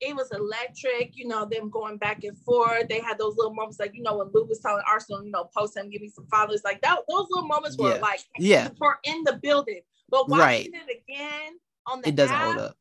[0.00, 1.16] it was electric.
[1.16, 2.88] You know them going back and forth.
[2.88, 5.48] They had those little moments, like you know when Lou was telling Arsenal, you know,
[5.56, 6.62] post him, give me some followers.
[6.64, 6.98] Like that.
[7.08, 8.00] Those little moments were Yeah.
[8.00, 9.80] like Yeah, for in the building.
[10.08, 10.70] But watching Right.
[10.72, 12.76] it again on the it doesn't app, hold up.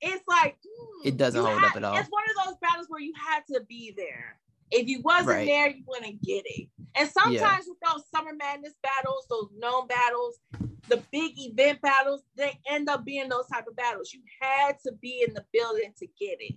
[0.00, 1.96] it's like mm, It doesn't hold had- up at all.
[1.98, 4.38] It's one of those battles where you had to be there.
[4.70, 5.46] If you wasn't Right.
[5.46, 6.68] there, you wouldn't get it.
[6.94, 10.40] And sometimes with those summer madness battles, those known battles,
[10.88, 14.12] the big event battles, they end up being those type of battles.
[14.12, 16.54] You had to be in the building to get it.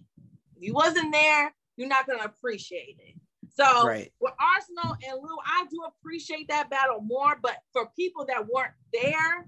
[0.55, 3.15] If you wasn't there, you're not gonna appreciate it.
[3.53, 4.11] So Right.
[4.19, 7.38] with Arsenal and Lou, I do appreciate that battle more.
[7.41, 9.45] But for people that weren't there,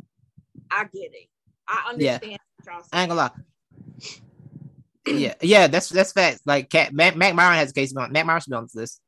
[0.71, 1.29] I get it.
[1.67, 3.31] I understand what y'all I ain't gonna lie.
[5.05, 6.41] yeah, yeah, that's that's facts.
[6.45, 8.75] Like Cat, Mac, Mac Myron has a case on Mac Myron should be on this
[8.75, 9.01] list.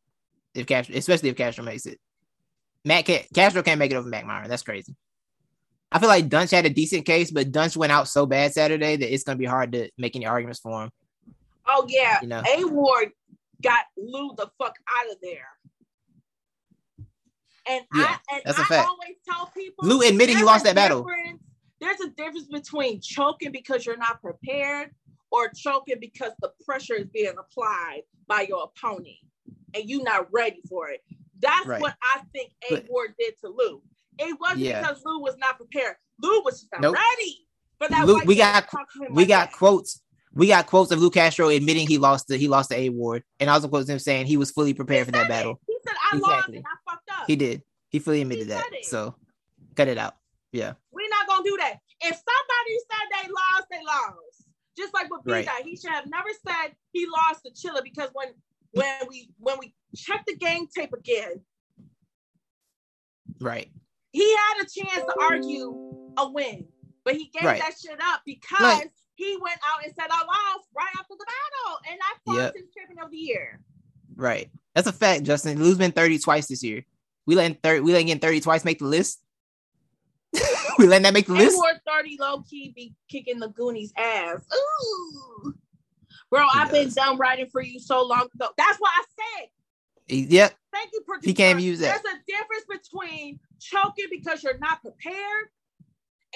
[0.54, 2.00] If Castro, especially if Castro makes it,
[2.86, 4.50] Matt Castro can't make it over Mac Myron.
[4.50, 4.96] That's crazy.
[5.96, 8.98] I feel like Dunch had a decent case, but Dunch went out so bad Saturday
[8.98, 10.90] that it's gonna be hard to make any arguments for him.
[11.66, 12.44] Oh yeah, You know.
[12.46, 13.12] A Ward
[13.62, 15.48] got Lou the fuck out of there.
[17.66, 18.90] And Yeah, I and that's a I fact.
[18.90, 21.08] always tell people Lou admitted he lost that battle.
[21.80, 24.92] There's a difference between choking because you're not prepared
[25.32, 29.16] or choking because the pressure is being applied by your opponent
[29.74, 31.06] and you're not ready for it.
[31.40, 31.82] That's Right.
[31.82, 33.82] what I think A Ward did to Lou.
[34.20, 34.82] It wasn't Yeah.
[34.82, 35.96] because Lou was not prepared.
[36.22, 36.96] Lou was just not Nope.
[36.96, 37.48] ready
[37.80, 38.06] for that.
[38.06, 39.58] Lou- we got- We like got that.
[39.58, 40.02] quotes.
[40.34, 43.24] We got quotes of Lou Castro admitting he lost the he lost the A Ward,
[43.40, 45.30] and also quotes him saying he was fully prepared for that it.
[45.30, 45.62] battle.
[45.68, 46.58] He said, I lost Exactly.
[46.58, 47.28] and I fucked up.
[47.28, 47.64] He did.
[47.90, 48.66] He fully admitted that.
[48.74, 48.86] it.
[48.86, 49.16] So
[49.76, 50.16] cut it out.
[50.52, 50.74] Yeah.
[50.92, 51.80] We're not gonna do that.
[52.02, 54.48] If somebody said they lost, they lost.
[54.78, 55.46] Just like with Right.
[55.46, 58.34] B-Dot, he should have never said he lost to Chilla because when
[58.74, 61.46] when we when we check the game tape again,
[63.40, 63.70] Right.
[64.16, 66.66] He had a chance to argue a win,
[67.04, 67.62] but he gave Right.
[67.62, 68.90] that shit up because Right.
[69.16, 72.54] he went out and said I lost right after the battle, and I fought Yep.
[72.56, 73.62] his champion of the year.
[74.16, 74.50] Right.
[74.74, 75.60] That's a fact, Justin.
[75.62, 76.86] Lou's been 30 twice this year.
[77.26, 79.22] We letting 30 we letting getting 30 twice make the list.
[80.78, 81.58] we letting that make the And list.
[81.58, 84.42] Ward 30 low key be kicking the Goonies ass.
[84.54, 85.54] Ooh.
[86.30, 86.96] Bro, He I've been does.
[86.96, 88.50] done writing for you so long ago.
[88.58, 89.04] That's what I
[89.40, 89.50] said.
[90.08, 90.56] Yep.
[90.72, 91.02] Thank you.
[91.24, 92.02] He can't use that.
[92.04, 95.48] There's a difference between choking because you're not prepared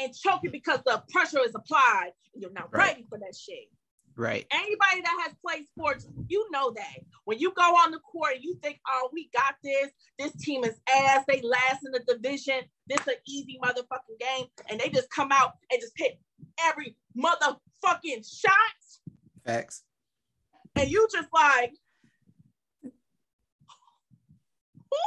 [0.01, 2.89] and choking because the pressure is applied and you're not Right.
[2.89, 3.69] ready for that shit.
[4.15, 4.45] Right.
[4.51, 6.97] Anybody that has played sports, you know that.
[7.25, 10.63] When you go on the court and you think, oh, we got this, this team
[10.65, 15.09] is ass, they last in the division, this an easy motherfucking game, and they just
[15.09, 16.19] come out and just hit
[16.65, 18.53] every motherfucking shot,
[19.45, 19.83] Facts.
[20.75, 21.73] and you just like,
[24.91, 24.97] who,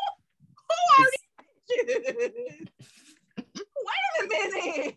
[0.69, 2.69] who are these?
[3.55, 4.97] Wait a minute.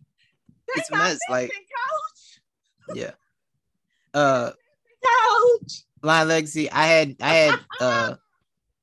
[0.67, 2.97] They It's not nuts, like- coach.
[2.97, 3.11] Yeah.
[4.13, 4.51] Uh
[5.03, 5.83] Coach.
[6.01, 8.15] Line Legacy, I had I had uh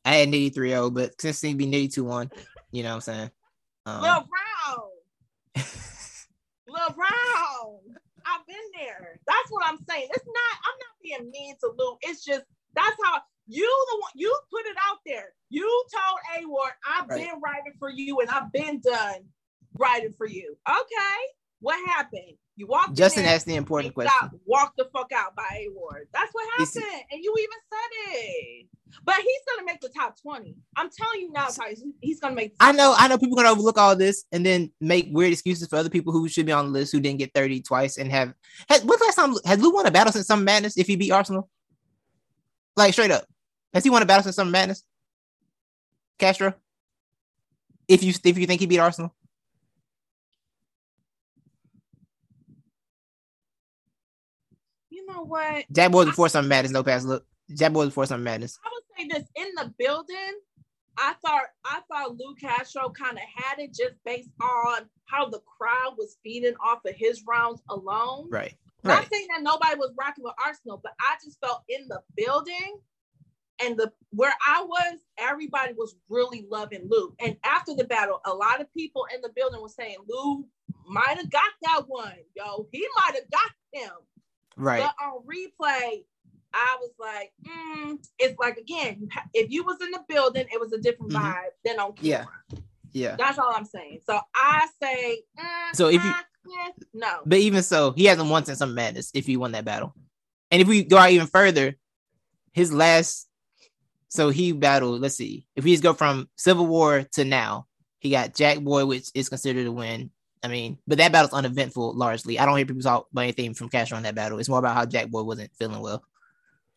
[0.04, 2.32] I had Nitty 3-0, but since they be Nitty 2-1,
[2.72, 3.30] you know what I'm saying?
[3.86, 5.64] Um, Lil Brown.
[6.66, 7.78] Lil Brown.
[8.26, 9.20] I've been there.
[9.26, 10.08] That's what I'm saying.
[10.10, 11.96] It's not, I'm not being mean to Lou.
[12.02, 12.42] It's just
[12.74, 15.30] that's how you the one you put it out there.
[15.50, 17.28] You told A Ward, I've Right.
[17.28, 19.24] been writing for you and I've been done
[19.78, 20.56] writing for you.
[20.68, 21.18] Okay.
[21.60, 22.36] What happened?
[22.56, 22.96] You walked.
[22.96, 24.12] Justin in asked the important question.
[24.20, 26.08] got walked the fuck out by A Ward.
[26.12, 28.66] That's what happened, and you even said it.
[29.04, 30.54] But he's gonna make the top twenty.
[30.76, 31.94] I'm telling you now, Tyson.
[32.02, 32.54] He's gonna make.
[32.60, 33.04] I know, 20.
[33.04, 36.12] I know people gonna overlook all this and then make weird excuses for other people
[36.12, 38.34] who should be on the list who didn't get 30 twice and have
[38.68, 41.10] has what's last time has Lou won a battle since Summer Madness if he beat
[41.10, 41.48] Arsenal?
[42.76, 43.26] Like straight up.
[43.74, 44.84] Has he won a battle since Summer Madness?
[46.18, 46.54] Castro?
[47.88, 49.14] If you if you think he beat Arsenal?
[54.90, 55.64] You know what?
[55.72, 57.26] Jack Boy before Summer Madness, no pass look.
[57.56, 58.58] Jack Boy before Summer Madness.
[58.64, 60.38] I would say this in the building.
[60.98, 65.40] I thought I thought Lou Castro kind of had it just based on how the
[65.40, 68.28] crowd was feeding off of his rounds alone.
[68.30, 68.54] Right.
[68.84, 72.80] Not saying that nobody was rocking with Arsenal, but I just felt in the building
[73.62, 77.14] and the where I was, everybody was really loving Lou.
[77.20, 80.44] And after the battle, a lot of people in the building were saying Lou
[80.86, 82.66] might have got that one, yo.
[82.72, 83.92] He might have got him.
[84.56, 84.82] Right.
[84.82, 86.04] But on replay,
[86.54, 90.72] I was like, mm, it's like again, if you was in the building, it was
[90.72, 91.22] a different Mhm.
[91.22, 92.24] vibe than on Yeah.
[92.24, 92.64] camera.
[92.92, 93.16] Yeah.
[93.16, 94.00] That's all I'm saying.
[94.04, 96.12] So I say, mm, So if you-
[96.46, 99.64] eh, no, But even so, he hasn't won since Summer Madness if he won that
[99.64, 99.94] battle.
[100.50, 101.76] And if we go out even further,
[102.52, 103.28] his last
[104.12, 107.66] so he battled, let's see, if we just go from Civil War to now,
[107.98, 110.10] he got Jack Boy, which is considered a win.
[110.42, 112.38] I mean, but that battle's uneventful largely.
[112.38, 114.38] I don't hear people talk about anything from Castro on that battle.
[114.38, 116.04] It's more about how Jack Boy wasn't feeling well,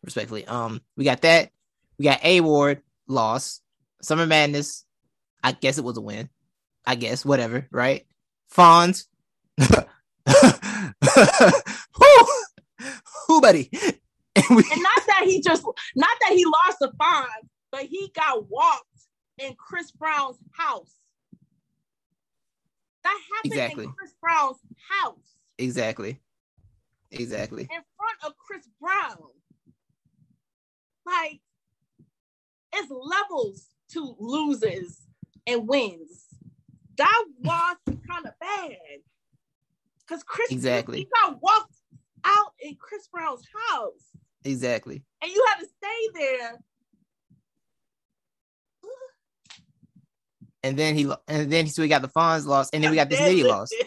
[0.02, 0.46] respectfully.
[0.46, 1.50] Um, we got that.
[1.98, 3.60] We got A Ward loss.
[4.00, 4.86] Summer Madness,
[5.44, 6.30] I guess it was a win.
[6.86, 8.06] I guess, whatever, right?
[8.50, 9.04] Fonz.
[11.94, 12.26] who,
[13.26, 13.70] who, buddy?
[14.34, 17.26] And we, and not that he just, not that he lost the five,
[17.72, 18.84] but he got walked
[19.38, 20.94] in Chris Brown's house.
[23.02, 23.84] That happened Exactly.
[23.84, 24.58] in Chris Brown's
[24.90, 26.20] house exactly,
[27.10, 27.62] exactly.
[27.62, 29.30] in front of Chris Brown.
[31.04, 31.40] Like,
[32.74, 35.00] it's levels to loses
[35.46, 36.26] and wins.
[36.96, 37.24] That
[37.86, 38.76] is kind of bad.
[40.06, 40.98] Because Chris Exactly.
[40.98, 41.76] he got walked
[42.24, 43.92] out in Chris Brown's house.
[44.44, 45.02] Exactly.
[45.22, 46.58] And you had to stay there.
[50.62, 53.08] And then he and then so we got the Fonz loss, and then we got
[53.08, 53.70] this Nitty loss.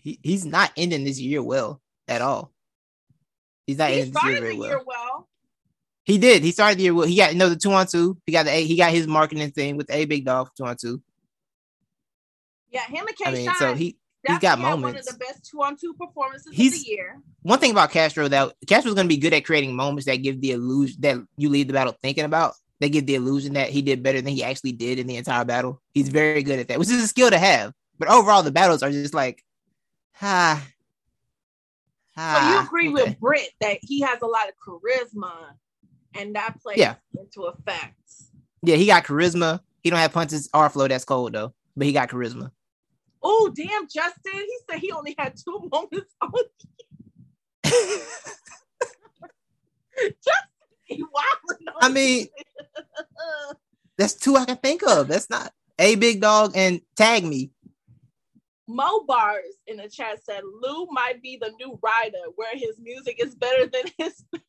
[0.00, 2.52] He, he's not ending this year well at all.
[3.66, 4.68] He's not He ending this year very the well.
[4.68, 5.28] year well.
[6.04, 6.42] He did.
[6.44, 7.06] He started the year well.
[7.06, 8.16] He got no the two on two.
[8.24, 10.76] He got the A, he got his marketing thing with a big dog two on
[10.80, 11.02] two.
[12.70, 13.96] Yeah, him and K I mean, so he
[14.32, 17.20] he's got had one of the best two on two performances He's- of the year.
[17.42, 20.52] one thing about Castro that Castro's gonna be good at creating moments that give the
[20.52, 22.54] illusion that you leave the battle thinking about.
[22.80, 25.44] They give the illusion that he did better than he actually did in the entire
[25.44, 25.80] battle.
[25.94, 27.72] He's very good at that, which is a skill to have.
[27.98, 29.44] But overall, the battles are just like,
[30.22, 30.62] ah,
[32.14, 32.52] So ah.
[32.60, 33.04] you agree okay.
[33.10, 35.32] with Britt that he has a lot of charisma
[36.14, 36.94] and that plays Yeah.
[37.18, 37.94] into effect.
[38.62, 39.60] Yeah, he got charisma.
[39.82, 42.50] He don't have punches or flow that's cold though, but he got charisma.
[43.22, 44.32] Oh, damn, Justin.
[44.32, 46.30] He said he only had two moments on
[50.90, 52.26] wilding I mean,
[53.96, 55.08] that's two I can think of.
[55.08, 57.50] That's not a big dog and tag me.
[58.66, 63.16] Mo Bars in the chat said Lou might be the new rider where his music
[63.22, 64.24] is better than his.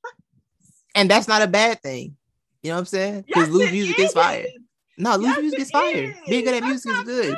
[0.96, 2.18] And that's not a bad thing.
[2.64, 3.22] You know what I'm saying?
[3.28, 4.42] Because Yes, Lou's music is fire.
[4.42, 4.62] is.
[4.98, 6.16] No, Lou's Yes, music is fire.
[6.28, 7.26] Being good at music is good.
[7.28, 7.38] good.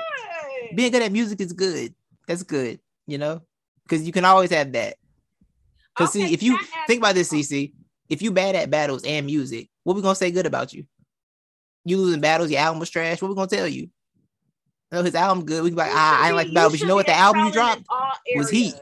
[0.76, 1.94] Being good at music is good.
[2.28, 2.80] That's good.
[3.08, 3.42] You know,
[3.84, 4.96] because you can always have that.
[5.96, 6.58] Because Okay, see, if you
[6.88, 7.74] think about this, CC,
[8.10, 10.86] if you bad at battles and music, what we gonna say good about you?
[11.84, 13.22] You losing battles, your album was trash.
[13.22, 13.90] What we gonna tell you?
[14.92, 15.64] No, his album good.
[15.64, 17.06] We can be like, ah, I didn't like the battle, but you know what?
[17.06, 17.84] The album you dropped,
[18.36, 18.76] was heat.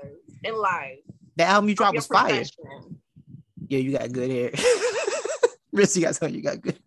[0.43, 0.97] in life.
[1.35, 2.43] the album you dropped was fire.
[3.67, 4.51] Yeah, you got good hair.
[5.71, 6.35] Rich, you got something.
[6.35, 6.79] You got good.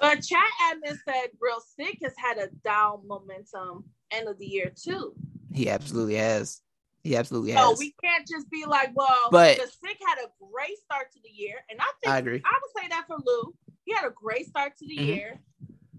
[0.00, 3.84] But chat admin said Real Sick has had a down momentum
[4.14, 5.14] end of the year too.
[5.52, 6.60] He absolutely has.
[7.02, 7.78] He absolutely So has.
[7.78, 11.30] we can't just be like, well, But- the Sick had a great start to the
[11.30, 12.42] year, and I think I I, agree.
[12.42, 13.54] would say that for Lou.
[13.84, 15.06] He had a great start to the Mhm.
[15.06, 15.40] year.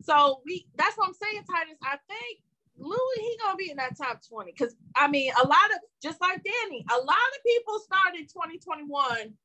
[0.03, 1.78] So we that's what I'm saying, Titus.
[1.84, 2.41] I think
[2.78, 4.51] Lou he gonna be in that top 20.
[4.53, 9.38] Cause I mean a lot of just like Danny, a lot of people started 2021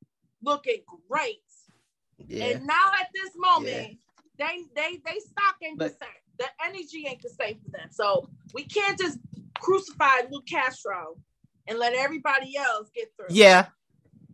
[0.42, 1.42] looking great.
[2.18, 2.44] Yeah.
[2.46, 3.98] And now at this moment,
[4.38, 6.24] they they they stock ain't But- the same.
[6.40, 7.88] The energy ain't the same for them.
[7.90, 9.18] So we can't just
[9.60, 11.18] crucify Lou Castro
[11.68, 13.26] and let everybody else get through.
[13.28, 13.66] Yeah.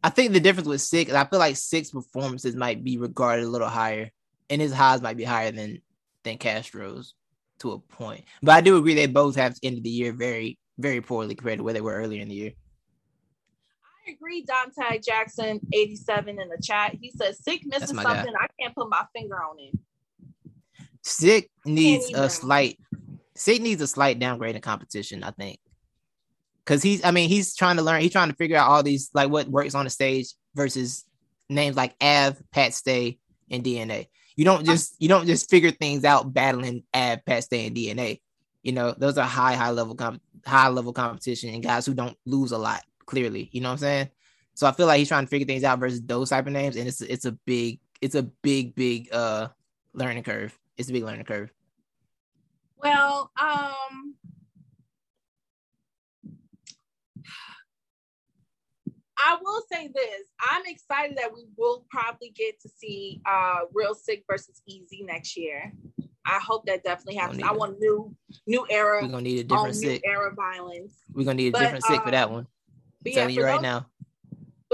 [0.05, 3.49] I think the difference with six, I feel like six performances might be regarded a
[3.49, 4.11] little higher,
[4.49, 5.83] and his highs might be higher than
[6.23, 7.15] than Castro's
[7.59, 8.25] to a point.
[8.41, 11.65] But I do agree they both have ended the year very very poorly compared to
[11.65, 12.53] where they were earlier in the year.
[14.07, 16.95] I agree, Dante Jackson, 87 in the chat.
[17.01, 18.15] He says sick misses my guy.
[18.15, 18.35] something.
[18.39, 19.75] I can't put my finger on it.
[21.07, 22.81] Sick needs a slight.
[23.37, 25.23] Sick needs a slight downgrade in competition.
[25.23, 25.61] I think,
[26.65, 27.05] because he's.
[27.05, 28.01] I mean, he's trying to learn.
[28.01, 31.05] He's trying to figure out all these like what works on the stage versus
[31.49, 33.19] names like Av, Pat Stay,
[33.53, 34.09] and DNA.
[34.35, 38.21] You don't just you don't just figure things out battling Av, Pat Stay, and DNA.
[38.65, 42.17] You know, those are high high level comp- high level competition and guys who don't
[42.25, 42.83] lose a lot.
[43.07, 44.11] Clearly, you know what I'm saying.
[44.55, 46.75] So I feel like he's trying to figure things out versus those type of names,
[46.75, 49.51] and it's it's a big it's a big big uh
[49.95, 50.59] learning curve.
[50.77, 51.51] It's a big learning curve.
[52.77, 54.15] Well, um,
[59.19, 60.27] I will say this.
[60.41, 65.37] I'm excited that we will probably get to see uh Real Sick versus Easy next
[65.37, 65.73] year.
[66.27, 67.43] I hope that definitely happens.
[67.43, 68.15] I want new
[68.47, 70.03] new era We're gonna need a on different new sick.
[70.05, 70.95] era violence.
[71.13, 72.47] We're gonna need a But, different sick for uh, that one.
[73.03, 73.87] But telling you right those- now.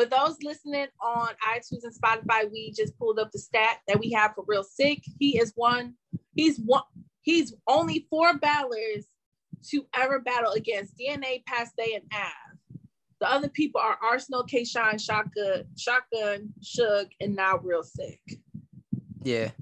[0.02, 4.10] For those listening on iTunes and Spotify, we just pulled up the stat that we
[4.10, 5.00] have for Real Sick.
[5.20, 5.94] He is one.
[6.34, 6.82] He's one.
[7.20, 9.06] He's only four battlers
[9.68, 12.80] to ever battle against DNA, Pat Stay, and Av.
[13.20, 18.20] The other people are Arsenal, Kayshawn, Shotgun, Shotgun, Shug, and now Real Sick.
[19.22, 19.52] Yeah.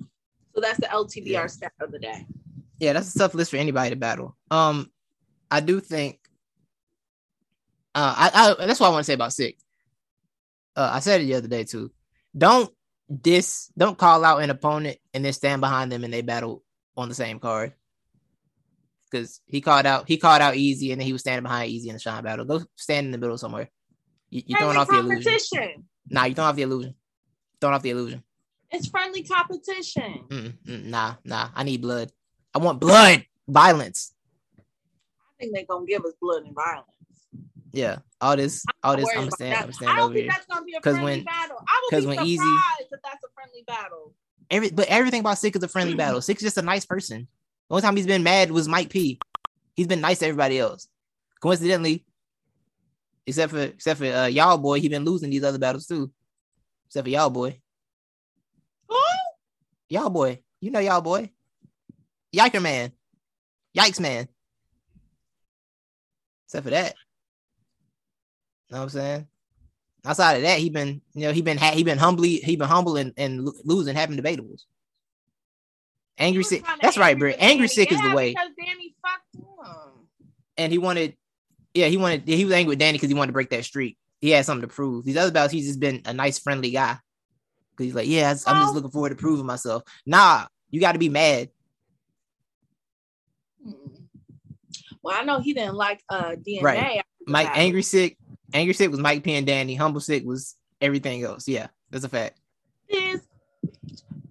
[0.54, 1.46] So that's the LTBR Yeah.
[1.48, 2.24] stat of the day.
[2.78, 4.38] Yeah, that's a tough list for anybody to battle.
[4.50, 4.90] Um,
[5.50, 6.18] I do think
[7.94, 9.58] uh I, I that's what I want to say about sick.
[10.76, 11.90] Uh I said it the other day too.
[12.36, 12.70] Don't
[13.10, 16.62] dis don't call out an opponent and then stand behind them and they battle
[16.96, 17.74] on the same card.
[19.12, 21.88] Cause he called out he called out easy and then he was standing behind easy
[21.88, 22.44] in the shine battle.
[22.44, 23.68] Go stand in the middle somewhere.
[24.30, 25.84] You, you're throwing off the illusion.
[26.08, 26.94] Nah, you throwing off the illusion.
[27.60, 28.22] Throwing off the illusion.
[28.70, 30.26] It's friendly competition.
[30.28, 31.48] Mm, mm, nah, nah.
[31.54, 32.12] I need blood.
[32.54, 34.14] I want blood, violence.
[34.56, 34.62] I
[35.40, 36.86] think they're gonna give us blood and violence.
[37.72, 39.08] Yeah, all this, all this.
[39.16, 39.64] I'm that.
[39.64, 40.32] I'm I don't over think here.
[40.32, 41.56] that's gonna be a 'Cause friendly when- battle.
[41.66, 44.14] I would 'cause be when surprised Easy- if that's a friendly battle.
[44.50, 46.20] Every, but everything about Sick is a friendly battle.
[46.20, 47.28] Sick is just a nice person.
[47.68, 49.18] The only time he's been mad was Mike P.
[49.74, 50.88] He's been nice to everybody else.
[51.40, 52.04] Coincidentally,
[53.26, 56.10] except for except for uh, y'all boy, he been losing these other battles too.
[56.86, 57.60] Except for y'all boy,
[58.88, 58.96] Who?
[59.88, 60.42] y'all boy.
[60.60, 61.30] You know y'all boy,
[62.34, 62.92] Yiker man,
[63.78, 64.28] Yikes man.
[66.46, 66.96] Except for that,
[68.70, 69.26] know what I'm saying.
[70.04, 72.68] Outside of that, he been you know he been ha- he been humbly he been
[72.68, 74.62] humble and, and lo- losing having debatables.
[76.20, 76.62] Angry sick.
[76.82, 78.30] That's right, with Angry sick is the way.
[78.30, 80.06] Because Danny fucked him.
[80.58, 81.16] And he wanted,
[81.72, 82.28] yeah, he wanted.
[82.28, 83.96] He was angry with Danny because he wanted to break that streak.
[84.20, 85.06] He had something to prove.
[85.06, 86.98] These other battles, he's just been a nice, friendly guy.
[87.70, 89.82] Because he's like, yeah, I'm just looking forward to proving myself.
[90.04, 91.48] Nah, you got to be mad.
[93.64, 93.72] Hmm.
[95.02, 96.62] Well, I know he didn't like uh DNA.
[96.62, 97.02] Right.
[97.26, 98.18] Mike, angry sick,
[98.52, 99.74] angry sick was Mike P and Danny.
[99.74, 101.46] Humble sick was everything else.
[101.48, 102.38] Yeah, that's a fact.
[102.88, 103.20] This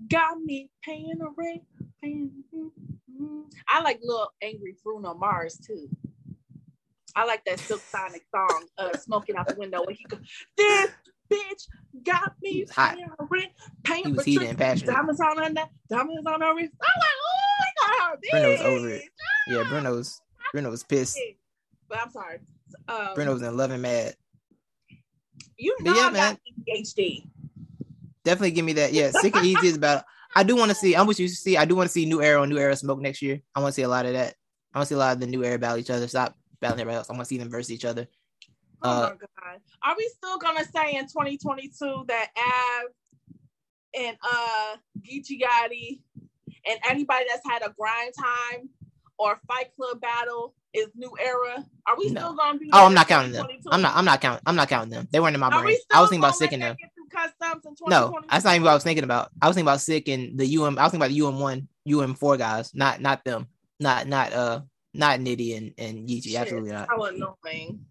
[0.10, 1.62] got me paying a rent.
[2.04, 3.42] Mm-hmm.
[3.68, 5.90] I like little angry Bruno Mars too.
[7.16, 10.20] I like that Silk Sonic song, uh, "Smoking Out the Window," when he goes,
[10.56, 10.92] "This
[11.30, 11.68] bitch
[12.04, 12.96] got me He was hot.
[12.96, 13.52] paying a rent,
[13.84, 14.94] paying He was for heated and passionate.
[14.94, 18.52] diamonds on her neck, diamonds on her wrist." I'm like, "Oh, he got her, Bruno
[18.52, 19.04] was over it.
[19.48, 21.18] Yeah, Bruno's Bruno was pissed.
[21.88, 22.40] But I'm sorry.
[22.88, 24.16] Um, Bruno was in love and mad.
[25.58, 27.28] you But know yeah, I got ADHD.
[28.24, 28.94] Definitely give me that.
[28.94, 30.04] Yeah, sick and easy is about.
[30.36, 30.96] I do want to see.
[30.96, 31.58] I wish you to see.
[31.58, 33.42] I do want to see new era on new era smoke next year.
[33.56, 34.36] I want to see a lot of that.
[34.74, 36.08] I want to see a lot of the new era battle each other.
[36.08, 37.10] Stop battling everybody else.
[37.10, 38.08] I want to see them versus each other.
[38.84, 39.60] Oh Uh, my god.
[39.84, 42.92] Are we still gonna say in 2022 that Av
[44.00, 46.02] and uh Geechi Gotti
[46.70, 48.70] and anybody that's had a grind time
[49.18, 51.66] or fight club battle is new era?
[51.88, 52.22] Are we No.
[52.22, 53.48] still gonna do Oh, I'm not counting them.
[53.72, 53.96] I'm not.
[53.96, 54.42] I'm not counting.
[54.46, 55.08] I'm not counting them.
[55.12, 55.78] They weren't in my brain.
[55.92, 56.76] I was thinking about sick and them.
[56.80, 59.32] get through customs in No, that's not even what I was thinking about.
[59.42, 60.78] I was thinking about sick and the UM.
[60.78, 62.74] I was thinking about the UM one, UM four guys.
[62.76, 63.48] Not not them.
[63.80, 64.62] Not not uh
[64.94, 66.36] not Nitty and and Yeezy.
[66.36, 66.88] Absolutely not.
[66.90, 67.86] How annoying.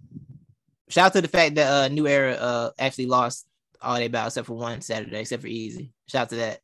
[0.88, 3.46] Shout out to the fact that uh New Era uh actually lost
[3.82, 5.92] all they battles except for one Saturday, except for Easy.
[6.06, 6.60] Shout out to that.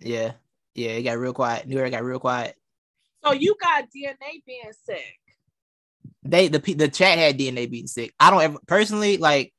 [0.00, 0.32] Yeah,
[0.74, 1.66] yeah, it got real quiet.
[1.66, 2.56] New Era got real quiet.
[3.24, 5.20] So you got DNA being sick.
[6.24, 8.14] They the the chat had DNA beating sick.
[8.20, 9.52] I don't ever personally like.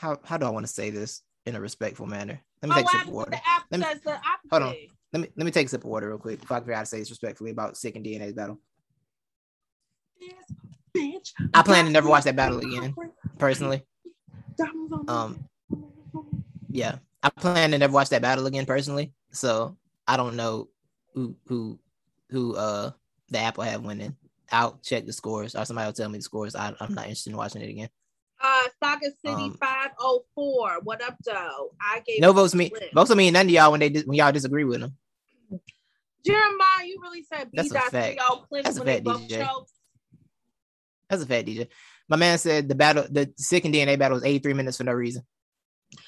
[0.00, 2.40] How how do I want to say this in a respectful manner?
[2.62, 3.30] Let me Oh, take a sip of water.
[3.70, 4.50] Let me- says the opposite?
[4.50, 4.74] hold on.
[5.12, 6.76] Let me let me take a sip of water real quick before I figure out
[6.78, 8.58] how to say this respectfully about sick and DNA's battle.
[10.18, 10.56] This
[10.96, 12.94] bitch I plan to never watch that battle again.
[13.38, 13.84] Personally,
[14.56, 15.44] diamonds on her um,
[16.70, 18.66] yeah, I plan to never watch that battle again.
[18.66, 19.76] Personally, so
[20.08, 20.68] I don't know
[21.14, 21.78] who who
[22.30, 22.90] who uh
[23.30, 24.16] the Apple have winning.
[24.52, 26.54] I'll check the scores or somebody will tell me the scores.
[26.54, 27.88] I, I'm not interested in watching it again.
[28.42, 30.80] Uh, Saga City Um, 504.
[30.82, 31.72] What up, though?
[31.80, 32.72] I gave No votes me.
[32.94, 34.96] Votes don't mean none to y'all when they when y'all disagree with them.
[36.24, 37.56] Jeremiah, you really said B.
[37.56, 38.20] That's a fact.
[38.50, 39.46] That's a fact, DJ.
[39.46, 39.72] choked.
[41.08, 41.68] That's a fact, DJ.
[42.08, 44.92] My man said the battle, the sick and DNA battle was 83 minutes for no
[44.92, 45.24] reason.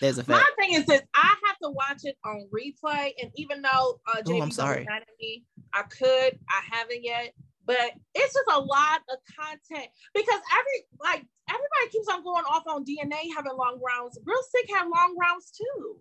[0.01, 0.45] There's a fact.
[0.59, 4.19] My thing is this: I have to watch it on replay, and even though uh,
[4.29, 4.85] Ooh, JB I'm sorry.
[4.85, 7.33] mad at me, I could, I haven't yet.
[7.67, 7.77] But
[8.15, 12.85] it's just a lot of content because every like everybody keeps on going off on
[12.85, 14.19] DNA having long rounds.
[14.25, 15.97] Real Sikh had long rounds too.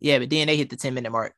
[0.00, 1.34] Yeah, but DNA hit the 10 minute mark.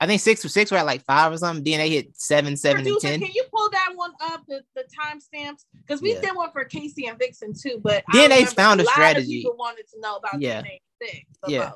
[0.00, 1.64] I think six or six were at like five or something.
[1.64, 3.20] DNA hit seven, seven, and 10.
[3.20, 5.64] can you pull that one up the, the timestamps?
[5.76, 6.20] Because we Yeah.
[6.22, 9.42] did one for Casey and Vixen too, but remember found a lot of strategy.
[9.42, 10.62] people wanted to know about Yeah.
[10.62, 11.20] DNA six.
[11.46, 11.70] Yeah.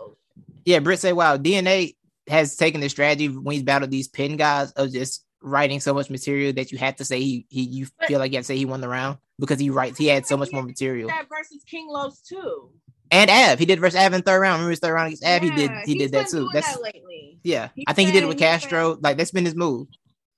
[0.64, 1.94] Yeah, Britt say, wow, DNA
[2.28, 6.11] has taken the strategy when he's battled these pin guys of just writing so much
[6.11, 8.49] material that you have to say he, he you But- feel like you have to
[8.49, 11.09] say he won the round because he writes he had so much more material.
[11.09, 12.70] That versus King Los too.
[13.11, 14.55] And Av, he did versus Av in third round.
[14.55, 15.43] Remember his third round against Av?
[15.43, 16.49] he did he did that too.
[16.53, 17.39] That's that lately.
[17.45, 17.68] yeah.
[17.87, 18.99] I think he did it with been- Castro.
[19.01, 19.89] Like that's been his move.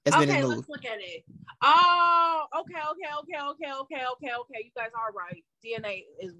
[0.04, 0.56] That's been his move.
[0.58, 1.24] let's look at it.
[1.62, 4.60] Oh, okay, okay, okay, okay, okay, okay, okay.
[4.64, 5.44] You guys are right.
[5.64, 6.32] DNA is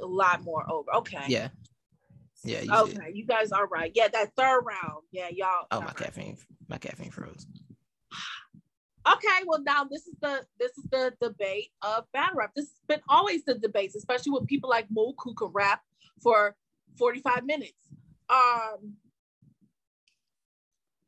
[0.00, 0.94] a lot more over.
[0.96, 1.24] Okay.
[1.26, 1.48] Yeah.
[2.44, 2.60] Yeah.
[2.60, 3.16] You Okay, did.
[3.16, 3.90] you guys are right.
[3.94, 5.02] Yeah, that third round.
[5.10, 5.66] Yeah, y'all.
[5.70, 5.96] Oh my right.
[5.96, 6.36] caffeine.
[6.68, 7.46] My caffeine froze.
[9.12, 12.52] Okay, well now this is the this is the debate of battle rap.
[12.54, 15.80] This has been always the debates, especially with people like Mook who can rap
[16.22, 16.56] for
[16.98, 17.72] 45 minutes.
[18.28, 18.94] Um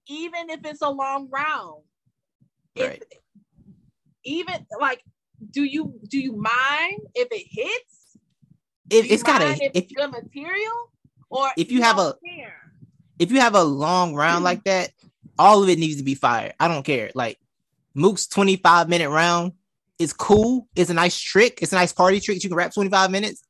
[0.06, 1.82] even if it's a long round,
[2.74, 2.98] if
[4.24, 5.02] even like
[5.50, 8.18] do you do you mind if it hits?
[8.90, 10.90] If it's gotta mind if good material?
[11.28, 12.72] Or if you have a- care?
[13.18, 14.90] if you have a long round like that,
[15.38, 16.54] all of it needs to be fired.
[16.58, 17.10] I don't care.
[17.14, 17.38] Like
[17.94, 19.52] Mook's 25 minute round
[19.98, 20.68] is cool.
[20.74, 21.58] It's a nice trick.
[21.62, 22.42] It's a nice party trick.
[22.42, 23.42] You can rap 25 minutes.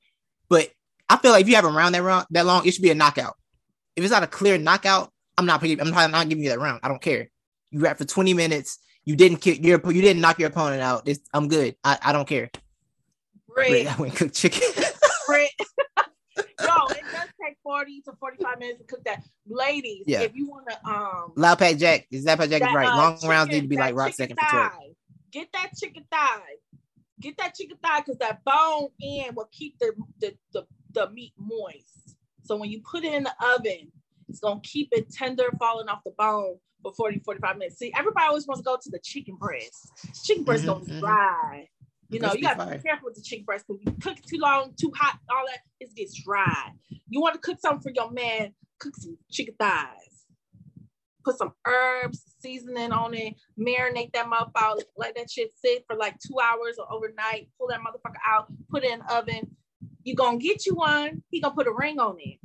[0.49, 0.71] But
[1.09, 2.91] I feel like if you have a round that round that long, it should be
[2.91, 3.37] a knockout.
[3.97, 6.81] If it's not a clear knockout, I'm not I'm not, not giving you that round.
[6.83, 7.29] I don't care.
[7.71, 8.79] You rap for 20 minutes.
[9.05, 11.09] You didn't kick your you didn't knock your opponent out.
[11.09, 11.77] It's, I'm good.
[11.83, 12.51] I, I don't care.
[13.49, 14.61] Brit, I went cook chicken.
[16.37, 17.30] Yo, it does take
[17.63, 19.23] 40 to 45 minutes to cook that.
[19.47, 20.23] Ladies, Yeah.
[20.23, 22.07] if you want to um Loud Pack Jack.
[22.11, 22.89] Is that Pack Jack is right.
[22.89, 24.71] uh, Long rounds need to be like rock chicken second for 12.
[24.73, 24.89] thigh.
[25.33, 26.41] Get that chicken thigh.
[27.21, 31.33] Get that chicken thigh because that bone end will keep the, the the the meat
[31.39, 32.17] moist.
[32.43, 33.93] So when you put it in the oven,
[34.29, 37.79] it's gonna keep it tender, falling off the bone for 40, 45 minutes.
[37.79, 39.93] See, everybody always wants to go to the chicken breast.
[40.25, 41.01] Chicken breast Mhm, gonna mhm.
[41.01, 41.69] dry.
[42.11, 44.39] You know, you gotta be careful with the chicken breast because you cook it too
[44.39, 46.73] long, too hot, all that, it gets dry.
[47.09, 50.27] You want to cook something for your man, cook some chicken thighs.
[51.25, 55.95] Put some herbs, seasoning on it, marinate that motherfucker, out, let that shit sit for
[55.95, 57.49] like two hours or overnight.
[57.59, 59.55] Pull that motherfucker out, put it in the oven.
[60.03, 61.23] You gonna get you one.
[61.31, 62.39] He gonna put a ring on it.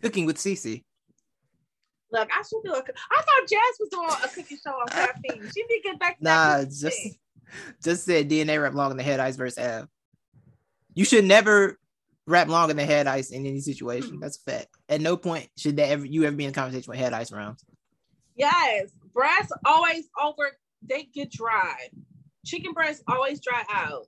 [0.00, 0.82] Cooking with Cece.
[2.10, 2.78] Look, I should do a.
[2.78, 5.50] I thought Jazz was doing a cooking show on caffeine.
[5.54, 7.12] She need to get back to that Nah, just shit.
[7.84, 9.88] just said DNA rap longer than the head ice versus Av.
[10.94, 11.78] You should never
[12.26, 14.18] rap longer than the head ice in any situation.
[14.20, 14.68] That's a fact.
[14.88, 17.32] At no point should that ever you ever be in a conversation with head ice
[17.32, 17.64] rounds.
[18.36, 20.50] Yes, breasts always over.
[20.82, 21.76] They get dry.
[22.44, 24.06] Chicken breasts always dry out.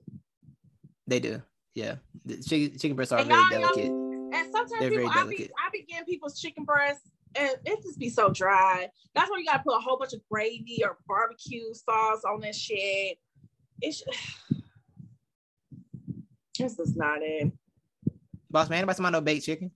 [1.07, 1.41] They do.
[1.73, 1.95] Yeah.
[2.25, 3.91] The chicken chicken breasts are And very y'all know- delicate.
[4.33, 5.49] And sometimes They're people, I be.
[5.57, 8.89] I be getting people's chicken breasts, and it just be so dry.
[9.13, 12.55] That's why you gotta put a whole bunch of gravy or barbecue sauce on that
[12.55, 13.17] shit.
[13.81, 14.03] It's
[16.59, 17.51] this is not it.
[18.49, 19.71] Boss man, anybody talking about no baked chicken?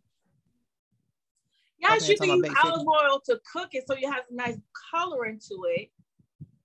[1.80, 4.58] Yes, you can use olive oil to cook it so you have a nice
[4.92, 5.90] coloring to it,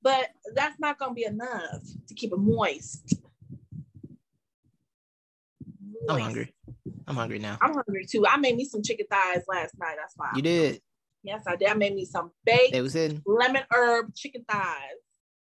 [0.02, 3.14] but that's not gonna be enough to keep it moist.
[6.08, 6.52] I'm hungry.
[7.06, 7.58] I'm hungry now.
[7.62, 8.26] I'm hungry too.
[8.26, 9.96] I made me some chicken thighs last night.
[9.98, 10.30] That's why.
[10.34, 10.80] You did.
[11.22, 11.68] Yes, I did.
[11.68, 13.22] I made me some baked They was hidden.
[13.26, 14.76] lemon herb chicken thighs.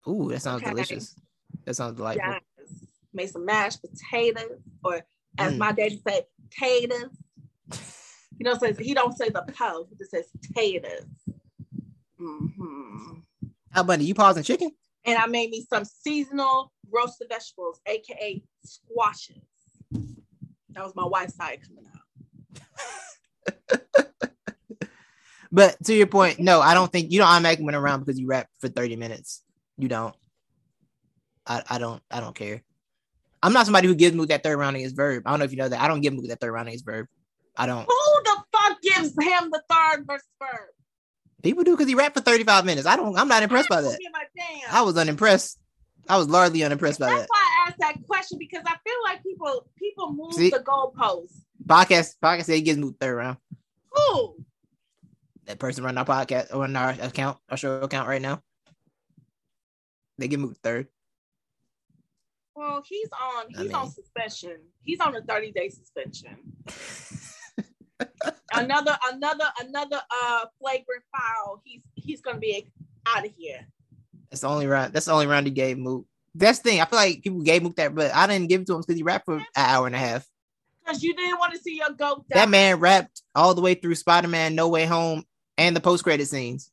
[0.09, 0.71] Ooh, that sounds Okay.
[0.71, 1.15] delicious.
[1.67, 2.33] That sounds delightful.
[2.59, 2.87] Yes.
[3.13, 5.03] Made some mashed potatoes, or
[5.39, 5.59] as Mm.
[5.59, 7.11] my daddy said, taters.
[8.39, 9.87] He don't say he don't say the po.
[9.91, 11.05] He just says taters.
[12.19, 13.21] hmm
[13.71, 14.71] How about you pausing chicken?
[15.05, 19.37] And I made me some seasonal roasted vegetables, aka squashes.
[20.71, 23.81] That was my wife's side coming out.
[25.53, 28.27] But to your point, no, I don't think you don't automatically win around because you
[28.27, 29.43] rap for 30 minutes.
[29.79, 30.15] You don't.
[31.47, 32.63] I, I don't I don't care.
[33.43, 35.23] I'm not somebody who gives Mook that third round against Verb.
[35.27, 35.81] I don't know if you know that.
[35.81, 37.07] I don't give Mook that third round against Verb.
[37.57, 37.87] I don't.
[37.87, 40.69] Who the fuck gives him the third versus verb?
[41.43, 42.87] People do because he rapped for 35 minutes.
[42.87, 43.99] I don't I'm not impressed by that.
[43.99, 44.75] give a damn.
[44.75, 45.59] I was unimpressed.
[46.09, 47.29] I was largely unimpressed by That's that.
[47.29, 50.51] That's why I asked that question because I feel like people people move See?
[50.51, 51.41] the goalposts.
[51.67, 53.39] Podcast podcast said he gets moved third round.
[53.91, 54.37] Who?
[55.47, 58.43] That person running our podcast or on our account, our show account right now.
[60.19, 60.89] They get moved third.
[62.57, 64.57] Well, he's on I he's on suspension.
[64.83, 66.39] He's on a 30 day suspension.
[68.55, 71.61] another another another uh flagrant foul.
[71.65, 72.73] He's he's gonna be
[73.15, 73.67] out of here.
[74.31, 74.95] That's the only round.
[74.95, 76.07] That's the only round he gave Mook.
[76.35, 76.81] That's the thing.
[76.81, 78.97] I feel like people gave Mook that, but I didn't give it to him because
[78.97, 80.27] he rapped for an hour and a half.
[80.85, 82.41] Because you didn't want to see your goat die.
[82.41, 85.25] That man rapped all the way through Spider Man No Way Home
[85.59, 86.71] and the post credit scenes.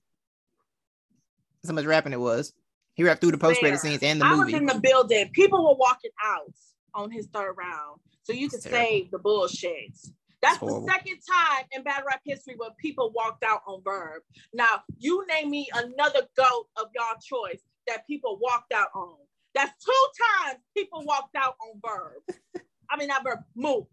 [1.62, 2.54] That's how much rapping it was.
[2.96, 4.54] He rapped through the post credit scenes and the I movie.
[4.54, 5.30] was in the building.
[5.34, 6.54] People were walking out
[6.94, 8.00] on his third round.
[8.24, 9.98] So you can save the bullshit.
[10.41, 14.22] That's the second time in battle rap history where people walked out on Verb.
[14.54, 19.16] Now, you name me another goat of y'all choice that people walked out on.
[19.56, 20.08] That's two
[20.46, 22.64] times people walked out on Verb.
[22.89, 23.88] I mean, not Verb, Mook.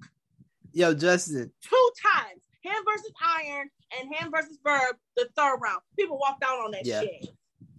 [0.72, 2.40] Yo, Justin, Two times.
[2.62, 3.12] Him versus
[3.46, 5.80] Iron and him versus Verb, the third round.
[5.98, 7.00] People walked out on that Yeah.
[7.00, 7.26] shit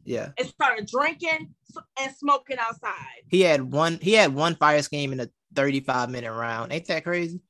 [0.04, 1.54] yeah, and started drinking
[2.00, 3.24] and smoking outside.
[3.28, 4.00] he had one.
[4.02, 6.72] He had one fire scheme in a 35 minute round.
[6.72, 7.42] Ain't that crazy?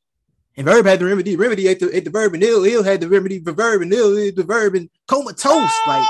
[0.57, 1.35] And Verb had the remedy.
[1.37, 2.65] Remedy ate the, ate the Verb and ill.
[2.65, 4.13] Ill had the remedy for Verb and ill.
[4.13, 5.71] The Verb and comatose.
[5.87, 6.07] Like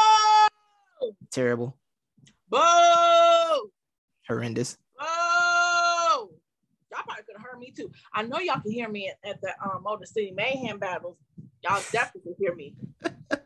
[1.29, 1.77] terrible,
[2.49, 2.57] Boo!
[4.27, 4.77] horrendous.
[4.99, 5.05] Boo!
[6.91, 7.91] Y'all probably could have heard me too.
[8.13, 11.17] I know y'all can hear me at, at the um Motor City Mayhem battles.
[11.63, 12.75] Y'all definitely can hear me.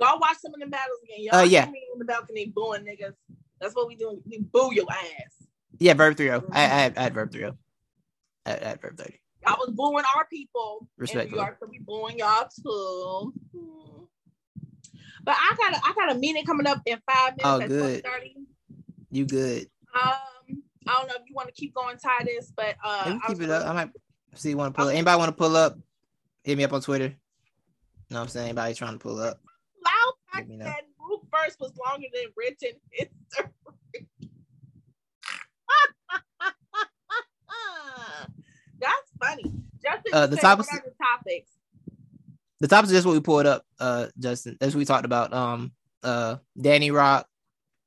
[0.00, 1.18] Go watch some of the battles again.
[1.24, 1.66] Y'all Uh, yeah.
[1.70, 3.14] me in the balcony booing niggas.
[3.60, 4.22] That's what we doing.
[4.26, 5.46] We boo your ass.
[5.78, 6.44] Yeah, Verb 3 0.
[6.52, 7.58] I, I, had, I had Verb 3 0.
[8.46, 9.20] I, I had Verb 30.
[9.46, 11.40] Y'all was booing our people in New Respectfully.
[11.40, 13.32] York, so we booing y'all too.
[13.56, 14.04] Hmm.
[15.22, 17.68] But I got a I got a meeting coming up in five minutes Oh, at
[17.68, 18.04] good.
[18.04, 18.34] 12:30.
[19.10, 19.66] You good.
[19.94, 20.12] Um,
[20.86, 23.26] I don't know if you want to keep going, Titus, but uh, Let me I
[23.28, 23.66] keep it up.
[23.66, 23.90] I might
[24.34, 24.94] see you want to pull up.
[24.94, 25.78] Anybody want to pull up?
[26.42, 27.04] Hit me up on Twitter.
[27.06, 27.10] You
[28.10, 28.46] know what I'm saying?
[28.48, 29.40] Anybody trying to pull up?
[29.84, 30.64] Loud know.
[30.64, 33.50] said Root verse was longer than written history.
[38.80, 39.44] That's funny.
[39.82, 41.50] Justin, Uh, the topics- the topics?
[42.60, 44.56] The top is just what we pulled up, uh, Justin.
[44.60, 45.72] As we talked about, um,
[46.02, 47.26] uh, Danny Rock.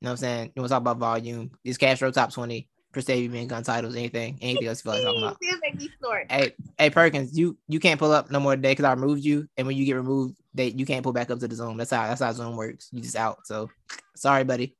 [0.00, 0.52] You know what I'm saying?
[0.54, 1.52] You want to talk about volume?
[1.64, 2.68] Is Castro top 20?
[2.94, 3.96] Prestavia men gun titles?
[3.96, 4.38] Anything?
[4.40, 5.36] Anything else you feel like talking about?
[5.42, 6.30] Still make me snort.
[6.30, 9.48] Hey, hey Perkins, you you can't pull up no more today because I removed you,
[9.56, 11.76] and when you get removed, they you can't pull back up to the Zoom.
[11.76, 12.88] That's how that's how Zoom works.
[12.92, 13.46] You just out.
[13.46, 13.70] So
[14.16, 14.76] sorry, buddy.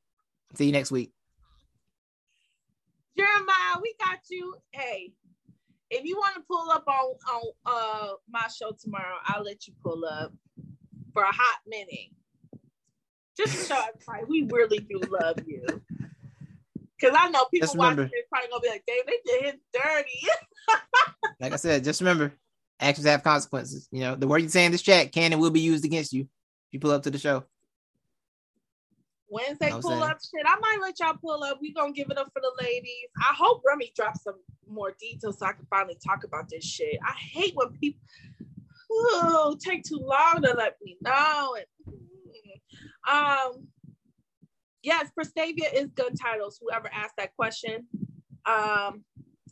[0.54, 1.12] See you next week.
[3.16, 4.56] Jeremiah, we got you.
[4.72, 5.12] Hey,
[5.90, 9.74] if you want to pull up on on uh my show tomorrow, I'll let you
[9.82, 10.32] pull up
[11.12, 12.10] for a hot minute.
[13.36, 15.64] Just to show everybody we really do love you.
[17.04, 19.44] Cause I know people Just watching remember- this probably gonna be like, "Dave, they did
[19.44, 20.28] hit dirty."
[21.40, 22.32] Like I said, just remember,
[22.80, 23.88] actions have consequences.
[23.90, 26.12] You know, the word you say in this chat can and will be used against
[26.12, 26.28] you if
[26.72, 27.44] you pull up to the show.
[29.28, 30.46] Wednesday Know pull up shit.
[30.46, 31.58] I might let y'all pull up.
[31.60, 33.08] We gonna give it up for the ladies.
[33.18, 34.36] I hope Remy drops some
[34.66, 36.98] more details so I can finally talk about this shit.
[37.04, 38.00] I hate when people
[38.92, 41.56] ooh, take too long to let me know.
[41.56, 41.96] And,
[43.10, 43.68] um,
[44.84, 46.60] yes, Prestavia is good titles.
[46.60, 47.86] Whoever asked that question,
[48.46, 49.04] um,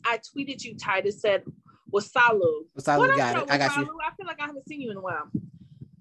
[0.05, 0.75] I tweeted you.
[0.77, 1.43] Titus said,
[1.91, 2.99] "Wasalu." What's up?
[2.99, 3.51] What We got it.
[3.51, 3.83] I got you.
[4.05, 5.29] I feel like I haven't seen you in a while.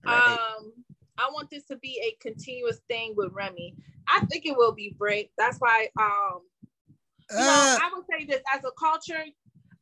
[0.05, 0.39] Right.
[0.59, 0.73] Um,
[1.19, 3.75] I want this to be a continuous thing with Remy.
[4.09, 5.31] I think it will be great.
[5.39, 6.41] That's why, um,
[7.31, 9.25] know, Uh, I would say this as a culture.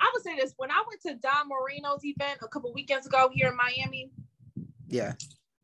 [0.01, 3.31] I would say this when I went to Don Marino's event a couple weekends ago
[3.32, 4.10] here in Miami,
[4.89, 5.12] yeah.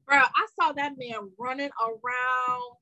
[0.06, 2.76] bro, I saw that man running around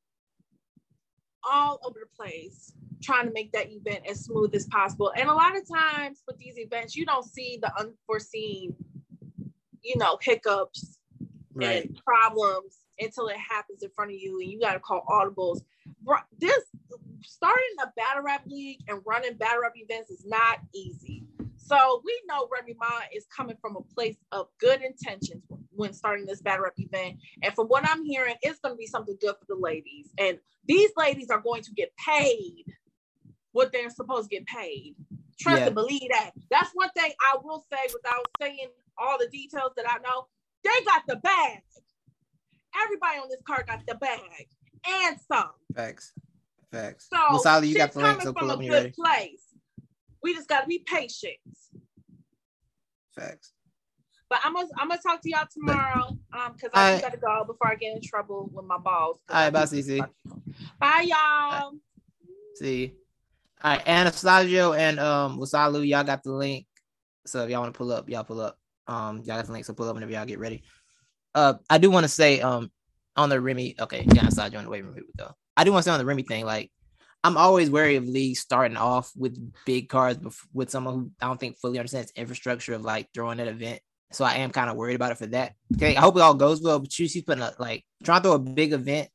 [1.48, 2.72] all over the place
[3.02, 5.12] trying to make that event as smooth as possible.
[5.16, 8.74] And a lot of times with these events, you don't see the unforeseen,
[9.82, 10.98] you know, hiccups
[11.56, 11.84] Right.
[11.84, 15.60] and problems until it happens in front of you and you got to call audibles.
[16.38, 16.64] This
[17.22, 21.24] starting a battle rap league and running battle rap events is not easy.
[21.56, 25.44] So we know Remy Ma is coming from a place of good intentions
[25.76, 27.16] when starting this battle rap event.
[27.42, 30.08] And from what I'm hearing, it's going to be something good for the ladies.
[30.18, 32.64] And these ladies are going to get paid
[33.52, 34.96] what they're supposed to get paid.
[35.38, 35.66] Trust Yeah.
[35.66, 36.30] and believe that.
[36.50, 38.68] That's one thing I will say without saying
[38.98, 40.26] all the details that I know.
[40.62, 41.60] They got the bag.
[42.84, 44.20] Everybody on this card got the bag
[44.88, 45.50] and some.
[45.74, 46.12] Facts.
[46.72, 47.08] Facts.
[47.12, 48.72] So well, Sally, you got the link, coming so from pull a up when good
[48.74, 48.94] you're ready.
[49.30, 49.42] place.
[50.22, 51.36] We just gotta be patient.
[53.14, 53.52] Facts.
[54.34, 56.08] But I'm gonna I'm gonna talk to y'all tomorrow.
[56.32, 59.20] Um, because I just gotta go before I get in trouble with my balls.
[59.30, 60.04] All right, bye, CC.
[60.80, 61.74] Bye, y'all.
[62.56, 62.94] See.
[63.62, 66.66] All right, Anastasio and um Wasalu, y'all got the link.
[67.26, 68.58] So if y'all want to pull up, y'all pull up.
[68.88, 70.64] Um, y'all got the link, so pull up whenever y'all get ready.
[71.32, 72.72] Uh, I do want to say um
[73.14, 75.30] on the Remy, okay, yeah, Anastasio on the way room, here we go.
[75.56, 76.72] I do want to say on the Remy thing, like
[77.22, 81.28] I'm always wary of leagues starting off with big cards bef- with someone who I
[81.28, 83.80] don't think fully understands infrastructure of like throwing that event.
[84.14, 85.54] So I am kind of worried about it for that.
[85.76, 86.78] Okay, I hope it all goes well.
[86.78, 89.08] But she's putting a like trying to throw a big event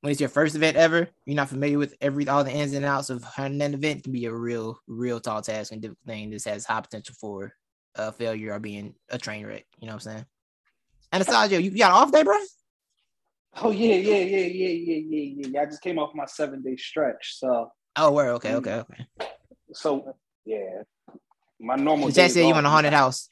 [0.00, 1.08] when it's your first event ever.
[1.24, 4.12] You're not familiar with every all the ins and outs of running an event can
[4.12, 6.30] be a real, real tall task and difficult thing.
[6.30, 7.52] This has high potential for
[7.94, 9.64] a failure or being a train wreck.
[9.80, 10.26] You know what I'm saying?
[11.12, 12.36] And Anastasia, you got an off day, bro?
[13.62, 15.60] Oh yeah, yeah, yeah, yeah, yeah, yeah, yeah.
[15.62, 17.70] I just came off my seven day stretch, so.
[17.96, 18.30] Oh, where?
[18.32, 19.06] Okay, okay, okay.
[19.72, 20.82] So yeah,
[21.60, 22.08] my normal.
[22.08, 23.30] Did said you in a haunted house?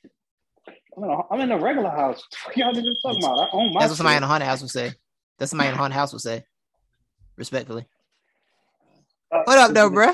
[0.97, 2.23] I'm in a, I'm in a regular house.
[2.47, 3.39] What y'all niggas talking about?
[3.39, 3.81] I own my.
[3.81, 4.93] That's what somebody in a haunted house would say.
[5.39, 6.44] That's somebody in a haunted house would say.
[7.36, 7.86] Respectfully.
[9.35, 10.12] Uh, What up, though, bro?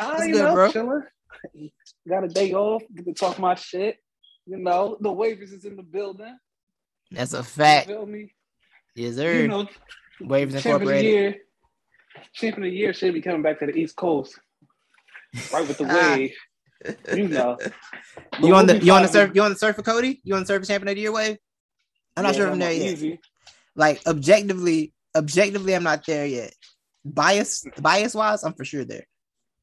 [0.00, 0.70] Ah, What's you good, know, bro?
[0.72, 1.02] chilling.
[2.08, 2.82] Got a day off.
[2.94, 3.98] Get to talk my shit.
[4.46, 6.36] You know, the waivers is in the building.
[7.10, 7.86] That's a You fact.
[7.88, 8.32] feel me?
[8.94, 9.42] Yes, sir.
[9.42, 9.68] You know,
[10.20, 11.12] Waves champion of the Incorporated.
[11.12, 11.36] year.
[12.32, 14.38] Champion of the year should be coming back to the East Coast.
[15.52, 15.84] Right with the
[16.18, 16.32] wave.
[17.14, 17.58] You know.
[18.40, 19.28] You on the you on the surf?
[19.28, 20.20] surf you on the surf for Cody?
[20.24, 21.36] You on the surf champion of the year wave?
[22.16, 23.18] I'm not sure if I'm there yet.
[23.74, 26.54] Like objectively, objectively, I'm not there yet.
[27.04, 29.04] Bias, bias wise, I'm for sure there.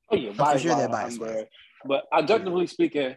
[0.09, 1.29] Oh yeah, for bias sure they're wise, bias I'm wise.
[1.31, 1.47] there.
[1.85, 3.15] But objectively speaking,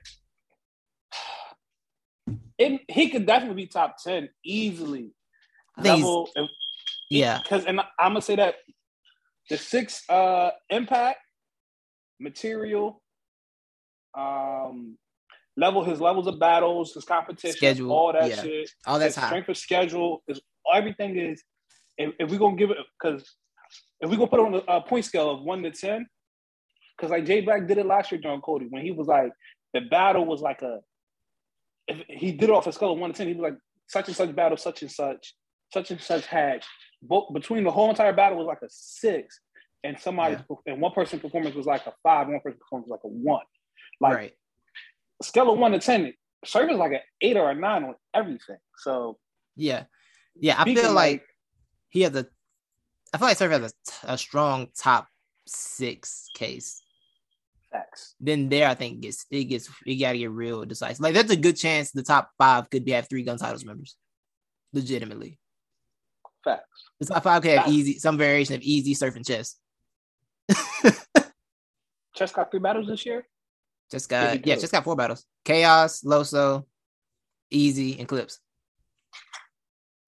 [2.59, 5.11] it, he could definitely be top ten easily.
[5.77, 6.51] I think he's- Level, if-
[7.11, 8.55] Yeah, because and I'm gonna say that
[9.51, 11.19] the six uh impact
[12.21, 13.03] material
[14.17, 14.97] um
[15.57, 18.43] level his levels of battles his competition Schedule, all that yeah.
[18.43, 18.71] shit.
[18.87, 20.41] All that's his strength of schedule is
[20.75, 21.43] everything is
[21.97, 23.23] if, if we're gonna give it because
[24.01, 26.07] if we're gonna put it on a, a point scale of one to ten
[26.97, 29.33] because like Jay Black did it last year during Cody when he was like
[29.73, 30.81] the battle was like a
[31.87, 34.09] if he did it off a scale of one to ten he was like such
[34.09, 35.35] and such battle such and such
[35.73, 36.63] such and such had
[37.03, 39.41] both between the whole entire battle was like a six
[39.83, 40.37] and somebody
[40.67, 43.45] and one person's performance was like a five one person's performance was like a one
[44.05, 44.33] like right.
[45.23, 46.13] scale of one to ten
[46.45, 49.19] Serve like an eight or a nine on everything so
[49.57, 49.85] Yeah,
[50.37, 50.57] yeah.
[50.59, 51.25] I feel like
[51.89, 52.27] he has a.
[53.13, 55.07] I feel like Surf has a strong top
[55.47, 56.83] six case.
[57.73, 61.01] facts Then there, I think gets it gets it got to get real decisive.
[61.01, 63.97] Like that's a good chance the top five could be have three gun titles members,
[64.73, 65.39] legitimately.
[66.45, 69.57] facts The top five could have That- easy some variation of easy surf and chess.
[72.15, 73.27] Chess got three battles this year
[73.91, 76.65] Just got yeah, just got four battles: Chaos, Loso,
[77.51, 78.41] Easy, and Clips.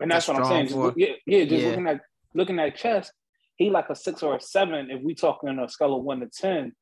[0.01, 0.82] And that's That's what I'm saying.
[0.82, 1.69] Just, yeah, yeah, just yeah.
[1.69, 2.01] looking at
[2.35, 3.11] looking at chess,
[3.57, 4.90] he like a six or a seven.
[4.90, 6.73] If we talking on a scale of one to ten,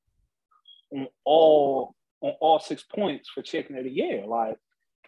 [0.93, 4.57] on all on all six points for chicken of the year, like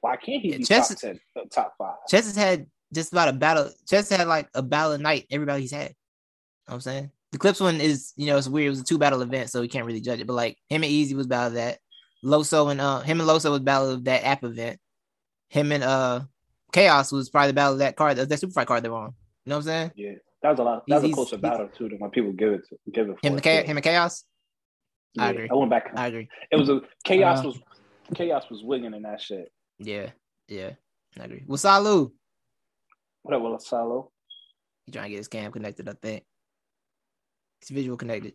[0.01, 1.97] why can't he Yeah, be chess top ten, uh, top five?
[2.09, 3.71] Chess has had just about a battle.
[3.89, 5.27] Chess had like a battle night.
[5.31, 5.89] Everybody he's had.
[5.89, 5.95] You know
[6.67, 8.69] what I'm saying the Clips one is you know it's weird.
[8.69, 10.27] It was a two battle event, so we can't really judge it.
[10.27, 11.79] But like him and Easy was battle that.
[12.25, 14.81] Loso and uh him and Loso was battle of that app event.
[15.51, 16.21] Him and uh
[16.73, 19.15] Chaos was probably the battle of that card, that super fight card they were on.
[19.45, 19.91] You know what I'm saying?
[19.97, 20.85] Yeah, that was a lot.
[20.89, 23.21] That was a closer battle too than when people give it to, give it.
[23.21, 24.25] For Him and it, him and Chaos.
[25.19, 25.49] I agree.
[25.51, 25.93] I went back.
[25.95, 26.29] I agree.
[26.51, 27.59] It was a chaos Uh, was
[28.15, 29.53] chaos was wigging in that shit.
[29.79, 30.11] Yeah,
[30.49, 30.71] yeah,
[31.21, 31.45] I agree.
[31.47, 32.13] Well, Salu,
[33.23, 34.11] What up, Will Salo?
[34.87, 35.87] he trying to get his cam connected.
[35.87, 36.25] I think
[37.67, 38.35] it's visual connected.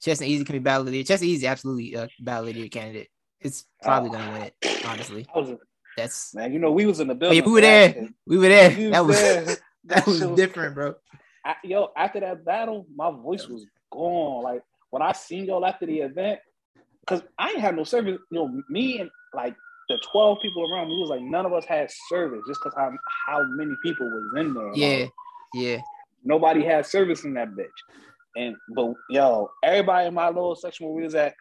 [0.00, 1.04] Chess and Easy can be battle of the year.
[1.04, 3.08] Chess and Easy absolutely uh, battle of the year candidate.
[3.40, 4.84] It's probably gonna win it.
[4.86, 5.54] Honestly, was
[5.96, 6.52] that's man.
[6.52, 8.08] You know we was in the oh yeah, we were there.
[8.24, 8.70] We were there.
[8.76, 9.56] We That was there.
[9.86, 10.94] that was shit different, bro.
[11.44, 14.44] I, yo, after that battle, my voice was gone.
[14.44, 16.38] Like when I seen y'all after the event,
[17.00, 18.20] because I ain't had no service.
[18.30, 19.56] You know, me and like
[19.88, 22.92] the twelve people around me was like none of us had service just because how
[23.26, 24.68] how many people was in there.
[24.68, 25.06] Like, Yeah,
[25.54, 25.80] yeah.
[26.24, 27.66] Nobody had service in that bitch.
[28.36, 31.34] And but yo, everybody in my little section where we was at,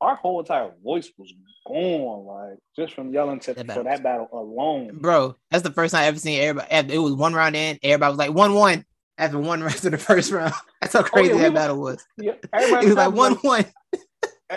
[0.00, 1.32] our whole entire voice was
[1.66, 4.98] gone, like just from yelling to That for battle that battle alone.
[5.00, 6.70] Bro, that's the first time I ever seen everybody.
[6.72, 7.78] after- It was one round in.
[7.82, 8.84] Everybody was like one one
[9.18, 10.54] after one round of the first round.
[10.80, 12.04] That's how oh, crazy Oh, we that were- battle was.
[12.18, 13.66] Yeah, It everybody was like one one.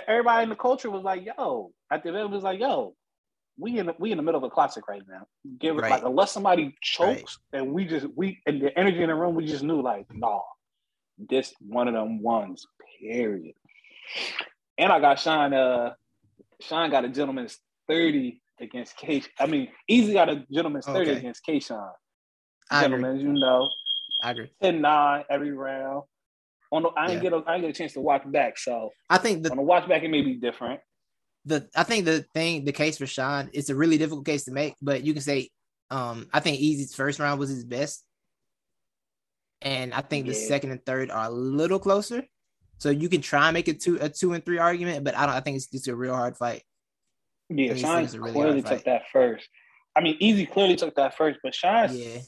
[0.07, 2.95] everybody in the culture was like, "Yo," at the event was like, "Yo,
[3.57, 5.25] we in the, we in the middle of a classic right now.
[5.59, 5.91] Give it Right.
[5.91, 9.45] like unless somebody chokes and we just we and the energy in the room, we
[9.45, 10.41] just knew like, nah,
[11.17, 12.65] this one of them ones.
[12.99, 13.53] Period.
[14.77, 15.53] And I got Sean.
[15.53, 15.93] Uh,
[16.61, 19.21] Sean got a gentleman's thirty against K.
[19.39, 21.19] I mean, Easy got a gentleman's thirty Okay.
[21.19, 21.59] against K.
[21.59, 21.89] Sean.
[22.71, 23.69] Gentlemen, you know,
[24.23, 24.49] I agree.
[24.63, 26.03] 10-9 every round.
[26.71, 27.29] On the, I didn't Yeah.
[27.29, 29.57] get a, I didn't get a chance to watch back, so I think the on
[29.57, 30.79] the watch back it may be different.
[31.45, 34.51] The I think the thing the case for Sean it's a really difficult case to
[34.51, 35.49] make, but you can say
[35.91, 38.03] um I think Easy's first round was his best,
[39.61, 42.23] and I think the second and third are a little closer.
[42.77, 45.25] So you can try and make it two a two and three argument, but I
[45.25, 45.35] don't.
[45.35, 46.63] I think it's just a real hard fight.
[47.49, 49.47] Yeah, Sean really clearly took that first.
[49.95, 52.19] I mean, Easy clearly took that first, but Sean, Yeah.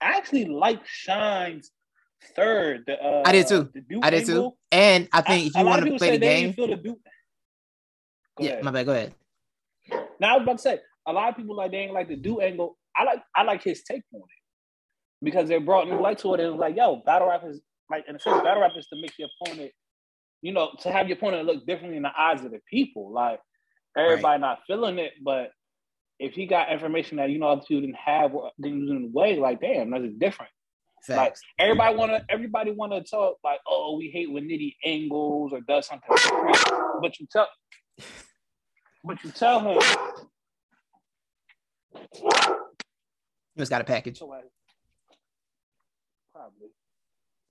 [0.00, 1.70] I actually like Shine's
[2.34, 2.84] third.
[2.86, 3.70] The, uh, I did too.
[3.72, 6.68] the I did too, and I think if you want to play the game, feel
[6.68, 6.98] the Duke.
[8.36, 8.64] Go yeah, ahead.
[8.64, 8.86] my bad.
[8.86, 9.14] Go ahead.
[10.20, 12.16] Now I was about to say a lot of people like they ain't like the
[12.16, 12.76] do angle.
[12.96, 16.40] I like I like his take on it because they brought new light to it
[16.40, 18.86] and it was like, yo, battle rap is like in a sense, battle rap is
[18.86, 19.72] to make your opponent,
[20.42, 23.12] you know, to have your opponent look differently in the eyes of the people.
[23.12, 23.40] Like
[23.96, 25.50] everybody not feeling it, but
[26.18, 29.02] if he got information that you know other people didn't have or didn't use in
[29.02, 30.50] the way, like damn, that's different.
[31.08, 35.86] Like everybody wanna everybody wanna talk like, oh, we hate when Nitty angles or does
[35.86, 36.08] something.
[37.02, 37.48] But you tell
[39.04, 39.78] but you tell him
[43.54, 44.18] You just got a package.
[44.18, 44.50] Probably.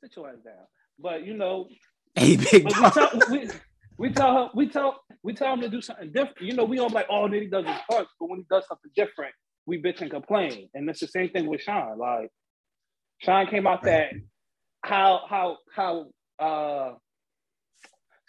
[0.01, 0.65] Sit your ass down.
[0.99, 1.67] But you know,
[2.15, 3.49] Hey, big we tell we,
[3.97, 6.41] we tell her we tell we tell him to do something different.
[6.41, 8.91] You know, we all like, oh, Nitty does his parts, but when he does something
[8.95, 9.33] different,
[9.65, 10.69] we bitch and complain.
[10.73, 11.97] And it's the same thing with Sean.
[11.97, 12.29] Like
[13.19, 14.09] Sean came out that
[14.83, 16.07] how how how
[16.39, 16.91] uh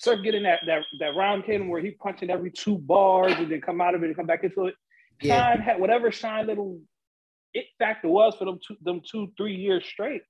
[0.05, 3.60] Surf getting that that that round came where he punching every two bars and then
[3.60, 4.74] come out of it and come back into it.
[5.20, 5.55] Yeah.
[5.55, 6.81] Shine had whatever Shine little
[7.55, 10.22] it factor was for them two them two three years straight.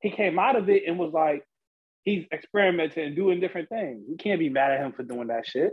[0.00, 1.44] He came out of it and was like,
[2.04, 4.02] he's experimenting and doing different things.
[4.08, 5.72] We can't be mad at him for doing that shit.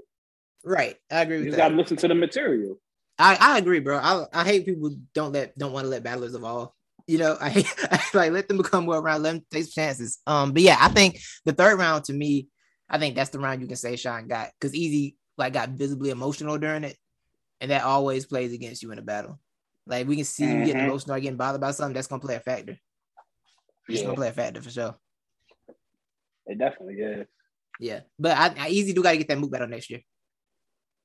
[0.64, 0.96] Right.
[1.12, 2.80] I agree You got to listen to the material.
[3.18, 3.98] I, I agree, bro.
[3.98, 6.72] I, I hate people don't let don't want to let battlers evolve.
[7.08, 10.20] You know, I hate I like let them become well round, let them take chances.
[10.28, 12.48] Um, but yeah, I think the third round to me,
[12.90, 16.10] I think that's the round you can say Sean got because Easy like got visibly
[16.12, 16.98] emotional during it,
[17.62, 19.40] and that always plays against you in a battle.
[19.88, 20.86] Like we can see you getting mm-hmm.
[20.90, 21.94] emotional, or getting bothered by something.
[21.94, 22.78] That's gonna play a factor.
[23.88, 24.96] It's Yeah, gonna play a factor for sure.
[26.48, 27.28] it definitely is.
[27.80, 30.02] Yeah, but I, I Easy do gotta get that Mook battle next year.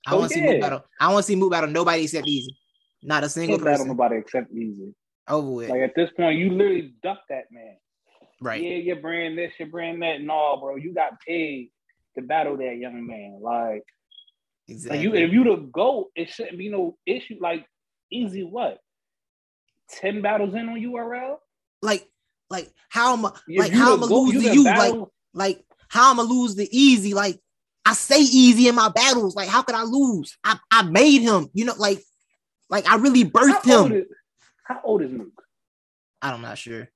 [0.07, 0.85] I Oh, want to see move battle.
[0.99, 1.71] I want to see Mook battle.
[1.71, 2.57] Nobody except Easy.
[3.03, 3.89] Not a single battle person.
[3.89, 4.95] nobody except Easy.
[5.29, 5.71] Over with.
[5.71, 7.77] Like at this point, you literally duck that man.
[8.41, 8.63] Right.
[8.63, 10.21] Yeah, you're brand this, you're brand that.
[10.21, 11.71] No, bro, you got paid
[12.17, 13.41] to battle that young man.
[13.43, 13.85] Like,
[14.69, 14.99] Exactly.
[14.99, 17.37] like you, if you the goat, it shouldn't be no issue.
[17.41, 17.67] Like,
[18.13, 18.79] easy what?
[19.89, 21.37] Ten battles in on URL.
[21.83, 22.07] like
[22.49, 24.65] like how am I If like you how am I lose to you?
[24.65, 27.15] Like battle- like how am I lose the easy?
[27.15, 27.41] Like
[27.85, 29.35] I say easy in my battles.
[29.35, 30.37] Like how could I lose?
[30.45, 31.49] I, I made him.
[31.55, 32.01] You know, like
[32.69, 33.93] like I really birthed how him.
[33.93, 34.07] is,
[34.65, 35.43] how old is Luke?
[36.23, 36.89] I'm not know, sure.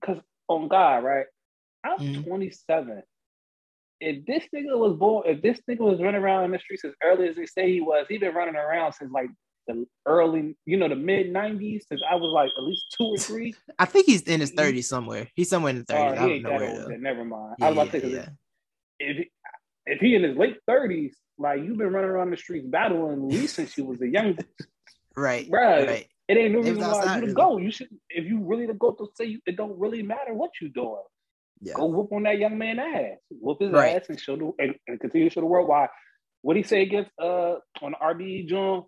[0.00, 0.22] Because
[0.56, 1.26] on God, right?
[1.84, 2.24] I'm Mhm.
[2.24, 3.02] 27.
[4.00, 6.92] If this nigga was born, if this nigga was running around in the streets as
[7.02, 9.30] early as they say he was, he been running around since like
[9.68, 13.18] the early, you know, the mid 90s, since I was like at least two or
[13.18, 13.54] three.
[13.78, 15.28] I think he's in his 30s somewhere.
[15.34, 15.98] He's somewhere in the 30s.
[15.98, 17.00] Oh, I don't know where old.
[17.00, 17.56] never mind.
[17.58, 18.28] Yeah, I was about to say, yeah.
[18.98, 19.30] if he,
[19.86, 23.40] if he in his late 30s, like you've been running around the streets battling at
[23.40, 24.36] least since you was a young,
[25.16, 25.50] Right.
[25.50, 25.86] Bruh.
[25.86, 26.06] Right.
[26.32, 27.58] It ain't no reason why you to go.
[27.58, 30.50] You should, if you really to go to say you, it don't really matter what
[30.60, 31.02] you doing.
[31.60, 31.74] Yeah.
[31.74, 33.96] Go whoop on that young man ass, whoop his Right.
[33.96, 35.88] ass, and show the and, and continue to show the world why.
[36.42, 38.84] What he say against uh on the RBE John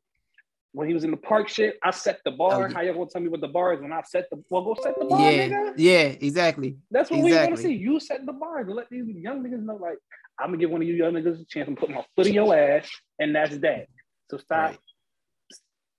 [0.72, 1.78] when he was in the park shit?
[1.84, 2.52] I set the bar.
[2.56, 2.74] Oh, yeah.
[2.74, 4.64] How y'all gonna tell me what the bar is when I set the well?
[4.64, 5.48] Go set the bar, Yeah.
[5.48, 5.74] nigga.
[5.76, 6.76] Yeah, exactly.
[6.90, 7.74] That's what we want to see.
[7.74, 9.98] You set the bar and let these young niggas know, like,
[10.40, 12.34] I'm gonna give one of you young niggas a chance and put my foot in
[12.34, 12.90] your ass,
[13.20, 13.86] and that's that.
[14.30, 14.70] So stop.
[14.70, 14.78] Right.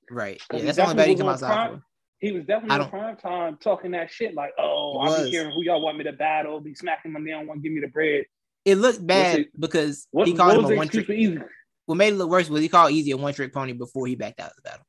[0.10, 0.42] Right.
[0.52, 1.78] Yeah, he that's the only he come was outside prime.
[1.78, 1.84] for.
[2.20, 5.64] He was definitely in prime time talking that shit, like, oh, I'll be hearing who
[5.64, 7.88] y'all want me to battle, be smacking them, they don't want to give me the
[7.88, 8.26] bread.
[8.64, 11.10] It looked bad it- because What, he called him a one trick.
[11.10, 11.40] easy?
[11.86, 14.16] What made it look worse was he called Easy a one trick pony before he
[14.16, 14.86] backed out of the battle.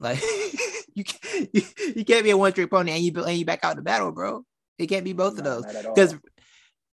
[0.00, 0.20] Like
[0.94, 1.62] you can't, you,
[1.94, 4.10] you can't be a one trick pony and you and you back out the battle,
[4.10, 4.44] bro.
[4.78, 5.62] It can't be both of those.
[5.62, 5.94] not at all.
[5.94, 6.16] Because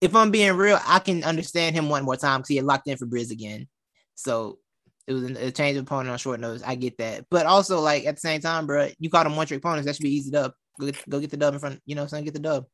[0.01, 2.87] if I'm being real, I can understand him one more time because he had locked
[2.87, 3.67] in for Briz again.
[4.15, 4.59] So
[5.07, 6.63] it was a change of opponent on short notice.
[6.65, 9.47] I get that, but also like at the same time, bro, you call them one
[9.47, 9.85] trick ponies.
[9.85, 10.53] That should be easy dub.
[10.79, 11.81] Go get, go get the dub in front.
[11.85, 12.65] You know, what I'm saying get the dub.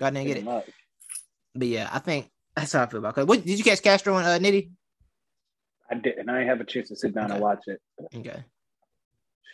[0.00, 0.44] Go out there and get it.
[0.44, 0.68] much.
[1.54, 3.14] But yeah, I think that's how I feel about.
[3.14, 4.70] Cause what did you catch Castro and uh, Nitty?
[5.90, 6.28] I didn't.
[6.28, 7.34] I didn't have a chance to sit down Okay.
[7.34, 7.80] and watch it.
[8.16, 8.42] Okay.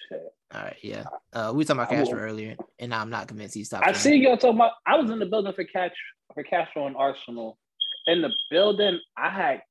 [0.08, 0.22] Shit.
[0.54, 1.04] All right, yeah.
[1.32, 3.82] Uh, we were talking about Castro earlier, and I'm not convinced he's top.
[3.82, 3.94] I 10.
[3.96, 4.72] see y'all talking about.
[4.86, 5.92] I was in the building for catch
[6.34, 7.58] for Castro and Arsenal.
[8.06, 9.62] In the building, I had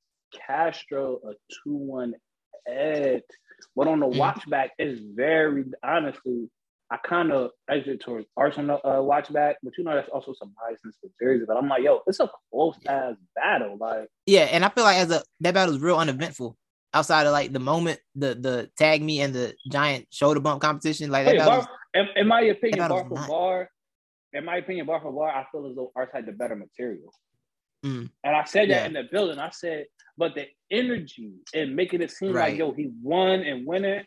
[0.46, 1.32] Castro a
[1.64, 2.14] two one
[2.66, 3.22] edge,
[3.76, 4.16] but on the Mm.
[4.16, 6.48] watch back, it's very honestly
[6.92, 10.52] I kind of exit towards Arsenal uh, watch back, but you know that's also some
[10.60, 11.44] biasness for Jersey.
[11.46, 13.76] But I'm like, yo, it's a close ass battle.
[13.78, 16.56] Like, Yeah, and I feel like as a that battle is real uneventful.
[16.92, 21.12] Outside of like the moment, the the tag me and the giant shoulder bump competition,
[21.12, 23.70] like that hey, bar, in, in my opinion, bar for not- bar,
[24.32, 27.14] in my opinion, bar for bar, I feel as though Arts had the better material.
[27.86, 28.10] Mm.
[28.24, 29.38] And I said that in the building.
[29.38, 29.86] I said,
[30.20, 32.50] but the energy and making it seem Right.
[32.50, 34.04] like yo, he won and winning.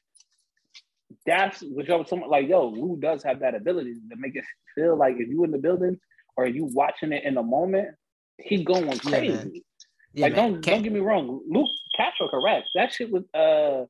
[1.26, 2.30] That's what y'all was talking about.
[2.32, 4.44] Like, yo, Lou does have that ability to make it
[4.76, 6.00] feel like if you in the building
[6.38, 7.90] or you watching it in the moment,
[8.38, 9.28] he going crazy.
[9.34, 9.52] man.
[10.14, 10.52] yeah, like, man.
[10.54, 11.66] don't Ca- don't get me wrong, Lou
[11.98, 12.68] Castro correct.
[12.76, 13.86] That shit with uh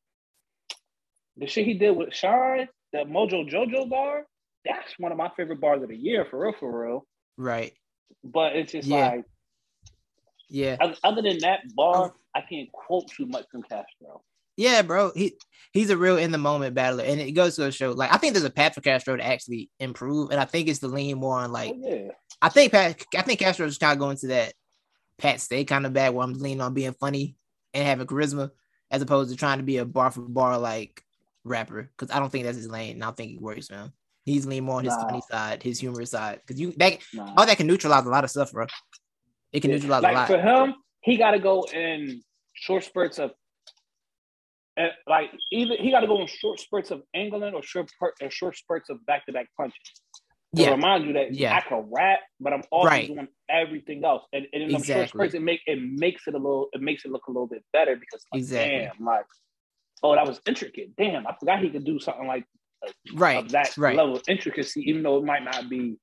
[1.37, 4.25] the shit he did with Shine, the Mojo Jojo bar.
[4.65, 7.05] That's one of my favorite bars of the year, for real, for real.
[7.37, 7.73] right.
[8.23, 9.09] But it's just Yeah.
[9.09, 9.25] like
[10.49, 11.73] Yeah, other than that Oh.
[11.75, 14.21] bar, I can't quote too much from Castro.
[14.57, 15.11] yeah, bro.
[15.15, 15.33] He
[15.71, 17.91] he's a real in the moment battler, and it goes to a show.
[17.91, 20.79] Like I think there's a path for Castro to actually improve, and I think it's
[20.79, 22.11] to lean more on like oh, yeah.
[22.41, 23.03] I think Pat.
[23.15, 24.53] I think Castro is kind of going to that
[25.17, 27.35] Pat Stay kind of bag where I'm leaning on being funny
[27.73, 28.51] and having charisma,
[28.91, 31.03] as opposed to trying to be a bar for bar like
[31.43, 31.83] rapper.
[31.97, 32.93] Because I don't think that's his lane.
[32.95, 33.91] And I don't think it works man.
[34.25, 35.05] He's leaning more on his Nah.
[35.07, 36.41] funny side, his humorous side.
[36.45, 37.33] Because you that Nah.
[37.37, 38.67] all that can neutralize a lot of stuff, bro.
[39.53, 39.75] It can Yeah.
[39.77, 40.27] neutralize a Like lot.
[40.27, 42.21] for him, he got to go in
[42.53, 43.31] short spurts of,
[44.77, 47.89] uh, like either he got to go in short spurts of angling or short
[48.21, 49.77] or short spurts of back to back punches.
[50.55, 51.55] To yeah, remind you that Yeah.
[51.55, 53.07] I can rap, but I'm also Right.
[53.07, 54.23] doing everything else.
[54.33, 57.05] And, and in them short spurts, it make it makes it a little it makes
[57.05, 58.79] it look a little bit better because like, Exactly.
[58.79, 59.25] damn, like
[60.03, 60.95] oh that was intricate.
[60.95, 62.45] Damn, I forgot he could do something like
[63.15, 63.95] right, of that right.
[63.95, 65.97] level of intricacy, even though it might not be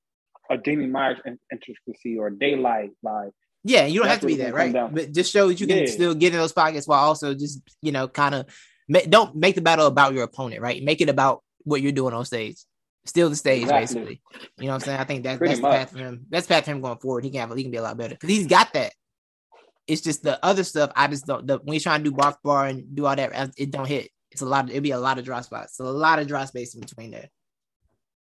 [0.49, 1.19] a Danny Myers
[1.51, 2.91] intricacy or Daylyt.
[3.03, 3.31] Like
[3.63, 4.93] Yeah, you don't That's have to be what it's that, right?
[4.93, 5.85] But just show that you can Yeah.
[5.85, 8.45] still get in those pockets while also just you know kind of
[8.89, 10.83] ma- don't make the battle about your opponent, right?
[10.83, 12.57] Make it about what you're doing on stage.
[13.05, 13.81] Still the stage, Exactly.
[13.83, 14.21] basically.
[14.57, 14.99] You know what I'm saying?
[14.99, 16.25] I think that, Pretty that's the path for him.
[16.29, 17.23] That's the path for him going forward.
[17.23, 18.93] He can have, he can be a lot better because he's got that.
[19.87, 20.91] It's just the other stuff.
[20.95, 21.45] I just don't.
[21.47, 24.09] The, when he's trying to do bar bar and do all that, it don't hit.
[24.31, 24.69] It's a lot.
[24.69, 25.75] It'd be a lot of dry spots.
[25.75, 27.29] So a lot of dry space in between there.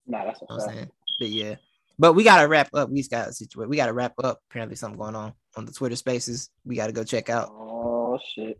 [0.08, 0.92] nah, that's You know what I'm saying?
[1.20, 1.56] But yeah.
[2.00, 2.90] But we gotta wrap up.
[2.90, 3.70] We got a situation.
[3.70, 4.40] We gotta wrap up.
[4.50, 6.50] Apparently, something going on on the Twitter Spaces.
[6.66, 7.50] We gotta go check out.
[7.52, 8.58] Oh shit!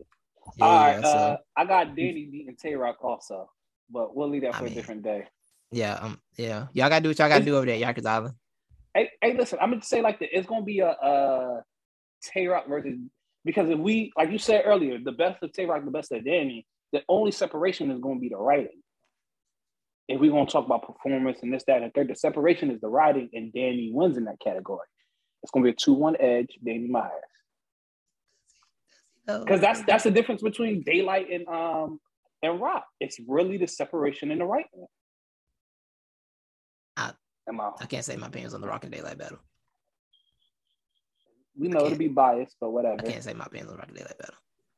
[0.58, 3.50] Yeah, All right, so uh, I got Danny beating Tay Roc also,
[3.90, 5.26] but we'll leave that I for mean- a different day.
[5.72, 6.66] yeah, um, yeah.
[6.74, 8.34] Y'all gotta do what y'all gotta do over there, at Yonkers Island.
[8.92, 10.36] Hey, hey, listen, I'm gonna say like that.
[10.36, 11.62] It's gonna be a, uh
[12.22, 12.98] Tay Roc versus
[13.46, 16.22] because if we, like you said earlier, the best of Tay Roc, the best of
[16.24, 16.66] Danny.
[16.92, 18.82] The only separation is gonna be the writing.
[20.10, 22.80] If we're gonna talk about performance and this, that, and the third, the separation is
[22.80, 24.86] the writing, and Danny wins in that category.
[25.44, 27.12] It's gonna be a two-one edge, Danny Myers.
[29.26, 32.00] Because that's that's the difference between Daylyt and um
[32.42, 32.86] and rock.
[32.98, 34.86] It's really the separation in the writing.
[36.96, 37.12] I-
[37.48, 39.38] I- I can't say my opinions on the Rock and Daylyt battle.
[41.56, 42.96] we know it'll be biased, but whatever.
[43.00, 44.36] I can't say my opinions on the Rock and Daylyt battle.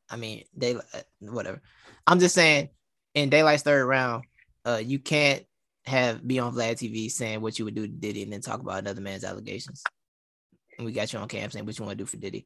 [0.09, 1.59] I mean, Daylyt, uh, whatever.
[2.05, 2.69] I'm just saying,
[3.15, 4.25] in Daylyt's third round,
[4.65, 5.43] uh, you can't
[5.85, 8.59] have be on Vlad TV saying what you would do to Diddy and then talk
[8.61, 9.83] about another man's allegations.
[10.77, 12.45] And we got you on cam saying what you want to do for Diddy.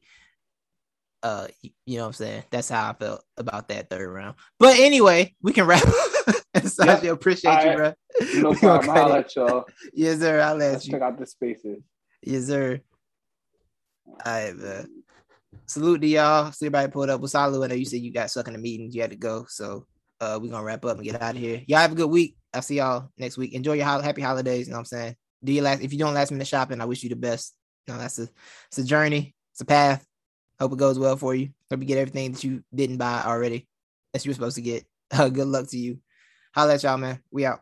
[1.22, 1.48] Uh,
[1.84, 2.44] you know what I'm saying?
[2.50, 4.36] That's how I felt about that third round.
[4.58, 5.82] But anyway, we can wrap.
[6.56, 7.12] Saji, Yep.
[7.14, 7.94] appreciate All you, right.
[8.32, 8.40] bro.
[8.42, 8.90] No problem.
[8.96, 9.64] I'll let y'all.
[9.92, 10.40] Yes, sir.
[10.40, 10.92] I'll let Let's you.
[10.92, 11.82] check out the spaces.
[12.22, 12.80] Yes, sir.
[14.06, 15.02] All right, man.
[15.66, 16.52] Salute to y'all.
[16.52, 17.20] So everybody pulled up.
[17.20, 18.90] Well, Salu, I know you said you got stuck in the meeting.
[18.90, 19.44] You had to go.
[19.48, 19.86] So
[20.20, 21.62] uh we're gonna wrap up and get out of here.
[21.66, 22.36] Y'all have a good week.
[22.52, 23.52] I'll see y'all next week.
[23.54, 24.66] Enjoy your hol- happy holidays.
[24.66, 25.16] You know what I'm saying?
[25.44, 27.54] Do your last if you don't last minute shopping, I wish you the best.
[27.86, 28.28] You know, that's a
[28.68, 30.04] it's a journey, it's a path.
[30.60, 31.50] Hope it goes well for you.
[31.70, 33.68] Hope you get everything that you didn't buy already
[34.12, 34.84] that you were supposed to get.
[35.10, 35.98] Uh, good luck to you.
[36.54, 37.20] Holla at y'all, man.
[37.30, 37.60] We out.